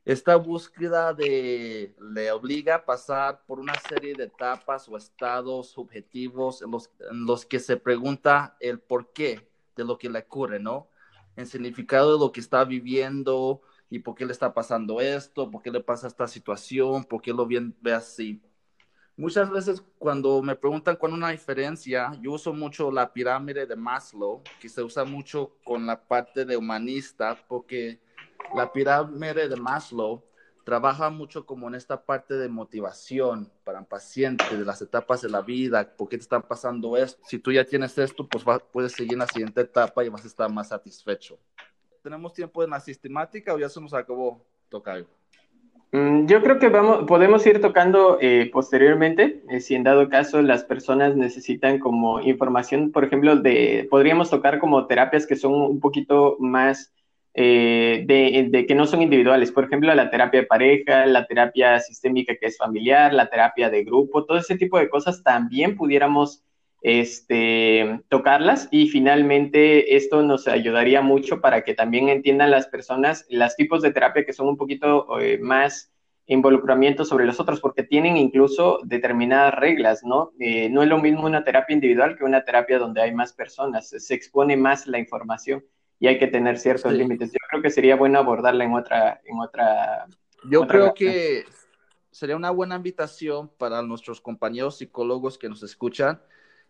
Esta 0.06 0.36
búsqueda 0.38 1.14
de, 1.14 1.96
le 2.02 2.32
obliga 2.32 2.76
a 2.76 2.86
pasar 2.86 3.44
por 3.46 3.60
una 3.60 3.76
serie 3.88 4.16
de 4.16 4.24
etapas 4.24 4.90
o 4.90 4.98
estados 4.98 5.70
subjetivos 5.70 6.64
en 6.64 6.72
los, 6.72 6.90
en 7.12 7.26
los 7.26 7.46
que 7.46 7.60
se 7.60 7.78
pregunta 7.78 8.58
el 8.60 8.80
por 8.80 9.14
qué 9.14 9.48
de 9.76 9.84
lo 9.84 9.98
que 9.98 10.10
le 10.10 10.20
ocurre, 10.20 10.60
¿no? 10.60 10.90
El 11.36 11.46
significado 11.46 12.14
de 12.14 12.20
lo 12.20 12.32
que 12.32 12.40
está 12.40 12.64
viviendo 12.64 13.62
y 13.90 14.00
por 14.00 14.16
qué 14.16 14.26
le 14.26 14.32
está 14.32 14.54
pasando 14.54 15.00
esto, 15.00 15.50
por 15.50 15.62
qué 15.62 15.70
le 15.70 15.80
pasa 15.80 16.08
esta 16.08 16.28
situación, 16.28 17.04
por 17.04 17.22
qué 17.22 17.32
lo 17.32 17.48
ve 17.48 17.94
así. 17.94 18.42
Muchas 19.20 19.50
veces 19.52 19.84
cuando 19.98 20.42
me 20.42 20.56
preguntan 20.56 20.96
cuál 20.96 21.12
es 21.12 21.18
una 21.18 21.32
diferencia, 21.32 22.14
yo 22.22 22.32
uso 22.32 22.54
mucho 22.54 22.90
la 22.90 23.12
pirámide 23.12 23.66
de 23.66 23.76
Maslow, 23.76 24.42
que 24.62 24.70
se 24.70 24.82
usa 24.82 25.04
mucho 25.04 25.58
con 25.66 25.86
la 25.86 26.00
parte 26.00 26.46
de 26.46 26.56
humanista, 26.56 27.38
porque 27.50 28.00
la 28.56 28.72
pirámide 28.72 29.50
de 29.50 29.58
Maslow 29.58 30.24
trabaja 30.64 31.10
mucho 31.10 31.46
como 31.46 31.68
en 31.68 31.76
esta 31.76 32.02
parte 32.02 32.36
de 32.36 32.48
motivación 32.48 33.52
para 33.66 33.80
un 33.80 33.86
paciente, 33.86 34.56
de 34.56 34.64
las 34.64 34.82
etapas 34.82 35.22
de 35.22 35.28
la 35.28 35.42
vida, 35.42 35.98
por 35.98 36.08
qué 36.08 36.16
te 36.16 36.22
está 36.22 36.40
pasando 36.40 36.96
esto. 36.96 37.22
Si 37.28 37.40
tú 37.40 37.52
ya 37.52 37.66
tienes 37.66 37.98
esto, 37.98 38.26
pues 38.26 38.46
puedes 38.72 38.94
seguir 38.94 39.14
en 39.14 39.20
la 39.20 39.28
siguiente 39.28 39.60
etapa 39.60 40.02
y 40.06 40.08
vas 40.08 40.24
a 40.24 40.28
estar 40.28 40.50
más 40.50 40.70
satisfecho. 40.70 41.38
¿Tenemos 42.02 42.32
tiempo 42.32 42.64
en 42.64 42.70
la 42.70 42.80
sistemática 42.80 43.54
o 43.54 43.60
ya 43.60 43.68
se 43.68 43.82
nos 43.82 43.94
acabó, 43.94 44.46
Tocayo? 44.70 45.19
Mm, 45.92 46.28
yo 46.28 46.44
creo 46.44 46.60
que 46.60 46.70
vamos, 46.70 47.06
podemos 47.08 47.46
ir 47.48 47.62
tocando 47.62 48.20
eh, 48.22 48.50
posteriormente, 48.54 49.42
eh, 49.50 49.60
si 49.60 49.74
en 49.74 49.84
dado 49.84 50.08
caso 50.08 50.42
las 50.44 50.64
personas 50.64 51.16
necesitan 51.16 51.80
como 51.80 52.20
información, 52.22 52.92
por 52.92 53.04
ejemplo, 53.04 53.36
de, 53.38 53.88
podríamos 53.90 54.30
tocar 54.30 54.60
como 54.60 54.86
terapias 54.86 55.26
que 55.26 55.36
son 55.36 55.54
un 55.54 55.80
poquito 55.80 56.38
más 56.40 56.94
eh, 57.34 58.04
de, 58.08 58.50
de, 58.52 58.66
que 58.68 58.76
no 58.76 58.86
son 58.86 59.02
individuales, 59.02 59.52
por 59.52 59.64
ejemplo, 59.64 59.94
la 59.96 60.12
terapia 60.12 60.42
de 60.42 60.48
pareja, 60.48 61.08
la 61.08 61.26
terapia 61.26 61.80
sistémica 61.80 62.36
que 62.36 62.48
es 62.48 62.58
familiar, 62.58 63.12
la 63.14 63.30
terapia 63.30 63.70
de 63.72 63.84
grupo, 63.84 64.26
todo 64.26 64.38
ese 64.38 64.58
tipo 64.58 64.78
de 64.78 64.90
cosas 64.90 65.24
también 65.24 65.76
pudiéramos 65.76 66.44
este, 66.82 68.02
tocarlas 68.08 68.70
y 68.72 68.88
finalmente 68.88 69.98
esto 69.98 70.22
nos 70.22 70.48
ayudaría 70.48 71.02
mucho 71.02 71.42
para 71.42 71.64
que 71.64 71.74
también 71.74 72.08
entiendan 72.08 72.52
las 72.52 72.68
personas 72.68 73.26
los 73.30 73.56
tipos 73.56 73.82
de 73.82 73.92
terapia 73.92 74.26
que 74.26 74.34
son 74.34 74.48
un 74.48 74.58
poquito 74.58 75.20
eh, 75.20 75.40
más 75.40 75.92
involucramiento 76.26 77.06
sobre 77.06 77.26
los 77.26 77.40
otros 77.40 77.60
porque 77.60 77.84
tienen 77.84 78.16
incluso 78.16 78.80
determinadas 78.84 79.56
reglas, 79.56 80.04
¿no? 80.04 80.32
Eh, 80.40 80.70
no 80.70 80.84
es 80.84 80.88
lo 80.88 81.00
mismo 81.00 81.26
una 81.26 81.44
terapia 81.44 81.74
individual 81.74 82.16
que 82.18 82.24
una 82.24 82.46
terapia 82.46 82.78
donde 82.78 83.02
hay 83.02 83.14
más 83.14 83.34
personas, 83.34 83.90
se 83.90 84.14
expone 84.14 84.56
más 84.56 84.86
la 84.86 85.00
información 85.00 85.66
y 86.00 86.08
hay 86.08 86.20
que 86.20 86.28
tener 86.28 86.60
ciertos 86.60 86.94
límites. 86.94 87.32
Yo 87.32 87.40
creo 87.50 87.64
que 87.64 87.72
sería 87.72 87.96
bueno 87.96 88.20
abordarla 88.20 88.64
en 88.64 88.74
otra, 88.74 89.20
en 89.26 89.40
otra. 89.40 90.06
Yo 90.50 90.68
creo 90.68 90.94
que 90.94 91.46
sería 92.12 92.36
una 92.36 92.52
buena 92.52 92.76
invitación 92.76 93.50
para 93.58 93.82
nuestros 93.82 94.22
compañeros 94.22 94.78
psicólogos 94.78 95.38
que 95.38 95.50
nos 95.50 95.64
escuchan 95.64 96.22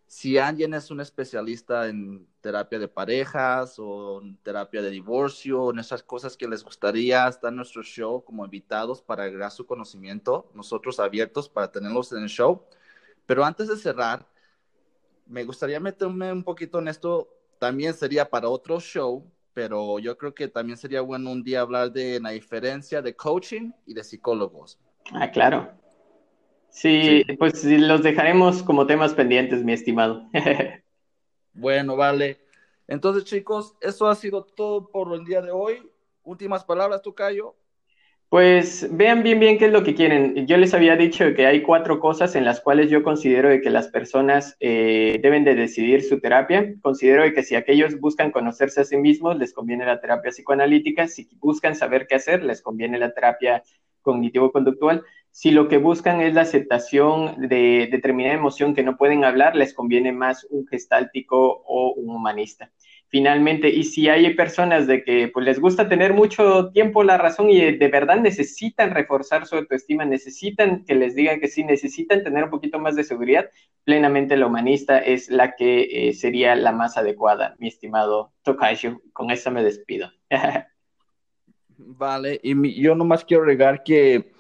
si 0.10 0.40
alguien 0.40 0.74
es 0.74 0.90
un 0.90 1.02
especialista 1.02 1.88
en 1.88 2.28
terapia 2.42 2.80
de 2.80 2.88
parejas 2.88 3.76
o 3.78 4.20
en 4.24 4.38
terapia 4.38 4.82
de 4.82 4.90
divorcio, 4.90 5.70
en 5.70 5.78
esas 5.78 6.02
cosas 6.02 6.36
que 6.36 6.48
les 6.48 6.64
gustaría 6.64 7.28
estar 7.28 7.52
en 7.52 7.58
nuestro 7.58 7.84
show 7.84 8.24
como 8.24 8.44
invitados 8.44 9.04
para 9.04 9.26
agregar 9.26 9.52
su 9.52 9.68
conocimiento, 9.68 10.50
nosotros 10.56 11.00
abiertos 11.00 11.48
para 11.48 11.72
tenerlos 11.72 12.12
en 12.12 12.24
el 12.24 12.28
show. 12.28 12.66
Pero 13.28 13.46
antes 13.46 13.68
de 13.68 13.78
cerrar, 13.78 14.28
me 15.28 15.44
gustaría 15.44 15.80
meterme 15.80 16.34
un 16.34 16.44
poquito 16.44 16.80
en 16.80 16.88
esto, 16.88 17.30
también 17.60 17.94
sería 17.94 18.28
para 18.28 18.50
otro 18.50 18.80
show, 18.80 19.32
pero 19.54 20.00
yo 20.00 20.18
creo 20.18 20.34
que 20.34 20.48
también 20.48 20.80
sería 20.80 21.02
bueno 21.02 21.30
un 21.30 21.44
día 21.44 21.62
hablar 21.62 21.92
de 21.92 22.20
la 22.20 22.32
diferencia 22.32 23.04
de 23.04 23.16
coaching 23.16 23.74
y 23.86 23.94
de 23.94 24.04
psicólogos. 24.04 24.80
Ah, 25.14 25.30
claro. 25.30 25.72
Sí, 26.70 27.24
pues 27.38 27.64
los 27.64 28.04
dejaremos 28.04 28.64
como 28.64 28.88
temas 28.88 29.14
pendientes, 29.14 29.64
mi 29.64 29.74
estimado. 29.74 30.30
bueno, 31.54 31.96
vale. 31.96 32.40
Entonces, 32.88 33.26
chicos, 33.26 33.76
eso 33.82 34.08
ha 34.08 34.16
sido 34.16 34.44
todo 34.44 34.90
por 34.90 35.14
el 35.14 35.26
día 35.26 35.42
de 35.42 35.52
hoy. 35.52 35.82
Últimas 36.24 36.64
palabras, 36.64 37.02
Tocayo. 37.02 37.56
Pues 38.30 38.88
vean 38.92 39.24
bien 39.24 39.40
bien 39.40 39.58
qué 39.58 39.66
es 39.66 39.72
lo 39.72 39.84
que 39.84 39.96
quieren. 39.96 40.46
Yo 40.46 40.56
les 40.58 40.76
había 40.76 40.96
dicho 40.96 41.34
que 41.34 41.48
hay 41.48 41.64
cuatro 41.64 42.00
cosas 42.00 42.36
en 42.36 42.46
las 42.46 42.62
cuales 42.62 42.92
yo 42.92 43.02
considero 43.02 43.50
de 43.50 43.60
que 43.60 43.72
las 43.72 43.88
personas 43.88 44.56
eh, 44.60 45.20
deben 45.24 45.44
de 45.44 45.56
decidir 45.56 46.04
su 46.04 46.20
terapia. 46.20 46.76
Considero 46.82 47.24
de 47.24 47.34
que 47.34 47.42
si 47.42 47.56
aquellos 47.56 48.00
buscan 48.00 48.30
conocerse 48.30 48.82
a 48.82 48.86
sí 48.86 48.98
mismos, 48.98 49.40
les 49.40 49.52
conviene 49.52 49.84
la 49.84 50.00
terapia 50.00 50.30
psicoanalítica. 50.30 51.08
Si 51.08 51.28
buscan 51.40 51.76
saber 51.76 52.06
qué 52.06 52.16
hacer, 52.16 52.44
les 52.44 52.62
conviene 52.62 53.00
la 53.00 53.12
terapia 53.16 53.64
cognitivo-conductual. 54.02 55.04
Si 55.32 55.52
lo 55.52 55.68
que 55.68 55.78
buscan 55.78 56.22
es 56.22 56.34
la 56.34 56.42
aceptación 56.42 57.48
de 57.48 57.88
determinada 57.92 58.36
emoción 58.36 58.74
que 58.74 58.84
no 58.84 58.98
pueden 58.98 59.24
hablar, 59.24 59.56
les 59.56 59.74
conviene 59.74 60.12
más 60.12 60.46
un 60.50 60.68
gestáltico 60.68 61.64
o 61.66 61.94
un 61.94 62.16
humanista. 62.16 62.72
finalmente, 63.12 63.70
y 63.70 63.86
si 63.86 64.08
hay 64.08 64.36
personas 64.36 64.86
de 64.86 65.04
que 65.04 65.30
pues, 65.30 65.44
les 65.44 65.60
gusta 65.60 65.90
tener 65.90 66.14
mucho 66.14 66.70
tiempo 66.72 67.04
la 67.04 67.18
razón 67.18 67.50
y 67.50 67.60
de, 67.60 67.88
verdad 67.88 68.20
necesitan 68.20 68.92
reforzar 68.92 69.48
su 69.48 69.56
autoestima, 69.56 70.06
necesitan 70.06 70.86
que 70.86 70.94
les 70.94 71.16
digan 71.16 71.40
que 71.40 71.48
sí, 71.48 71.64
necesitan 71.64 72.24
tener 72.24 72.44
un 72.44 72.50
poquito 72.52 72.78
más 72.80 72.96
de 72.96 73.04
seguridad, 73.04 73.50
plenamente 73.84 74.38
la 74.38 74.46
humanista 74.46 75.00
es 75.00 75.30
la 75.30 75.56
que 75.56 76.10
eh, 76.10 76.14
sería 76.14 76.56
la 76.56 76.72
más 76.72 76.98
adecuada, 76.98 77.56
mi 77.58 77.68
estimado 77.70 78.34
Tokayo. 78.44 79.02
Con 79.12 79.32
eso 79.32 79.50
me 79.52 79.64
despido. 79.64 80.12
vale, 81.80 82.40
y 82.44 82.82
yo 82.82 82.94
nomás 82.96 83.26
quiero 83.26 83.44
agregar 83.44 83.84
que 83.84 84.34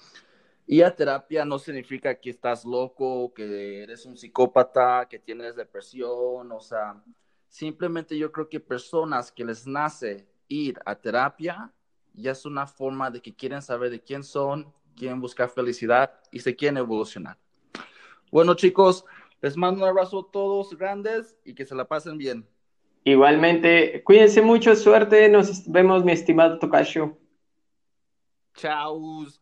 ir 0.68 0.86
a 0.86 0.96
terapia 0.96 1.46
no 1.46 1.58
significa 1.58 2.14
que 2.16 2.30
estás 2.30 2.66
loco, 2.66 3.34
que 3.34 3.84
eres 3.84 4.06
un 4.06 4.16
psicópata, 4.16 5.08
que 5.10 5.18
tienes 5.20 5.56
depresión, 5.56 6.52
o 6.52 6.60
sea 6.60 7.02
Simplemente 7.50 8.18
yo 8.18 8.32
creo 8.32 8.48
que 8.48 8.60
personas 8.60 9.32
que 9.32 9.44
les 9.44 9.66
nace 9.66 10.28
ir 10.48 10.80
a 10.86 10.96
terapia 10.96 11.74
ya 12.14 12.32
es 12.32 12.46
una 12.46 12.68
forma 12.68 13.10
de 13.10 13.22
que 13.22 13.36
quieren 13.36 13.62
saber 13.62 13.90
de 13.90 14.02
quién 14.02 14.24
son, 14.24 14.72
quieren 14.96 15.20
buscar 15.20 15.50
felicidad 15.50 16.14
y 16.32 16.40
se 16.40 16.56
quieren 16.56 16.78
evolucionar. 16.78 17.38
Bueno, 18.32 18.54
chicos, 18.54 19.04
les 19.42 19.58
mando 19.58 19.82
un 19.82 19.90
abrazo 19.90 20.20
a 20.20 20.32
todos 20.32 20.78
grandes 20.78 21.36
y 21.44 21.56
que 21.56 21.66
se 21.66 21.74
la 21.74 21.86
pasen 21.86 22.18
bien. 22.18 22.48
Igualmente, 23.04 24.04
cuídense 24.04 24.42
mucho, 24.42 24.76
suerte, 24.76 25.28
nos 25.30 25.68
vemos, 25.72 26.04
mi 26.04 26.12
estimado 26.12 26.60
Tokayo. 26.60 27.18
Chow's 28.56 29.40